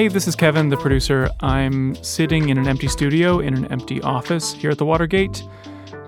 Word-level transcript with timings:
Hey, 0.00 0.08
this 0.08 0.26
is 0.26 0.34
Kevin, 0.34 0.70
the 0.70 0.78
producer. 0.78 1.28
I'm 1.40 1.94
sitting 1.96 2.48
in 2.48 2.56
an 2.56 2.66
empty 2.66 2.88
studio 2.88 3.38
in 3.38 3.52
an 3.52 3.70
empty 3.70 4.00
office 4.00 4.54
here 4.54 4.70
at 4.70 4.78
the 4.78 4.86
Watergate. 4.86 5.44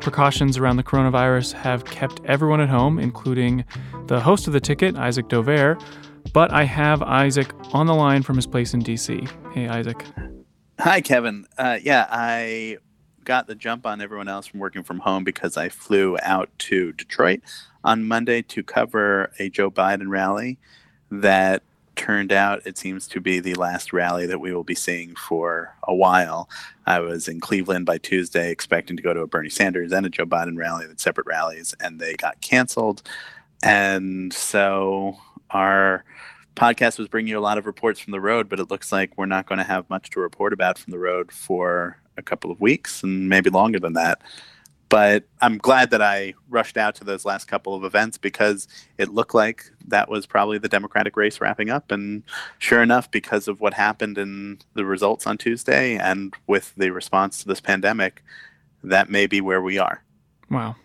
Precautions 0.00 0.57
around 0.57 0.79
the 0.79 0.82
coronavirus 0.82 1.53
have 1.53 1.85
kept 1.85 2.18
everyone 2.25 2.63
at 2.63 2.71
home, 2.71 2.99
including 2.99 3.67
the 4.07 4.18
host 4.18 4.46
of 4.46 4.55
the 4.55 4.61
ticket, 4.61 4.96
Isaac 4.96 5.29
Dovere. 5.29 5.79
But 6.32 6.50
I 6.55 6.64
have 6.64 7.03
Isaac 7.03 7.53
on 7.75 7.86
the 7.86 7.93
line 7.95 8.23
from 8.23 8.36
his 8.36 8.46
place 8.46 8.73
in 8.73 8.81
DC. 8.81 9.29
Hey, 9.53 9.68
Isaac. 9.68 10.03
Hi, 10.81 11.03
Kevin. 11.03 11.45
Uh, 11.59 11.79
yeah, 11.82 12.07
I 12.11 12.79
got 13.25 13.46
the 13.46 13.54
jump 13.54 13.85
on 13.85 14.00
everyone 14.00 14.27
else 14.27 14.46
from 14.46 14.61
working 14.61 14.85
from 14.85 15.00
home 15.00 15.22
because 15.22 15.59
I 15.59 15.68
flew 15.68 16.17
out 16.22 16.49
to 16.61 16.93
Detroit 16.93 17.43
on 17.85 18.09
Monday 18.09 18.40
to 18.40 18.63
cover 18.63 19.32
a 19.39 19.50
Joe 19.50 19.71
Biden 19.71 20.09
rally 20.09 20.59
that 21.11 21.63
turned 22.03 22.33
out 22.33 22.67
it 22.67 22.77
seems 22.77 23.07
to 23.07 23.21
be 23.21 23.39
the 23.39 23.55
last 23.55 23.93
rally 23.93 24.27
that 24.27 24.41
we 24.41 24.53
will 24.53 24.65
be 24.65 24.75
seeing 24.75 25.15
for 25.15 25.73
a 25.85 25.95
while. 25.95 26.51
I 26.85 26.99
was 26.99 27.29
in 27.29 27.39
Cleveland 27.39 27.87
by 27.87 27.99
Tuesday 27.99 28.51
expecting 28.51 28.97
to 28.97 29.03
go 29.05 29.15
to 29.15 29.21
a 29.21 29.29
Bernie 29.29 29.49
Sanders 29.49 29.93
and 29.93 30.05
a 30.05 30.11
Joe 30.11 30.27
Biden 30.27 30.59
rally, 30.59 30.85
that 30.89 30.99
separate 30.99 31.29
rallies, 31.29 31.77
and 31.79 32.01
they 32.01 32.15
got 32.15 32.41
canceled. 32.41 33.03
And 33.62 34.33
so 34.33 35.17
our 35.51 36.05
podcast 36.56 36.98
was 36.98 37.06
bringing 37.06 37.31
you 37.31 37.39
a 37.39 37.41
lot 37.41 37.56
of 37.56 37.67
reports 37.67 38.01
from 38.01 38.11
the 38.11 38.20
road, 38.20 38.48
but 38.48 38.59
it 38.59 38.69
looks 38.69 38.91
like 38.91 39.17
we're 39.17 39.27
not 39.27 39.47
going 39.47 39.59
to 39.59 39.64
have 39.64 39.89
much 39.89 40.11
to 40.11 40.19
report 40.19 40.53
about 40.53 40.78
from 40.78 40.91
the 40.91 40.98
road 40.98 41.31
for 41.31 41.98
a 42.17 42.23
couple 42.23 42.50
of 42.50 42.61
weeks 42.61 43.05
and 43.05 43.28
maybe 43.28 43.48
longer 43.48 43.78
than 43.78 43.92
that. 43.92 44.20
But 44.88 45.25
I'm 45.41 45.56
glad 45.56 45.91
that 45.91 46.02
I 46.02 46.34
rushed 46.50 46.77
out 46.77 46.94
to 46.97 47.05
those 47.05 47.25
last 47.25 47.47
couple 47.47 47.75
of 47.75 47.83
events 47.83 48.19
because 48.19 48.69
it 48.98 49.08
looked 49.08 49.34
like 49.34 49.64
that 49.88 50.11
was 50.11 50.27
probably 50.27 50.58
the 50.58 50.69
Democratic 50.69 51.16
race 51.16 51.41
wrapping 51.41 51.70
up. 51.70 51.91
And 51.91 52.22
sure 52.58 52.83
enough, 52.83 53.10
because 53.10 53.48
of 53.48 53.60
what 53.60 53.72
happened 53.72 54.19
in 54.19 54.58
the 54.75 54.84
results 54.84 55.27
on 55.27 55.38
Tuesday 55.38 55.97
and 55.97 56.34
with 56.47 56.75
the 56.77 56.91
response 56.91 57.41
to 57.41 57.48
this 57.48 57.60
pandemic, 57.60 58.22
that 58.84 59.08
may 59.08 59.27
be 59.27 59.41
where 59.41 59.62
we 59.62 59.78
are. 59.78 60.03
Wow. 60.50 60.77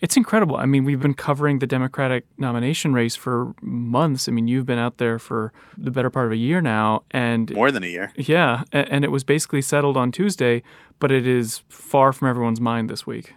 It's 0.00 0.16
incredible. 0.16 0.56
I 0.56 0.66
mean, 0.66 0.84
we've 0.84 1.00
been 1.00 1.14
covering 1.14 1.58
the 1.58 1.66
Democratic 1.66 2.24
nomination 2.38 2.92
race 2.92 3.16
for 3.16 3.54
months. 3.60 4.28
I 4.28 4.32
mean, 4.32 4.48
you've 4.48 4.66
been 4.66 4.78
out 4.78 4.98
there 4.98 5.18
for 5.18 5.52
the 5.76 5.90
better 5.90 6.10
part 6.10 6.26
of 6.26 6.32
a 6.32 6.36
year 6.36 6.60
now, 6.60 7.04
and 7.10 7.52
more 7.54 7.70
than 7.70 7.84
a 7.84 7.88
year. 7.88 8.12
Yeah, 8.16 8.64
and 8.72 9.04
it 9.04 9.10
was 9.10 9.24
basically 9.24 9.62
settled 9.62 9.96
on 9.96 10.12
Tuesday, 10.12 10.62
but 10.98 11.12
it 11.12 11.26
is 11.26 11.62
far 11.68 12.12
from 12.12 12.28
everyone's 12.28 12.60
mind 12.60 12.88
this 12.88 13.06
week. 13.06 13.34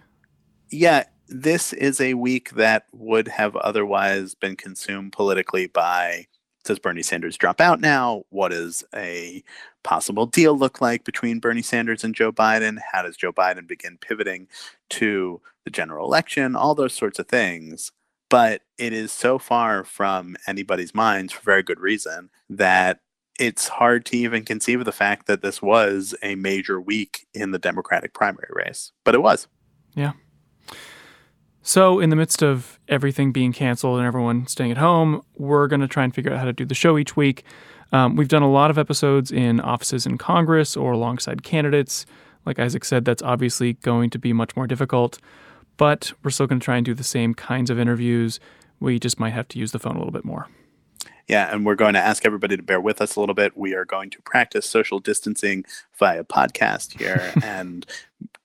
Yeah, 0.69 1.03
this 1.27 1.73
is 1.73 1.99
a 1.99 2.13
week 2.13 2.51
that 2.51 2.85
would 2.93 3.27
have 3.29 3.55
otherwise 3.57 4.35
been 4.35 4.55
consumed 4.55 5.11
politically 5.13 5.67
by 5.67 6.27
does 6.63 6.79
Bernie 6.79 7.01
Sanders 7.01 7.37
drop 7.37 7.59
out 7.59 7.81
now? 7.81 8.23
What 8.29 8.49
does 8.49 8.83
a 8.93 9.43
possible 9.83 10.27
deal 10.27 10.55
look 10.55 10.79
like 10.79 11.03
between 11.03 11.39
Bernie 11.39 11.63
Sanders 11.63 12.03
and 12.03 12.13
Joe 12.13 12.31
Biden? 12.31 12.77
How 12.91 13.01
does 13.01 13.17
Joe 13.17 13.33
Biden 13.33 13.67
begin 13.67 13.97
pivoting 13.97 14.47
to 14.91 15.41
the 15.65 15.71
general 15.71 16.05
election? 16.05 16.55
All 16.55 16.75
those 16.75 16.93
sorts 16.93 17.19
of 17.19 17.27
things. 17.27 17.91
But 18.29 18.61
it 18.77 18.93
is 18.93 19.11
so 19.11 19.37
far 19.37 19.83
from 19.83 20.37
anybody's 20.47 20.95
minds 20.95 21.33
for 21.33 21.41
very 21.41 21.63
good 21.63 21.79
reason 21.79 22.29
that 22.49 22.99
it's 23.39 23.67
hard 23.67 24.05
to 24.05 24.17
even 24.17 24.45
conceive 24.45 24.79
of 24.79 24.85
the 24.85 24.91
fact 24.91 25.27
that 25.27 25.41
this 25.41 25.61
was 25.61 26.15
a 26.21 26.35
major 26.35 26.79
week 26.79 27.27
in 27.33 27.51
the 27.51 27.59
Democratic 27.59 28.13
primary 28.13 28.49
race. 28.51 28.91
But 29.03 29.15
it 29.15 29.21
was. 29.21 29.47
Yeah. 29.95 30.13
So, 31.63 31.99
in 31.99 32.09
the 32.09 32.15
midst 32.15 32.41
of 32.41 32.79
everything 32.87 33.31
being 33.31 33.53
canceled 33.53 33.99
and 33.99 34.07
everyone 34.07 34.47
staying 34.47 34.71
at 34.71 34.77
home, 34.77 35.21
we're 35.35 35.67
going 35.67 35.81
to 35.81 35.87
try 35.87 36.03
and 36.03 36.13
figure 36.13 36.31
out 36.33 36.39
how 36.39 36.45
to 36.45 36.53
do 36.53 36.65
the 36.65 36.73
show 36.73 36.97
each 36.97 37.15
week. 37.15 37.43
Um, 37.91 38.15
we've 38.15 38.27
done 38.27 38.41
a 38.41 38.49
lot 38.49 38.71
of 38.71 38.77
episodes 38.77 39.31
in 39.31 39.59
offices 39.59 40.05
in 40.05 40.17
Congress 40.17 40.75
or 40.75 40.93
alongside 40.93 41.43
candidates. 41.43 42.05
Like 42.45 42.57
Isaac 42.57 42.83
said, 42.83 43.05
that's 43.05 43.21
obviously 43.21 43.73
going 43.73 44.09
to 44.11 44.19
be 44.19 44.33
much 44.33 44.55
more 44.55 44.65
difficult, 44.65 45.19
but 45.81 46.13
we're 46.23 46.29
still 46.29 46.45
going 46.45 46.59
to 46.59 46.63
try 46.63 46.77
and 46.77 46.85
do 46.85 46.93
the 46.93 47.03
same 47.03 47.33
kinds 47.33 47.71
of 47.71 47.79
interviews. 47.79 48.39
We 48.79 48.99
just 48.99 49.19
might 49.19 49.31
have 49.31 49.47
to 49.47 49.57
use 49.57 49.71
the 49.71 49.79
phone 49.79 49.95
a 49.95 49.97
little 49.97 50.11
bit 50.11 50.23
more. 50.23 50.47
Yeah, 51.27 51.51
and 51.51 51.65
we're 51.65 51.73
going 51.73 51.95
to 51.95 51.99
ask 51.99 52.23
everybody 52.23 52.55
to 52.55 52.61
bear 52.61 52.79
with 52.79 53.01
us 53.01 53.15
a 53.15 53.19
little 53.19 53.33
bit. 53.33 53.57
We 53.57 53.73
are 53.73 53.83
going 53.83 54.11
to 54.11 54.21
practice 54.21 54.69
social 54.69 54.99
distancing 54.99 55.65
via 55.97 56.23
podcast 56.23 56.99
here 56.99 57.33
and 57.43 57.87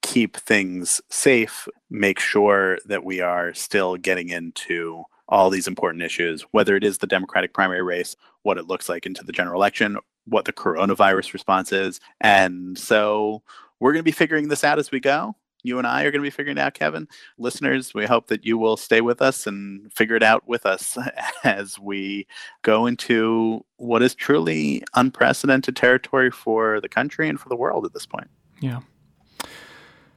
keep 0.00 0.38
things 0.38 1.02
safe, 1.10 1.68
make 1.90 2.20
sure 2.20 2.78
that 2.86 3.04
we 3.04 3.20
are 3.20 3.52
still 3.52 3.96
getting 3.98 4.30
into 4.30 5.04
all 5.28 5.50
these 5.50 5.68
important 5.68 6.02
issues, 6.02 6.40
whether 6.52 6.74
it 6.74 6.84
is 6.84 6.98
the 6.98 7.06
Democratic 7.06 7.52
primary 7.52 7.82
race, 7.82 8.16
what 8.44 8.56
it 8.56 8.66
looks 8.66 8.88
like 8.88 9.04
into 9.04 9.22
the 9.22 9.32
general 9.32 9.60
election, 9.60 9.98
what 10.24 10.46
the 10.46 10.54
coronavirus 10.54 11.34
response 11.34 11.70
is. 11.70 12.00
And 12.18 12.78
so 12.78 13.42
we're 13.78 13.92
going 13.92 14.00
to 14.00 14.04
be 14.04 14.10
figuring 14.10 14.48
this 14.48 14.64
out 14.64 14.78
as 14.78 14.90
we 14.90 15.00
go 15.00 15.36
you 15.66 15.78
and 15.78 15.86
I 15.86 16.02
are 16.02 16.10
going 16.10 16.22
to 16.22 16.26
be 16.26 16.30
figuring 16.30 16.58
out, 16.58 16.74
Kevin. 16.74 17.08
Listeners, 17.38 17.92
we 17.94 18.06
hope 18.06 18.28
that 18.28 18.44
you 18.44 18.56
will 18.56 18.76
stay 18.76 19.00
with 19.00 19.20
us 19.20 19.46
and 19.46 19.92
figure 19.92 20.16
it 20.16 20.22
out 20.22 20.46
with 20.46 20.64
us 20.64 20.96
as 21.44 21.78
we 21.78 22.26
go 22.62 22.86
into 22.86 23.64
what 23.76 24.02
is 24.02 24.14
truly 24.14 24.82
unprecedented 24.94 25.76
territory 25.76 26.30
for 26.30 26.80
the 26.80 26.88
country 26.88 27.28
and 27.28 27.40
for 27.40 27.48
the 27.48 27.56
world 27.56 27.84
at 27.84 27.92
this 27.92 28.06
point. 28.06 28.28
Yeah. 28.60 28.80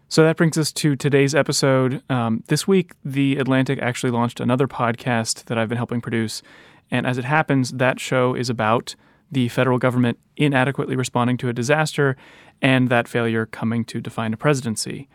So 0.07 0.23
that 0.23 0.37
brings 0.37 0.57
us 0.57 0.71
to 0.73 0.95
today's 0.95 1.35
episode. 1.35 2.01
Um, 2.09 2.43
this 2.47 2.67
week, 2.67 2.93
The 3.05 3.37
Atlantic 3.37 3.79
actually 3.79 4.11
launched 4.11 4.39
another 4.39 4.67
podcast 4.67 5.45
that 5.45 5.57
I've 5.57 5.69
been 5.69 5.77
helping 5.77 6.01
produce. 6.01 6.41
And 6.89 7.05
as 7.05 7.19
it 7.19 7.25
happens, 7.25 7.71
that 7.73 7.99
show 7.99 8.33
is 8.33 8.49
about 8.49 8.95
the 9.31 9.49
federal 9.49 9.77
government 9.77 10.17
inadequately 10.35 10.95
responding 10.95 11.37
to 11.37 11.49
a 11.49 11.53
disaster 11.53 12.17
and 12.61 12.89
that 12.89 13.07
failure 13.07 13.45
coming 13.45 13.85
to 13.85 14.01
define 14.01 14.33
a 14.33 14.37
presidency. 14.37 15.07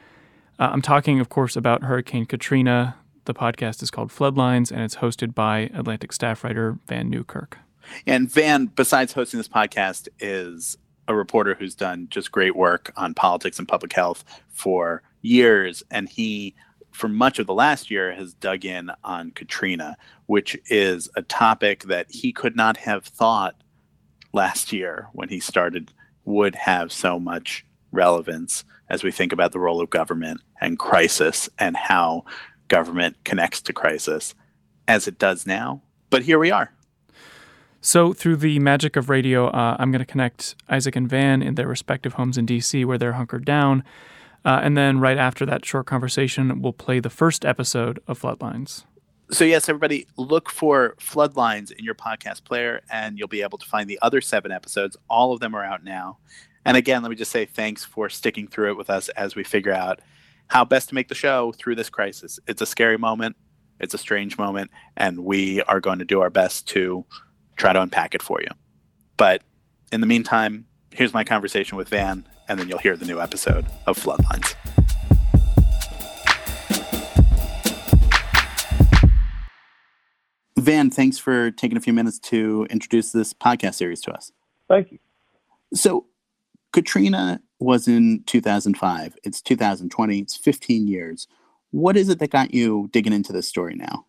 Uh, 0.58 0.70
I'm 0.72 0.82
talking, 0.82 1.18
of 1.18 1.28
course, 1.28 1.56
about 1.56 1.82
Hurricane 1.82 2.26
Katrina. 2.26 2.96
The 3.24 3.34
podcast 3.34 3.82
is 3.82 3.90
called 3.90 4.10
Floodlines, 4.10 4.70
and 4.70 4.82
it's 4.82 4.96
hosted 4.96 5.34
by 5.34 5.70
Atlantic 5.74 6.12
staff 6.12 6.44
writer 6.44 6.78
Vann 6.86 7.10
Newkirk. 7.10 7.58
And 8.06 8.30
Vann, 8.30 8.66
besides 8.66 9.12
hosting 9.12 9.38
this 9.38 9.48
podcast, 9.48 10.08
is 10.20 10.78
a 11.08 11.14
reporter 11.14 11.54
who's 11.54 11.74
done 11.74 12.06
just 12.08 12.30
great 12.30 12.54
work 12.54 12.92
on 12.96 13.14
politics 13.14 13.58
and 13.58 13.66
public 13.66 13.92
health 13.92 14.24
for 14.48 15.02
years. 15.22 15.82
And 15.90 16.08
he, 16.08 16.54
for 16.92 17.08
much 17.08 17.38
of 17.38 17.46
the 17.46 17.54
last 17.54 17.90
year, 17.90 18.14
has 18.14 18.34
dug 18.34 18.64
in 18.64 18.90
on 19.02 19.32
Katrina, 19.32 19.96
which 20.26 20.56
is 20.66 21.10
a 21.16 21.22
topic 21.22 21.84
that 21.84 22.06
he 22.10 22.32
could 22.32 22.54
not 22.54 22.76
have 22.76 23.04
thought 23.04 23.56
last 24.32 24.72
year 24.72 25.08
when 25.12 25.28
he 25.28 25.40
started 25.40 25.92
would 26.24 26.54
have 26.54 26.92
so 26.92 27.18
much 27.18 27.66
relevance 27.90 28.64
as 28.88 29.02
we 29.02 29.10
think 29.10 29.32
about 29.32 29.52
the 29.52 29.58
role 29.58 29.80
of 29.80 29.90
government 29.90 30.40
and 30.60 30.78
crisis 30.78 31.48
and 31.58 31.76
how 31.76 32.24
government 32.68 33.16
connects 33.24 33.60
to 33.62 33.72
crisis 33.72 34.34
as 34.88 35.08
it 35.08 35.18
does 35.18 35.46
now. 35.46 35.82
But 36.10 36.22
here 36.22 36.38
we 36.38 36.50
are. 36.50 36.72
So, 37.80 38.14
through 38.14 38.36
the 38.36 38.58
magic 38.60 38.96
of 38.96 39.10
radio, 39.10 39.48
uh, 39.48 39.76
I'm 39.78 39.90
going 39.90 39.98
to 39.98 40.06
connect 40.06 40.54
Isaac 40.70 40.96
and 40.96 41.06
Vann 41.06 41.42
in 41.42 41.54
their 41.54 41.68
respective 41.68 42.14
homes 42.14 42.38
in 42.38 42.46
DC 42.46 42.84
where 42.86 42.96
they're 42.96 43.12
hunkered 43.12 43.44
down. 43.44 43.84
Uh, 44.42 44.60
and 44.62 44.76
then, 44.76 45.00
right 45.00 45.18
after 45.18 45.44
that 45.44 45.66
short 45.66 45.84
conversation, 45.84 46.62
we'll 46.62 46.72
play 46.72 46.98
the 46.98 47.10
first 47.10 47.44
episode 47.44 48.00
of 48.06 48.18
Floodlines. 48.18 48.84
So, 49.30 49.44
yes, 49.44 49.68
everybody, 49.68 50.06
look 50.16 50.50
for 50.50 50.96
Floodlines 50.98 51.72
in 51.72 51.84
your 51.84 51.94
podcast 51.94 52.44
player, 52.44 52.80
and 52.90 53.18
you'll 53.18 53.28
be 53.28 53.42
able 53.42 53.58
to 53.58 53.66
find 53.66 53.88
the 53.88 53.98
other 54.00 54.22
seven 54.22 54.50
episodes. 54.50 54.96
All 55.10 55.34
of 55.34 55.40
them 55.40 55.54
are 55.54 55.64
out 55.64 55.84
now. 55.84 56.16
And 56.64 56.76
again, 56.76 57.02
let 57.02 57.10
me 57.10 57.16
just 57.16 57.30
say 57.30 57.44
thanks 57.44 57.84
for 57.84 58.08
sticking 58.08 58.48
through 58.48 58.70
it 58.70 58.76
with 58.76 58.88
us 58.88 59.08
as 59.10 59.34
we 59.36 59.44
figure 59.44 59.72
out 59.72 60.00
how 60.48 60.64
best 60.64 60.88
to 60.90 60.94
make 60.94 61.08
the 61.08 61.14
show 61.14 61.52
through 61.52 61.74
this 61.74 61.90
crisis. 61.90 62.38
It's 62.46 62.62
a 62.62 62.66
scary 62.66 62.96
moment, 62.96 63.36
it's 63.80 63.94
a 63.94 63.98
strange 63.98 64.38
moment, 64.38 64.70
and 64.96 65.24
we 65.24 65.62
are 65.62 65.80
going 65.80 65.98
to 65.98 66.04
do 66.04 66.20
our 66.20 66.30
best 66.30 66.68
to 66.68 67.04
try 67.56 67.72
to 67.72 67.80
unpack 67.80 68.14
it 68.14 68.22
for 68.22 68.40
you. 68.40 68.48
But 69.16 69.42
in 69.92 70.00
the 70.00 70.06
meantime, 70.06 70.66
here's 70.90 71.12
my 71.12 71.24
conversation 71.24 71.76
with 71.76 71.88
Vann, 71.88 72.26
and 72.48 72.58
then 72.58 72.68
you'll 72.68 72.78
hear 72.78 72.96
the 72.96 73.06
new 73.06 73.20
episode 73.20 73.66
of 73.86 73.98
Floodlines. 73.98 74.54
Vann, 80.58 80.88
thanks 80.88 81.18
for 81.18 81.50
taking 81.50 81.76
a 81.76 81.80
few 81.80 81.92
minutes 81.92 82.18
to 82.18 82.66
introduce 82.70 83.12
this 83.12 83.34
podcast 83.34 83.74
series 83.74 84.00
to 84.00 84.12
us. 84.12 84.32
Thank 84.66 84.92
you. 84.92 84.98
So, 85.74 86.06
Katrina 86.74 87.40
was 87.60 87.86
in 87.86 88.24
2005. 88.26 89.16
It's 89.22 89.40
2020. 89.40 90.18
It's 90.18 90.36
15 90.36 90.88
years. 90.88 91.28
What 91.70 91.96
is 91.96 92.08
it 92.08 92.18
that 92.18 92.30
got 92.30 92.52
you 92.52 92.88
digging 92.92 93.12
into 93.12 93.32
this 93.32 93.46
story 93.46 93.76
now? 93.76 94.06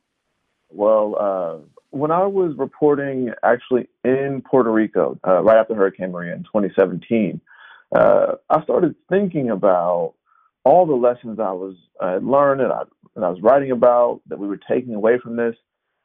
Well, 0.70 1.16
uh, 1.20 1.58
when 1.92 2.10
I 2.10 2.26
was 2.26 2.58
reporting 2.58 3.32
actually 3.44 3.88
in 4.04 4.42
Puerto 4.42 4.72
Rico 4.72 5.20
uh, 5.28 5.44
right 5.44 5.58
after 5.58 5.76
Hurricane 5.76 6.12
Maria 6.12 6.34
in 6.34 6.42
2017, 6.44 7.40
uh, 7.96 8.34
I 8.50 8.64
started 8.64 8.96
thinking 9.10 9.52
about 9.52 10.16
all 10.64 10.88
the 10.88 10.96
lessons 10.96 11.40
I 11.40 11.52
was 11.52 11.76
I 12.02 12.16
learned 12.16 12.62
and 12.62 12.74
I, 12.74 12.82
and 13.16 13.24
I 13.24 13.30
was 13.30 13.42
writing 13.42 13.70
about 13.70 14.22
that 14.28 14.40
we 14.40 14.48
were 14.48 14.60
taking 14.68 14.96
away 14.96 15.20
from 15.20 15.36
this, 15.36 15.56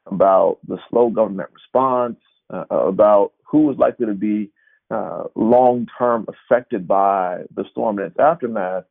about 0.05 0.59
the 0.67 0.77
slow 0.91 1.09
government 1.09 1.49
response, 1.53 2.17
uh, 2.51 2.65
about 2.69 3.33
who 3.43 3.63
was 3.63 3.77
likely 3.77 4.05
to 4.05 4.13
be 4.13 4.51
uh, 4.91 5.23
long 5.35 5.87
term 5.97 6.25
affected 6.27 6.87
by 6.87 7.43
the 7.55 7.65
storm 7.71 7.99
and 7.99 8.07
its 8.07 8.19
aftermath. 8.19 8.83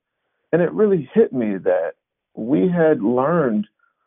And 0.52 0.62
it 0.62 0.72
really 0.72 1.08
hit 1.14 1.32
me 1.32 1.56
that 1.58 1.92
we 2.34 2.68
had 2.68 3.02
learned 3.02 3.66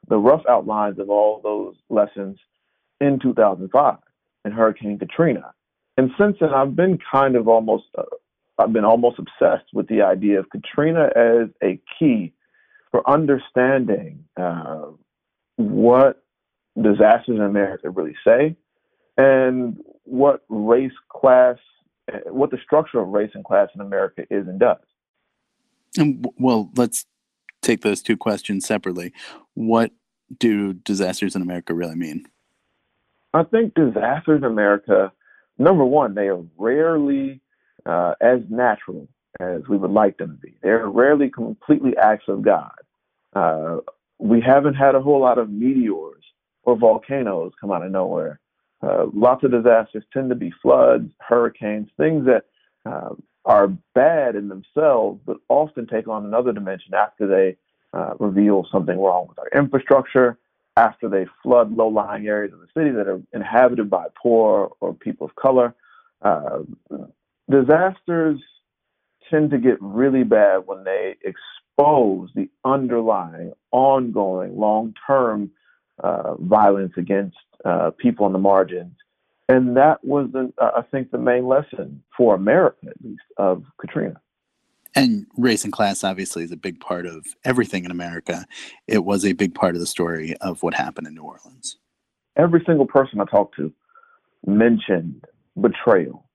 the 0.10 0.18
rough 0.18 0.44
outlines 0.50 1.00
of 1.00 1.10
all 1.10 1.40
those 1.42 1.76
lessons 1.90 2.38
in 3.00 3.20
2005 3.20 3.98
in 4.46 4.52
Hurricane 4.52 5.00
Katrina. 5.00 5.54
And 5.98 6.12
since 6.20 6.38
then, 6.40 6.50
I've 6.54 6.76
been 6.76 6.98
kind 7.12 7.36
of 7.36 7.48
almost, 7.48 7.86
uh, 7.98 8.04
I've 8.58 8.74
been 8.74 8.86
almost 8.86 9.20
obsessed 9.20 9.66
with 9.74 9.88
the 9.88 10.02
idea 10.02 10.40
of 10.40 10.50
Katrina 10.50 11.10
as 11.16 11.50
a 11.64 11.80
key 12.00 12.34
for 12.92 13.08
understanding 13.10 14.26
uh, 14.36 14.86
what 15.56 16.24
disasters 16.82 17.36
in 17.36 17.42
America 17.42 17.90
really 17.90 18.16
say 18.26 18.56
and 19.18 19.78
what 20.06 20.44
race, 20.50 20.92
class, 21.10 21.58
what 22.26 22.52
the 22.52 22.58
structure 22.64 23.00
of 23.00 23.10
race 23.10 23.32
and 23.34 23.44
class 23.44 23.70
in 23.76 23.82
America 23.82 24.24
is 24.30 24.48
and 24.48 24.60
does. 24.60 24.78
And 25.98 26.26
well, 26.38 26.72
let's 26.76 27.06
take 27.62 27.82
those 27.82 28.02
two 28.02 28.18
questions 28.18 28.66
separately. 28.66 29.14
What 29.54 29.92
do 30.40 30.74
disasters 30.74 31.36
in 31.36 31.42
America 31.42 31.74
really 31.74 31.96
mean? 31.96 32.26
I 33.34 33.44
think 33.44 33.74
disasters 33.74 34.40
in 34.40 34.44
America, 34.44 35.12
number 35.58 35.86
one, 35.86 36.14
they 36.14 36.28
are 36.28 36.44
rarely 36.58 37.42
uh, 37.86 38.14
as 38.22 38.40
natural 38.50 39.08
as 39.40 39.62
we 39.68 39.78
would 39.78 39.92
like 39.92 40.18
them 40.18 40.32
to 40.32 40.48
be. 40.48 40.56
They're 40.62 40.88
rarely 40.88 41.30
completely 41.30 41.98
acts 41.98 42.26
of 42.28 42.44
God. 42.44 42.72
Uh, 43.34 43.78
we 44.20 44.42
haven't 44.42 44.76
had 44.76 44.96
a 44.96 45.02
whole 45.02 45.20
lot 45.20 45.40
of 45.40 45.50
meteors 45.50 46.24
or 46.64 46.78
volcanoes 46.78 47.52
come 47.60 47.72
out 47.72 47.84
of 47.84 47.92
nowhere. 47.92 48.40
Uh, 48.84 49.06
lots 49.14 49.44
of 49.44 49.52
disasters 49.52 50.04
tend 50.12 50.30
to 50.30 50.36
be 50.36 50.52
floods, 50.62 51.10
hurricanes, 51.20 51.88
things 51.98 52.26
that 52.26 52.46
uh, 52.86 53.10
are 53.46 53.70
bad 53.96 54.36
in 54.36 54.50
themselves, 54.50 55.22
but 55.26 55.38
often 55.48 55.88
take 55.88 56.08
on 56.08 56.26
another 56.26 56.52
dimension 56.52 56.94
after 56.94 57.28
they 57.28 57.56
uh, 57.98 58.14
reveal 58.20 58.68
something 58.72 59.00
wrong 59.00 59.28
with 59.30 59.40
our 59.40 59.48
infrastructure, 59.58 60.38
after 60.76 61.08
they 61.08 61.26
flood 61.42 61.72
low 61.72 61.88
lying 61.88 62.28
areas 62.28 62.54
of 62.54 62.60
the 62.60 62.68
city 62.74 62.90
that 62.90 63.08
are 63.08 63.22
inhabited 63.34 63.90
by 63.90 64.06
poor 64.22 64.72
or 64.82 64.94
people 64.94 65.28
of 65.28 65.36
color. 65.36 65.74
Uh, 66.22 66.60
disasters 67.50 68.40
tend 69.30 69.52
to 69.52 69.58
get 69.58 69.82
really 69.82 70.24
bad 70.24 70.64
when 70.66 70.84
they 70.84 71.16
expose 71.24 72.30
the 72.36 72.50
underlying, 72.66 73.54
ongoing, 73.72 74.58
long 74.58 74.94
term 75.08 75.52
uh, 76.00 76.36
violence 76.36 76.94
against 76.98 77.38
uh, 77.66 77.92
people 77.98 78.26
on 78.26 78.34
the 78.34 78.40
margins. 78.40 78.96
And 79.50 79.76
that 79.78 80.04
was, 80.04 80.30
the, 80.32 80.52
I 80.58 80.82
think, 80.90 81.12
the 81.12 81.18
main 81.18 81.48
lesson 81.48 82.02
for 82.16 82.34
America, 82.34 82.88
at 82.88 82.96
least, 83.04 83.22
of 83.38 83.64
Katrina. 83.80 84.20
And 84.96 85.26
race 85.38 85.64
and 85.64 85.74
class 85.74 86.04
obviously 86.04 86.44
is 86.44 86.52
a 86.52 86.58
big 86.58 86.80
part 86.80 87.06
of 87.06 87.26
everything 87.44 87.84
in 87.84 87.92
America. 87.92 88.46
It 88.88 89.04
was 89.04 89.26
a 89.26 89.34
big 89.34 89.54
part 89.56 89.76
of 89.76 89.82
the 89.82 89.88
story 89.88 90.36
of 90.38 90.62
what 90.64 90.74
happened 90.74 91.08
in 91.08 91.16
New 91.16 91.24
Orleans. 91.24 91.78
Every 92.38 92.64
single 92.66 92.86
person 92.86 93.20
I 93.20 93.26
talked 93.26 93.56
to 93.58 93.74
mentioned 94.46 95.26
betrayal. 95.60 96.26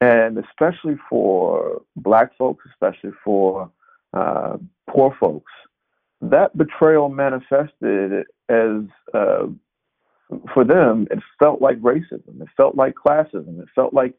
And 0.00 0.38
especially 0.38 0.96
for 1.08 1.82
black 1.96 2.36
folks, 2.38 2.64
especially 2.70 3.10
for 3.22 3.70
uh, 4.14 4.56
poor 4.88 5.14
folks, 5.20 5.52
that 6.22 6.56
betrayal 6.56 7.08
manifested 7.08 8.26
as 8.50 8.84
uh, 9.14 9.46
for 10.54 10.64
them, 10.64 11.08
it 11.10 11.20
felt 11.38 11.62
like 11.62 11.78
racism. 11.80 12.40
It 12.40 12.48
felt 12.56 12.76
like 12.76 12.94
classism. 12.94 13.60
It 13.62 13.68
felt 13.74 13.94
like 13.94 14.14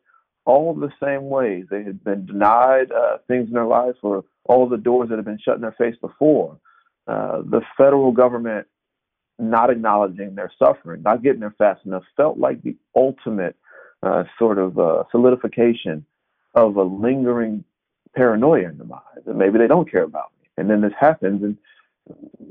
all 0.45 0.73
the 0.73 0.91
same 1.03 1.29
ways 1.29 1.65
they 1.69 1.83
had 1.83 2.03
been 2.03 2.25
denied 2.25 2.91
uh, 2.91 3.17
things 3.27 3.47
in 3.47 3.53
their 3.53 3.65
lives 3.65 3.97
or 4.01 4.23
all 4.45 4.67
the 4.67 4.77
doors 4.77 5.09
that 5.09 5.17
had 5.17 5.25
been 5.25 5.39
shut 5.43 5.55
in 5.55 5.61
their 5.61 5.73
face 5.73 5.95
before. 6.01 6.57
Uh, 7.07 7.41
the 7.43 7.61
federal 7.77 8.11
government 8.11 8.67
not 9.39 9.69
acknowledging 9.69 10.35
their 10.35 10.51
suffering, 10.59 11.01
not 11.03 11.23
getting 11.23 11.39
there 11.41 11.55
fast 11.57 11.85
enough, 11.85 12.03
felt 12.15 12.37
like 12.37 12.61
the 12.63 12.75
ultimate 12.95 13.55
uh, 14.03 14.23
sort 14.39 14.57
of 14.59 14.77
uh, 14.79 15.03
solidification 15.11 16.05
of 16.55 16.75
a 16.77 16.83
lingering 16.83 17.63
paranoia 18.15 18.69
in 18.69 18.77
their 18.77 18.87
minds. 18.87 19.25
that 19.25 19.35
maybe 19.35 19.57
they 19.57 19.67
don't 19.67 19.89
care 19.89 20.03
about 20.03 20.31
me. 20.41 20.49
And 20.57 20.69
then 20.69 20.81
this 20.81 20.93
happens, 20.99 21.43
and 21.43 21.57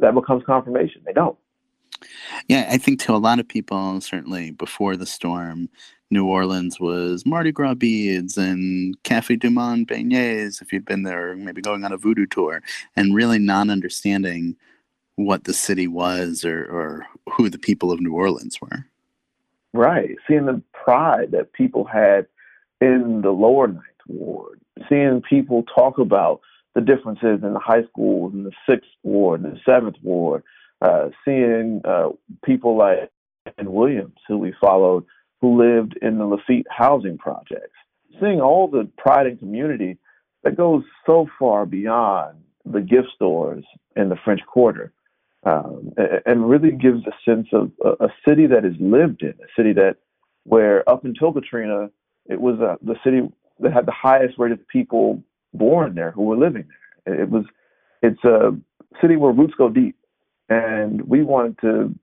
that 0.00 0.14
becomes 0.14 0.44
confirmation. 0.44 1.02
They 1.04 1.12
don't. 1.12 1.38
Yeah, 2.48 2.68
I 2.70 2.78
think 2.78 3.00
to 3.00 3.14
a 3.14 3.18
lot 3.18 3.38
of 3.38 3.48
people, 3.48 4.00
certainly 4.00 4.50
before 4.50 4.96
the 4.96 5.06
storm, 5.06 5.68
New 6.10 6.26
Orleans 6.26 6.80
was 6.80 7.24
Mardi 7.24 7.52
Gras 7.52 7.74
beads 7.74 8.36
and 8.36 9.00
Cafe 9.04 9.36
Du 9.36 9.50
Monde 9.50 9.86
beignets, 9.86 10.60
if 10.60 10.72
you'd 10.72 10.84
been 10.84 11.04
there, 11.04 11.36
maybe 11.36 11.62
going 11.62 11.84
on 11.84 11.92
a 11.92 11.96
voodoo 11.96 12.26
tour, 12.26 12.62
and 12.96 13.14
really 13.14 13.38
not 13.38 13.70
understanding 13.70 14.56
what 15.16 15.44
the 15.44 15.52
city 15.52 15.86
was 15.86 16.44
or, 16.44 16.64
or 16.64 17.06
who 17.32 17.48
the 17.48 17.58
people 17.58 17.92
of 17.92 18.00
New 18.00 18.14
Orleans 18.14 18.60
were. 18.60 18.86
Right. 19.72 20.16
Seeing 20.26 20.46
the 20.46 20.60
pride 20.72 21.30
that 21.30 21.52
people 21.52 21.84
had 21.84 22.26
in 22.80 23.20
the 23.22 23.30
lower 23.30 23.68
ninth 23.68 23.84
ward, 24.08 24.60
seeing 24.88 25.22
people 25.22 25.62
talk 25.62 25.98
about 25.98 26.40
the 26.74 26.80
differences 26.80 27.40
in 27.42 27.52
the 27.52 27.60
high 27.60 27.84
schools 27.84 28.32
in 28.32 28.44
the 28.44 28.52
sixth 28.68 28.90
ward 29.02 29.42
and 29.42 29.54
the 29.54 29.60
seventh 29.64 29.96
ward, 30.02 30.42
uh, 30.80 31.10
seeing 31.24 31.82
uh, 31.84 32.08
people 32.44 32.76
like 32.76 33.10
Ann 33.58 33.72
Williams, 33.72 34.16
who 34.28 34.38
we 34.38 34.54
followed, 34.60 35.04
who 35.40 35.58
lived 35.58 35.98
in 36.02 36.18
the 36.18 36.24
Lafitte 36.24 36.66
housing 36.70 37.18
projects, 37.18 37.76
seeing 38.20 38.40
all 38.40 38.68
the 38.68 38.88
pride 38.98 39.26
and 39.26 39.38
community 39.38 39.98
that 40.42 40.56
goes 40.56 40.82
so 41.06 41.26
far 41.38 41.66
beyond 41.66 42.38
the 42.64 42.80
gift 42.80 43.08
stores 43.14 43.64
in 43.96 44.08
the 44.08 44.16
French 44.24 44.40
Quarter, 44.46 44.92
um, 45.44 45.92
and 46.26 46.48
really 46.48 46.72
gives 46.72 47.02
a 47.06 47.12
sense 47.24 47.48
of 47.52 47.70
a, 47.84 48.04
a, 48.04 48.08
city 48.28 48.46
that 48.46 48.64
is 48.64 48.74
lived 48.78 49.22
in, 49.22 49.30
a 49.30 49.48
city 49.56 49.72
that 49.72 49.96
where 50.44 50.88
up 50.88 51.04
until 51.04 51.32
Katrina, 51.32 51.90
it 52.28 52.40
was 52.40 52.60
uh, 52.60 52.76
the 52.82 52.96
city 53.02 53.22
that 53.60 53.72
had 53.72 53.86
the 53.86 53.92
highest 53.92 54.38
rate 54.38 54.52
of 54.52 54.66
people 54.68 55.22
born 55.54 55.94
there 55.94 56.10
who 56.10 56.24
were 56.24 56.36
living 56.36 56.66
there. 57.06 57.22
It 57.22 57.30
was 57.30 57.44
it's 58.02 58.22
a 58.24 58.56
city 59.00 59.16
where 59.16 59.32
roots 59.32 59.54
go 59.56 59.68
deep 59.68 59.96
and 60.50 61.02
we 61.02 61.22
wanted 61.22 61.58
to 61.60 61.94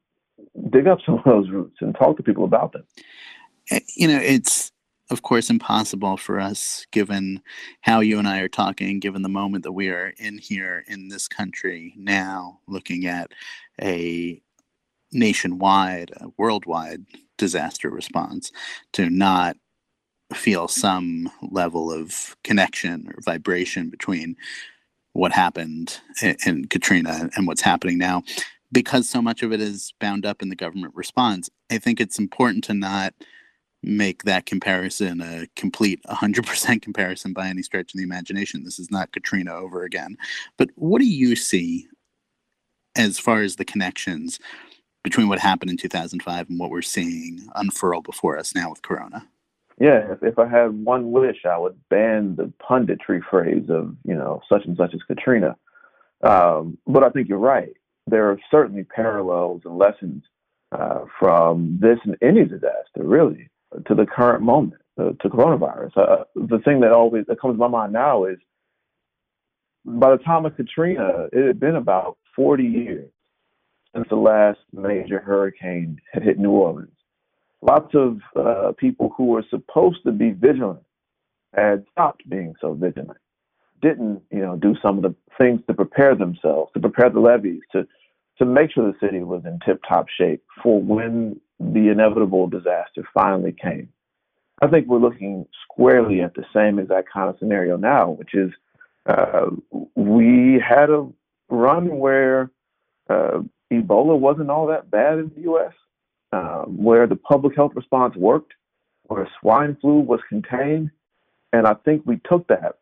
dig 0.71 0.87
up 0.87 0.99
some 1.05 1.15
of 1.15 1.23
those 1.25 1.49
roots 1.49 1.77
and 1.81 1.93
talk 1.93 2.17
to 2.17 2.23
people 2.23 2.45
about 2.45 2.71
them. 2.71 2.83
Eh, 3.69 3.81
you 3.95 4.07
know, 4.07 4.17
it's 4.17 4.71
of 5.09 5.21
course 5.21 5.49
impossible 5.49 6.17
for 6.17 6.39
us 6.39 6.85
given 6.91 7.41
how 7.81 7.99
you 7.99 8.17
and 8.17 8.27
I 8.27 8.39
are 8.39 8.47
talking, 8.47 8.99
given 8.99 9.21
the 9.21 9.29
moment 9.29 9.63
that 9.63 9.73
we 9.73 9.89
are 9.89 10.13
in 10.17 10.37
here 10.37 10.83
in 10.87 11.09
this 11.09 11.27
country 11.27 11.93
now, 11.97 12.59
looking 12.67 13.05
at 13.05 13.31
a 13.81 14.41
nationwide, 15.11 16.11
a 16.17 16.27
worldwide 16.37 17.05
disaster 17.37 17.89
response, 17.89 18.51
to 18.93 19.09
not 19.09 19.57
feel 20.33 20.67
some 20.67 21.31
level 21.41 21.91
of 21.91 22.35
connection 22.43 23.07
or 23.07 23.21
vibration 23.23 23.89
between 23.89 24.35
what 25.17 25.31
happened 25.31 25.99
in, 26.21 26.37
in 26.45 26.67
Katrina 26.67 27.29
and 27.35 27.47
what's 27.47 27.61
happening 27.61 27.97
now. 27.97 28.21
Because 28.71 29.09
so 29.09 29.19
much 29.19 29.41
of 29.41 29.51
it 29.51 29.59
is 29.59 29.93
bound 29.99 30.25
up 30.25 30.43
in 30.43 30.49
the 30.49 30.55
government 30.55 30.93
response, 30.93 31.49
I 31.71 31.79
think 31.79 31.99
it's 31.99 32.19
important 32.19 32.63
to 32.65 32.75
not 32.75 33.15
make 33.81 34.23
that 34.23 34.45
comparison 34.45 35.21
a 35.21 35.47
complete 35.55 36.01
100% 36.07 36.81
comparison 36.83 37.33
by 37.33 37.47
any 37.47 37.63
stretch 37.63 37.93
of 37.93 37.97
the 37.97 38.03
imagination. 38.03 38.63
This 38.63 38.77
is 38.77 38.91
not 38.91 39.11
Katrina 39.11 39.55
over 39.55 39.83
again. 39.83 40.17
But 40.57 40.69
what 40.75 40.99
do 40.99 41.07
you 41.07 41.35
see 41.35 41.87
as 42.95 43.17
far 43.17 43.41
as 43.41 43.55
the 43.55 43.65
connections 43.65 44.39
between 45.03 45.29
what 45.29 45.39
happened 45.39 45.71
in 45.71 45.77
2005 45.77 46.49
and 46.49 46.59
what 46.59 46.69
we're 46.69 46.81
seeing 46.83 47.47
unfurl 47.55 48.01
before 48.01 48.37
us 48.37 48.53
now 48.53 48.69
with 48.69 48.83
Corona? 48.83 49.25
Yeah, 49.79 50.11
if, 50.11 50.23
if 50.23 50.39
I 50.39 50.47
had 50.47 50.83
one 50.85 51.11
wish, 51.11 51.45
I 51.45 51.57
would 51.57 51.77
ban 51.89 52.35
the 52.35 52.51
punditry 52.61 53.21
phrase 53.29 53.69
of, 53.69 53.95
you 54.03 54.15
know, 54.15 54.41
such 54.49 54.65
and 54.65 54.75
such 54.75 54.93
as 54.93 55.01
Katrina. 55.03 55.55
Um, 56.23 56.79
but 56.87 57.03
I 57.03 57.09
think 57.09 57.29
you're 57.29 57.37
right. 57.37 57.73
There 58.07 58.29
are 58.31 58.39
certainly 58.49 58.83
parallels 58.83 59.61
and 59.65 59.77
lessons 59.77 60.23
uh, 60.71 61.01
from 61.19 61.77
this 61.79 61.99
and 62.05 62.17
any 62.21 62.43
disaster, 62.45 63.03
really, 63.03 63.49
to 63.85 63.93
the 63.93 64.05
current 64.05 64.41
moment, 64.41 64.81
uh, 64.99 65.11
to 65.21 65.29
coronavirus. 65.29 65.95
Uh, 65.95 66.23
the 66.35 66.59
thing 66.59 66.79
that 66.79 66.91
always 66.91 67.25
that 67.27 67.39
comes 67.39 67.53
to 67.53 67.59
my 67.59 67.67
mind 67.67 67.93
now 67.93 68.25
is 68.25 68.37
by 69.85 70.09
the 70.09 70.23
time 70.23 70.45
of 70.45 70.55
Katrina, 70.55 71.27
it 71.31 71.45
had 71.45 71.59
been 71.59 71.75
about 71.75 72.17
40 72.35 72.63
years 72.63 73.09
since 73.95 74.07
the 74.09 74.15
last 74.15 74.59
major 74.73 75.19
hurricane 75.19 75.99
had 76.11 76.23
hit 76.23 76.39
New 76.39 76.51
Orleans 76.51 76.96
lots 77.67 77.93
of 77.93 78.19
uh, 78.35 78.71
people 78.77 79.13
who 79.17 79.25
were 79.25 79.43
supposed 79.49 79.99
to 80.05 80.11
be 80.11 80.31
vigilant 80.31 80.79
had 81.53 81.85
stopped 81.91 82.27
being 82.29 82.55
so 82.61 82.73
vigilant, 82.73 83.17
didn't 83.81 84.21
you 84.31 84.39
know 84.39 84.55
do 84.55 84.75
some 84.81 84.97
of 84.97 85.03
the 85.03 85.15
things 85.37 85.61
to 85.67 85.73
prepare 85.73 86.15
themselves, 86.15 86.71
to 86.73 86.79
prepare 86.79 87.09
the 87.09 87.19
levees, 87.19 87.61
to 87.73 87.87
to 88.39 88.45
make 88.45 88.71
sure 88.71 88.91
the 88.91 89.05
city 89.05 89.21
was 89.23 89.43
in 89.45 89.59
tip 89.65 89.81
top 89.87 90.07
shape 90.09 90.43
for 90.61 90.81
when 90.81 91.39
the 91.59 91.89
inevitable 91.89 92.47
disaster 92.47 93.03
finally 93.13 93.51
came. 93.61 93.89
I 94.61 94.67
think 94.67 94.87
we're 94.87 94.99
looking 94.99 95.45
squarely 95.63 96.21
at 96.21 96.33
the 96.35 96.45
same 96.53 96.79
exact 96.79 97.09
kind 97.11 97.29
of 97.29 97.37
scenario 97.39 97.77
now, 97.77 98.11
which 98.11 98.33
is 98.33 98.51
uh, 99.07 99.47
we 99.95 100.61
had 100.67 100.89
a 100.89 101.07
run 101.49 101.97
where 101.97 102.51
uh, 103.09 103.41
Ebola 103.71 104.17
wasn't 104.17 104.49
all 104.49 104.67
that 104.67 104.89
bad 104.89 105.19
in 105.19 105.31
the 105.35 105.41
U.S., 105.41 105.73
um, 106.33 106.77
where 106.77 107.07
the 107.07 107.15
public 107.15 107.55
health 107.55 107.71
response 107.75 108.15
worked, 108.15 108.53
where 109.03 109.27
swine 109.39 109.77
flu 109.79 109.99
was 109.99 110.19
contained. 110.27 110.91
And 111.53 111.65
I 111.65 111.73
think 111.73 112.03
we 112.05 112.19
took 112.29 112.47
that 112.47 112.79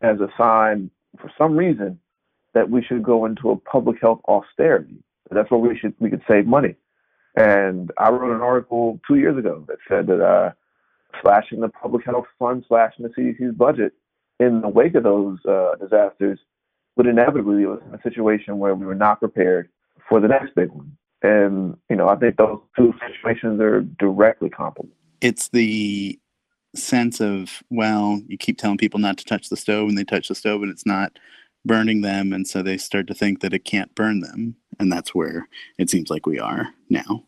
as 0.00 0.20
a 0.20 0.28
sign, 0.36 0.90
for 1.18 1.30
some 1.38 1.56
reason, 1.56 1.98
that 2.54 2.68
we 2.68 2.82
should 2.82 3.02
go 3.02 3.24
into 3.24 3.50
a 3.50 3.56
public 3.56 4.00
health 4.00 4.20
austerity. 4.28 5.02
That's 5.30 5.50
where 5.50 5.60
we 5.60 5.76
should 5.78 5.94
we 5.98 6.10
could 6.10 6.22
save 6.28 6.46
money. 6.46 6.76
And 7.36 7.90
I 7.98 8.10
wrote 8.10 8.34
an 8.34 8.40
article 8.40 9.00
two 9.06 9.16
years 9.16 9.36
ago 9.36 9.64
that 9.68 9.78
said 9.88 10.06
that 10.06 10.24
uh, 10.24 10.52
slashing 11.22 11.60
the 11.60 11.68
public 11.68 12.04
health 12.04 12.26
fund, 12.38 12.64
slashing 12.68 13.04
the 13.04 13.10
CDC's 13.10 13.54
budget 13.54 13.92
in 14.40 14.60
the 14.60 14.68
wake 14.68 14.94
of 14.94 15.02
those 15.02 15.38
uh, 15.46 15.74
disasters 15.80 16.38
would 16.96 17.06
inevitably 17.06 17.56
leave 17.56 17.70
us 17.70 17.82
in 17.86 17.94
a 17.94 18.02
situation 18.02 18.58
where 18.58 18.74
we 18.74 18.86
were 18.86 18.94
not 18.94 19.20
prepared 19.20 19.68
for 20.08 20.20
the 20.20 20.28
next 20.28 20.54
big 20.54 20.70
one. 20.70 20.96
And, 21.22 21.76
you 21.88 21.96
know, 21.96 22.08
I 22.08 22.16
think 22.16 22.36
those 22.36 22.60
two 22.76 22.94
situations 23.00 23.60
are 23.60 23.80
directly 23.80 24.50
comparable. 24.50 24.88
It's 25.20 25.48
the 25.48 26.18
sense 26.74 27.20
of, 27.20 27.62
well, 27.70 28.20
you 28.28 28.36
keep 28.36 28.58
telling 28.58 28.76
people 28.76 29.00
not 29.00 29.16
to 29.18 29.24
touch 29.24 29.48
the 29.48 29.56
stove 29.56 29.88
and 29.88 29.96
they 29.96 30.04
touch 30.04 30.28
the 30.28 30.34
stove 30.34 30.62
and 30.62 30.70
it's 30.70 30.86
not 30.86 31.18
burning 31.64 32.02
them. 32.02 32.32
And 32.32 32.46
so 32.46 32.62
they 32.62 32.76
start 32.76 33.06
to 33.08 33.14
think 33.14 33.40
that 33.40 33.54
it 33.54 33.64
can't 33.64 33.94
burn 33.94 34.20
them. 34.20 34.56
And 34.78 34.92
that's 34.92 35.14
where 35.14 35.48
it 35.78 35.88
seems 35.88 36.10
like 36.10 36.26
we 36.26 36.38
are 36.38 36.68
now. 36.90 37.24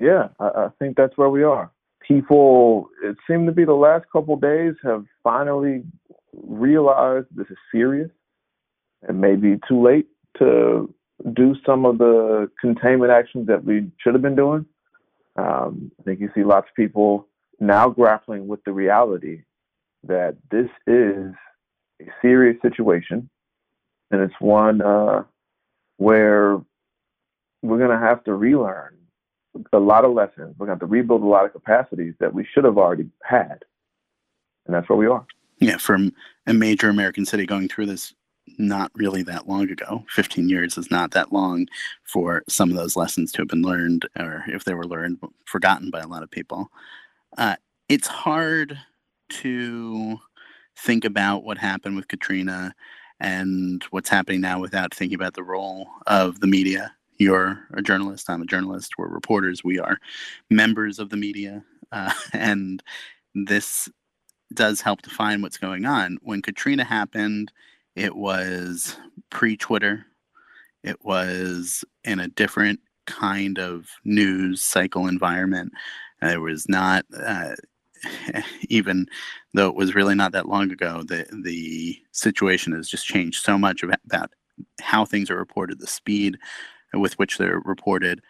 Yeah, 0.00 0.28
I, 0.40 0.46
I 0.46 0.68
think 0.78 0.96
that's 0.96 1.16
where 1.16 1.30
we 1.30 1.44
are. 1.44 1.70
People, 2.06 2.88
it 3.04 3.16
seemed 3.28 3.46
to 3.46 3.52
be 3.52 3.64
the 3.64 3.74
last 3.74 4.06
couple 4.12 4.36
days, 4.36 4.74
have 4.82 5.04
finally 5.22 5.84
realized 6.32 7.28
this 7.30 7.46
is 7.48 7.58
serious. 7.70 8.10
It 9.08 9.14
may 9.14 9.36
be 9.36 9.60
too 9.68 9.80
late 9.80 10.08
to 10.38 10.92
do 11.32 11.54
some 11.66 11.84
of 11.84 11.98
the 11.98 12.50
containment 12.60 13.10
actions 13.10 13.46
that 13.46 13.64
we 13.64 13.90
should 13.98 14.14
have 14.14 14.22
been 14.22 14.36
doing. 14.36 14.66
Um, 15.36 15.92
I 16.00 16.02
think 16.02 16.20
you 16.20 16.30
see 16.34 16.44
lots 16.44 16.68
of 16.68 16.74
people 16.74 17.26
now 17.58 17.88
grappling 17.88 18.48
with 18.48 18.62
the 18.64 18.72
reality 18.72 19.42
that 20.04 20.36
this 20.50 20.68
is 20.86 21.32
a 22.00 22.06
serious 22.22 22.60
situation, 22.62 23.28
and 24.10 24.22
it's 24.22 24.34
one 24.40 24.80
uh, 24.80 25.24
where 25.98 26.60
we're 27.62 27.78
going 27.78 27.90
to 27.90 27.98
have 27.98 28.24
to 28.24 28.34
relearn 28.34 28.96
a 29.72 29.78
lot 29.78 30.04
of 30.04 30.12
lessons. 30.12 30.54
We're 30.58 30.66
going 30.66 30.78
to 30.78 30.84
have 30.84 30.90
to 30.90 30.92
rebuild 30.92 31.22
a 31.22 31.26
lot 31.26 31.44
of 31.44 31.52
capacities 31.52 32.14
that 32.20 32.32
we 32.32 32.46
should 32.54 32.64
have 32.64 32.78
already 32.78 33.08
had, 33.22 33.62
and 34.66 34.74
that's 34.74 34.88
where 34.88 34.98
we 34.98 35.06
are. 35.06 35.26
Yeah, 35.58 35.76
from 35.76 36.14
a 36.46 36.54
major 36.54 36.88
American 36.88 37.26
city 37.26 37.44
going 37.44 37.68
through 37.68 37.86
this 37.86 38.14
not 38.58 38.90
really 38.94 39.22
that 39.22 39.48
long 39.48 39.70
ago. 39.70 40.04
15 40.10 40.48
years 40.48 40.76
is 40.76 40.90
not 40.90 41.12
that 41.12 41.32
long 41.32 41.66
for 42.04 42.42
some 42.48 42.70
of 42.70 42.76
those 42.76 42.96
lessons 42.96 43.32
to 43.32 43.42
have 43.42 43.48
been 43.48 43.62
learned, 43.62 44.06
or 44.18 44.44
if 44.48 44.64
they 44.64 44.74
were 44.74 44.86
learned, 44.86 45.18
forgotten 45.44 45.90
by 45.90 46.00
a 46.00 46.08
lot 46.08 46.22
of 46.22 46.30
people. 46.30 46.70
Uh, 47.38 47.56
it's 47.88 48.08
hard 48.08 48.78
to 49.28 50.18
think 50.76 51.04
about 51.04 51.44
what 51.44 51.58
happened 51.58 51.96
with 51.96 52.08
Katrina 52.08 52.74
and 53.20 53.84
what's 53.90 54.08
happening 54.08 54.40
now 54.40 54.58
without 54.58 54.94
thinking 54.94 55.14
about 55.14 55.34
the 55.34 55.42
role 55.42 55.88
of 56.06 56.40
the 56.40 56.46
media. 56.46 56.92
You're 57.18 57.58
a 57.74 57.82
journalist, 57.82 58.30
I'm 58.30 58.42
a 58.42 58.46
journalist, 58.46 58.94
we're 58.96 59.08
reporters, 59.08 59.62
we 59.62 59.78
are 59.78 59.98
members 60.48 60.98
of 60.98 61.10
the 61.10 61.18
media. 61.18 61.62
Uh, 61.92 62.12
and 62.32 62.82
this 63.34 63.88
does 64.54 64.80
help 64.80 65.02
define 65.02 65.42
what's 65.42 65.58
going 65.58 65.84
on. 65.84 66.18
When 66.22 66.42
Katrina 66.42 66.84
happened, 66.84 67.52
it 67.96 68.16
was 68.16 68.96
pre 69.30 69.56
Twitter. 69.56 70.06
It 70.82 71.04
was 71.04 71.84
in 72.04 72.20
a 72.20 72.28
different 72.28 72.80
kind 73.06 73.58
of 73.58 73.88
news 74.04 74.62
cycle 74.62 75.06
environment. 75.06 75.72
It 76.22 76.40
was 76.40 76.68
not 76.68 77.04
uh, 77.16 77.54
even 78.68 79.06
though 79.54 79.68
it 79.68 79.74
was 79.74 79.94
really 79.94 80.14
not 80.14 80.32
that 80.32 80.48
long 80.48 80.70
ago. 80.70 81.02
The 81.02 81.26
the 81.44 81.98
situation 82.12 82.72
has 82.72 82.88
just 82.88 83.06
changed 83.06 83.42
so 83.42 83.58
much 83.58 83.82
about 83.82 84.30
how 84.80 85.04
things 85.04 85.30
are 85.30 85.36
reported, 85.36 85.80
the 85.80 85.86
speed 85.86 86.38
with 86.92 87.18
which 87.18 87.38
they're 87.38 87.60
reported. 87.64 88.20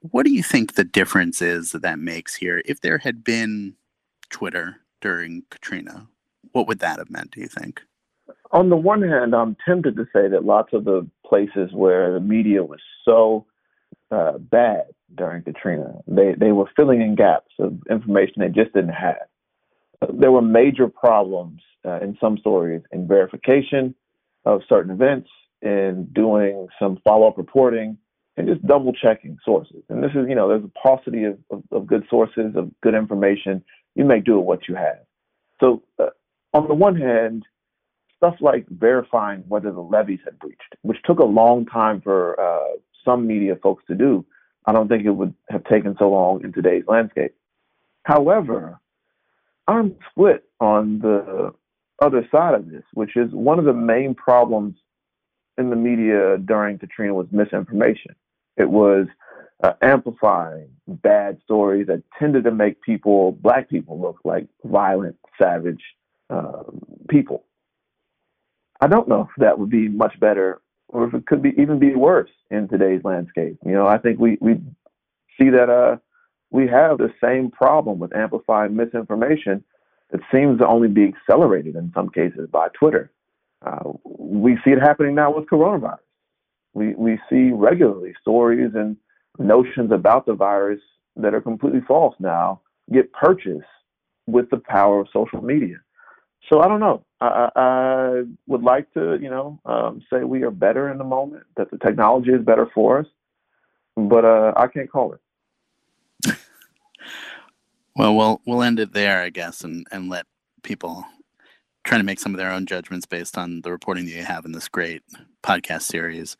What 0.00 0.24
do 0.24 0.32
you 0.32 0.42
think 0.42 0.74
the 0.74 0.84
difference 0.84 1.42
is 1.42 1.72
that 1.72 1.82
that 1.82 1.98
makes 1.98 2.34
here? 2.34 2.62
If 2.64 2.80
there 2.80 2.98
had 2.98 3.22
been 3.22 3.74
Twitter 4.30 4.76
during 5.00 5.42
Katrina, 5.50 6.08
what 6.52 6.66
would 6.68 6.78
that 6.80 6.98
have 6.98 7.10
meant? 7.10 7.32
Do 7.32 7.40
you 7.40 7.48
think? 7.48 7.82
On 8.52 8.68
the 8.68 8.76
one 8.76 9.02
hand, 9.02 9.34
I'm 9.34 9.56
tempted 9.66 9.96
to 9.96 10.04
say 10.12 10.28
that 10.28 10.44
lots 10.44 10.72
of 10.72 10.84
the 10.84 11.06
places 11.24 11.70
where 11.72 12.12
the 12.12 12.20
media 12.20 12.64
was 12.64 12.80
so 13.04 13.46
uh, 14.10 14.38
bad 14.38 14.86
during 15.14 15.42
Katrina, 15.42 15.94
they, 16.06 16.34
they 16.38 16.52
were 16.52 16.70
filling 16.76 17.00
in 17.00 17.14
gaps 17.14 17.52
of 17.58 17.78
information 17.90 18.34
they 18.38 18.48
just 18.48 18.72
didn't 18.74 18.90
have. 18.90 19.26
There 20.12 20.32
were 20.32 20.42
major 20.42 20.88
problems 20.88 21.60
uh, 21.84 22.00
in 22.00 22.16
some 22.20 22.38
stories 22.38 22.82
in 22.90 23.06
verification 23.06 23.94
of 24.44 24.62
certain 24.68 24.90
events, 24.90 25.28
in 25.62 26.08
doing 26.12 26.68
some 26.78 26.98
follow 27.04 27.28
up 27.28 27.38
reporting, 27.38 27.98
and 28.36 28.48
just 28.48 28.66
double 28.66 28.92
checking 28.92 29.36
sources. 29.44 29.82
And 29.88 30.02
this 30.02 30.12
is, 30.12 30.26
you 30.28 30.34
know, 30.34 30.48
there's 30.48 30.64
a 30.64 30.78
paucity 30.78 31.24
of, 31.24 31.38
of, 31.50 31.62
of 31.70 31.86
good 31.86 32.04
sources, 32.08 32.56
of 32.56 32.70
good 32.82 32.94
information. 32.94 33.62
You 33.94 34.04
make 34.04 34.24
do 34.24 34.38
with 34.38 34.46
what 34.46 34.68
you 34.68 34.74
have. 34.76 35.00
So, 35.60 35.82
uh, 35.98 36.06
on 36.54 36.66
the 36.66 36.74
one 36.74 36.96
hand, 36.96 37.44
stuff 38.20 38.34
like 38.40 38.66
verifying 38.68 39.42
whether 39.48 39.72
the 39.72 39.80
levees 39.80 40.20
had 40.26 40.38
breached, 40.38 40.74
which 40.82 40.98
took 41.04 41.20
a 41.20 41.24
long 41.24 41.64
time 41.64 42.02
for 42.02 42.38
uh, 42.38 42.76
some 43.02 43.26
media 43.26 43.56
folks 43.62 43.82
to 43.86 43.94
do. 43.94 44.24
I 44.66 44.72
don't 44.72 44.88
think 44.88 45.06
it 45.06 45.10
would 45.10 45.34
have 45.48 45.64
taken 45.64 45.96
so 45.98 46.10
long 46.10 46.44
in 46.44 46.52
today's 46.52 46.84
landscape. 46.86 47.34
However, 48.02 48.78
I'm 49.66 49.96
split 50.10 50.44
on 50.60 50.98
the 50.98 51.54
other 52.02 52.28
side 52.30 52.54
of 52.54 52.70
this, 52.70 52.82
which 52.92 53.16
is 53.16 53.32
one 53.32 53.58
of 53.58 53.64
the 53.64 53.72
main 53.72 54.14
problems 54.14 54.74
in 55.56 55.70
the 55.70 55.76
media 55.76 56.36
during 56.38 56.78
Katrina 56.78 57.14
was 57.14 57.26
misinformation. 57.30 58.14
It 58.58 58.68
was 58.68 59.06
uh, 59.62 59.72
amplifying 59.80 60.68
bad 60.86 61.38
stories 61.44 61.86
that 61.86 62.02
tended 62.18 62.44
to 62.44 62.50
make 62.50 62.82
people, 62.82 63.32
black 63.32 63.70
people, 63.70 63.98
look 63.98 64.18
like 64.24 64.46
violent, 64.64 65.16
savage 65.38 65.82
uh, 66.28 66.62
people. 67.08 67.44
I 68.80 68.86
don't 68.86 69.08
know 69.08 69.22
if 69.22 69.28
that 69.38 69.58
would 69.58 69.70
be 69.70 69.88
much 69.88 70.18
better 70.20 70.60
or 70.88 71.06
if 71.06 71.14
it 71.14 71.26
could 71.26 71.42
be 71.42 71.50
even 71.58 71.78
be 71.78 71.94
worse 71.94 72.30
in 72.50 72.68
today's 72.68 73.02
landscape. 73.04 73.58
You 73.64 73.72
know, 73.72 73.86
I 73.86 73.98
think 73.98 74.18
we 74.18 74.38
we 74.40 74.54
see 75.38 75.50
that 75.50 75.68
uh 75.70 75.96
we 76.50 76.66
have 76.66 76.98
the 76.98 77.12
same 77.22 77.50
problem 77.50 77.98
with 77.98 78.14
amplifying 78.14 78.74
misinformation 78.74 79.62
that 80.10 80.20
seems 80.32 80.58
to 80.58 80.66
only 80.66 80.88
be 80.88 81.04
accelerated 81.04 81.76
in 81.76 81.92
some 81.94 82.08
cases 82.08 82.48
by 82.50 82.68
Twitter. 82.70 83.12
Uh, 83.64 83.92
we 84.04 84.56
see 84.64 84.70
it 84.70 84.80
happening 84.80 85.14
now 85.14 85.32
with 85.32 85.48
coronavirus. 85.48 85.98
We 86.74 86.94
we 86.94 87.18
see 87.28 87.50
regularly 87.52 88.14
stories 88.20 88.72
and 88.74 88.96
notions 89.38 89.92
about 89.92 90.26
the 90.26 90.34
virus 90.34 90.80
that 91.16 91.34
are 91.34 91.40
completely 91.40 91.80
false 91.86 92.14
now 92.18 92.60
get 92.92 93.12
purchased 93.12 93.64
with 94.26 94.48
the 94.50 94.58
power 94.58 95.00
of 95.00 95.08
social 95.12 95.42
media 95.42 95.76
so 96.48 96.60
I 96.60 96.68
don't 96.68 96.80
know. 96.80 97.04
I, 97.20 97.50
I 97.54 98.22
would 98.46 98.62
like 98.62 98.92
to, 98.94 99.18
you 99.20 99.28
know, 99.28 99.60
um, 99.66 100.02
say 100.10 100.24
we 100.24 100.42
are 100.42 100.50
better 100.50 100.90
in 100.90 100.98
the 100.98 101.04
moment, 101.04 101.44
that 101.56 101.70
the 101.70 101.78
technology 101.78 102.30
is 102.30 102.42
better 102.42 102.68
for 102.74 103.00
us, 103.00 103.06
but 103.96 104.24
uh, 104.24 104.52
I 104.56 104.66
can't 104.66 104.90
call 104.90 105.14
it. 105.14 105.20
well, 107.96 108.16
we'll 108.16 108.40
we'll 108.46 108.62
end 108.62 108.80
it 108.80 108.92
there, 108.92 109.22
I 109.22 109.30
guess, 109.30 109.62
and 109.62 109.86
and 109.92 110.08
let 110.08 110.26
people 110.62 111.04
try 111.84 111.98
to 111.98 112.04
make 112.04 112.20
some 112.20 112.34
of 112.34 112.38
their 112.38 112.50
own 112.50 112.66
judgments 112.66 113.06
based 113.06 113.38
on 113.38 113.62
the 113.62 113.70
reporting 113.70 114.04
that 114.04 114.12
you 114.12 114.22
have 114.22 114.44
in 114.44 114.52
this 114.52 114.68
great 114.68 115.02
podcast 115.42 115.82
series. 115.82 116.36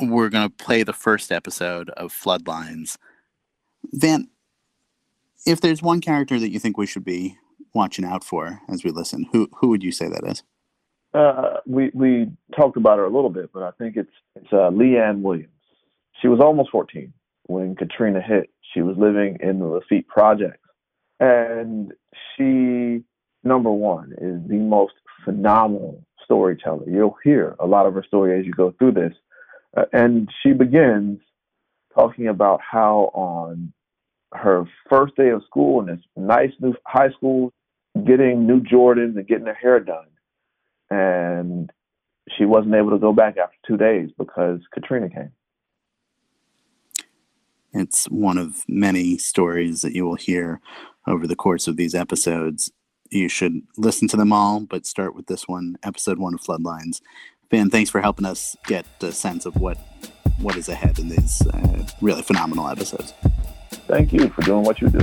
We're 0.00 0.30
going 0.30 0.48
to 0.48 0.64
play 0.64 0.82
the 0.82 0.92
first 0.92 1.30
episode 1.30 1.90
of 1.90 2.12
Floodlines. 2.12 2.96
Vann, 3.92 4.28
if 5.46 5.60
there's 5.60 5.82
one 5.82 6.00
character 6.00 6.38
that 6.38 6.50
you 6.50 6.58
think 6.58 6.78
we 6.78 6.86
should 6.86 7.04
be 7.04 7.36
watching 7.74 8.04
out 8.04 8.24
for 8.24 8.60
as 8.68 8.84
we 8.84 8.90
listen? 8.90 9.26
Who 9.32 9.48
who 9.56 9.68
would 9.68 9.82
you 9.82 9.92
say 9.92 10.08
that 10.08 10.24
is? 10.24 10.42
Uh, 11.12 11.58
we 11.66 11.90
we 11.94 12.30
talked 12.56 12.76
about 12.76 12.98
her 12.98 13.04
a 13.04 13.10
little 13.10 13.30
bit, 13.30 13.50
but 13.52 13.62
I 13.62 13.70
think 13.72 13.96
it's 13.96 14.12
it's 14.36 14.52
uh, 14.52 14.70
Leanne 14.70 15.22
Williams. 15.22 15.48
She 16.20 16.28
was 16.28 16.40
almost 16.40 16.70
14 16.70 17.12
when 17.46 17.74
Katrina 17.74 18.20
hit. 18.20 18.50
She 18.74 18.82
was 18.82 18.96
living 18.96 19.38
in 19.40 19.58
the 19.58 19.66
Lafitte 19.66 20.06
Projects, 20.06 20.68
and 21.18 21.92
she 22.36 23.02
number 23.42 23.70
one 23.70 24.12
is 24.12 24.48
the 24.48 24.58
most 24.58 24.94
phenomenal 25.24 26.04
storyteller. 26.24 26.88
You'll 26.88 27.16
hear 27.24 27.56
a 27.58 27.66
lot 27.66 27.86
of 27.86 27.94
her 27.94 28.04
story 28.04 28.38
as 28.38 28.46
you 28.46 28.52
go 28.52 28.72
through 28.78 28.92
this, 28.92 29.14
uh, 29.76 29.84
and 29.92 30.30
she 30.42 30.52
begins 30.52 31.20
talking 31.94 32.28
about 32.28 32.60
how 32.60 33.10
on 33.14 33.72
her 34.32 34.64
first 34.88 35.16
day 35.16 35.30
of 35.30 35.42
school 35.44 35.80
in 35.80 35.86
this 35.86 36.00
nice 36.16 36.52
new 36.60 36.74
high 36.86 37.10
school, 37.10 37.52
getting 38.04 38.46
new 38.46 38.60
Jordans 38.60 39.16
and 39.16 39.26
getting 39.26 39.46
her 39.46 39.54
hair 39.54 39.80
done. 39.80 40.06
And 40.90 41.70
she 42.36 42.44
wasn't 42.44 42.74
able 42.74 42.90
to 42.90 42.98
go 42.98 43.12
back 43.12 43.36
after 43.36 43.56
two 43.66 43.76
days 43.76 44.10
because 44.18 44.60
Katrina 44.72 45.08
came. 45.08 45.32
It's 47.72 48.06
one 48.06 48.38
of 48.38 48.64
many 48.68 49.16
stories 49.16 49.82
that 49.82 49.94
you 49.94 50.04
will 50.04 50.16
hear 50.16 50.60
over 51.06 51.26
the 51.26 51.36
course 51.36 51.68
of 51.68 51.76
these 51.76 51.94
episodes. 51.94 52.72
You 53.10 53.28
should 53.28 53.62
listen 53.76 54.08
to 54.08 54.16
them 54.16 54.32
all, 54.32 54.60
but 54.60 54.86
start 54.86 55.14
with 55.14 55.26
this 55.26 55.46
one, 55.46 55.76
episode 55.82 56.18
one 56.18 56.34
of 56.34 56.40
Floodlines. 56.40 57.00
Vann, 57.50 57.70
thanks 57.70 57.90
for 57.90 58.00
helping 58.00 58.26
us 58.26 58.56
get 58.66 58.86
a 59.00 59.12
sense 59.12 59.46
of 59.46 59.56
what 59.56 59.78
what 60.38 60.56
is 60.56 60.68
ahead 60.68 60.98
in 60.98 61.08
these 61.08 61.46
uh, 61.48 61.86
really 62.00 62.22
phenomenal 62.22 62.68
episodes. 62.68 63.12
Thank 63.88 64.12
you 64.12 64.28
for 64.30 64.42
doing 64.42 64.64
what 64.64 64.80
you 64.80 64.88
do. 64.88 65.00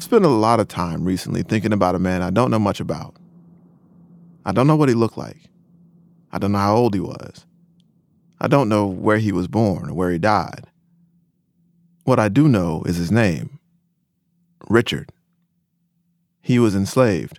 I've 0.00 0.04
spent 0.04 0.24
a 0.24 0.28
lot 0.28 0.60
of 0.60 0.68
time 0.68 1.04
recently 1.04 1.42
thinking 1.42 1.74
about 1.74 1.94
a 1.94 1.98
man 1.98 2.22
I 2.22 2.30
don't 2.30 2.50
know 2.50 2.58
much 2.58 2.80
about. 2.80 3.16
I 4.46 4.52
don't 4.52 4.66
know 4.66 4.74
what 4.74 4.88
he 4.88 4.94
looked 4.94 5.18
like. 5.18 5.36
I 6.32 6.38
don't 6.38 6.52
know 6.52 6.58
how 6.58 6.74
old 6.74 6.94
he 6.94 7.00
was. 7.00 7.44
I 8.40 8.48
don't 8.48 8.70
know 8.70 8.86
where 8.86 9.18
he 9.18 9.30
was 9.30 9.46
born 9.46 9.90
or 9.90 9.92
where 9.92 10.10
he 10.10 10.18
died. 10.18 10.68
What 12.04 12.18
I 12.18 12.30
do 12.30 12.48
know 12.48 12.82
is 12.84 12.96
his 12.96 13.12
name 13.12 13.58
Richard. 14.70 15.12
He 16.40 16.58
was 16.58 16.74
enslaved, 16.74 17.38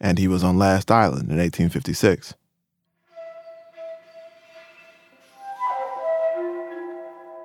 and 0.00 0.18
he 0.18 0.28
was 0.28 0.44
on 0.44 0.56
Last 0.56 0.92
Island 0.92 1.32
in 1.32 1.38
1856. 1.38 2.32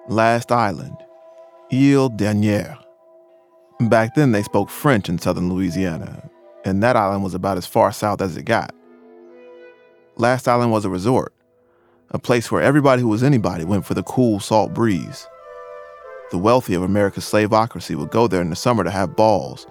Last 0.10 0.52
Island, 0.52 0.98
Ile 1.72 2.12
Dernière. 2.12 2.84
Back 3.90 4.16
then, 4.16 4.32
they 4.32 4.44
spoke 4.44 4.70
French 4.70 5.10
in 5.10 5.20
southern 5.20 5.50
Louisiana, 5.52 6.30
and 6.64 6.82
that 6.84 6.96
island 6.96 7.24
was 7.24 7.34
about 7.34 7.58
as 7.58 7.66
far 7.66 7.92
south 7.92 8.22
as 8.22 8.38
it 8.38 8.44
got. 8.44 8.74
Last 10.16 10.48
Island 10.48 10.72
was 10.72 10.86
a 10.86 10.90
resort, 10.90 11.34
a 12.12 12.20
place 12.20 12.52
where 12.52 12.62
everybody 12.62 13.02
who 13.02 13.08
was 13.08 13.24
anybody 13.24 13.64
went 13.64 13.86
for 13.86 13.96
the 13.96 14.04
cool, 14.04 14.40
salt 14.40 14.74
breeze. 14.74 15.28
The 16.32 16.38
wealthy 16.38 16.76
of 16.76 16.84
America's 16.84 17.26
slaveocracy 17.26 17.96
would 17.96 18.12
go 18.12 18.28
there 18.28 18.42
in 18.42 18.50
the 18.50 18.56
summer 18.56 18.84
to 18.84 18.92
have 18.92 19.16
balls, 19.16 19.66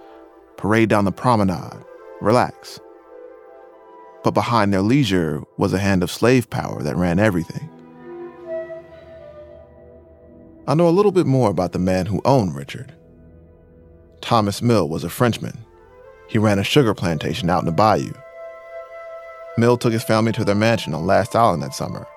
parade 0.57 0.89
down 0.89 1.05
the 1.05 1.11
promenade, 1.11 1.83
relax. 2.21 2.79
But 4.23 4.31
behind 4.31 4.73
their 4.73 4.81
leisure 4.81 5.43
was 5.57 5.73
a 5.73 5.79
hand 5.79 6.03
of 6.03 6.11
slave 6.11 6.49
power 6.49 6.81
that 6.83 6.95
ran 6.95 7.19
everything. 7.19 7.69
I 10.67 10.75
know 10.75 10.87
a 10.87 10.91
little 10.91 11.11
bit 11.11 11.25
more 11.25 11.49
about 11.49 11.73
the 11.73 11.79
man 11.79 12.05
who 12.05 12.21
owned 12.23 12.55
Richard. 12.55 12.93
Thomas 14.23 14.61
Mill 14.61 14.87
was 14.87 15.03
a 15.03 15.09
Frenchman. 15.09 15.65
He 16.29 16.37
ran 16.37 16.57
a 16.57 16.63
sugar 16.63 16.93
plantation 16.93 17.49
out 17.49 17.59
in 17.59 17.65
the 17.65 17.73
bayou. 17.73 18.13
Mill 19.57 19.77
took 19.77 19.91
his 19.91 20.05
family 20.05 20.31
to 20.31 20.45
their 20.45 20.55
mansion 20.55 20.93
on 20.93 21.05
Last 21.05 21.35
Island 21.35 21.61
that 21.61 21.73
summer. 21.73 22.07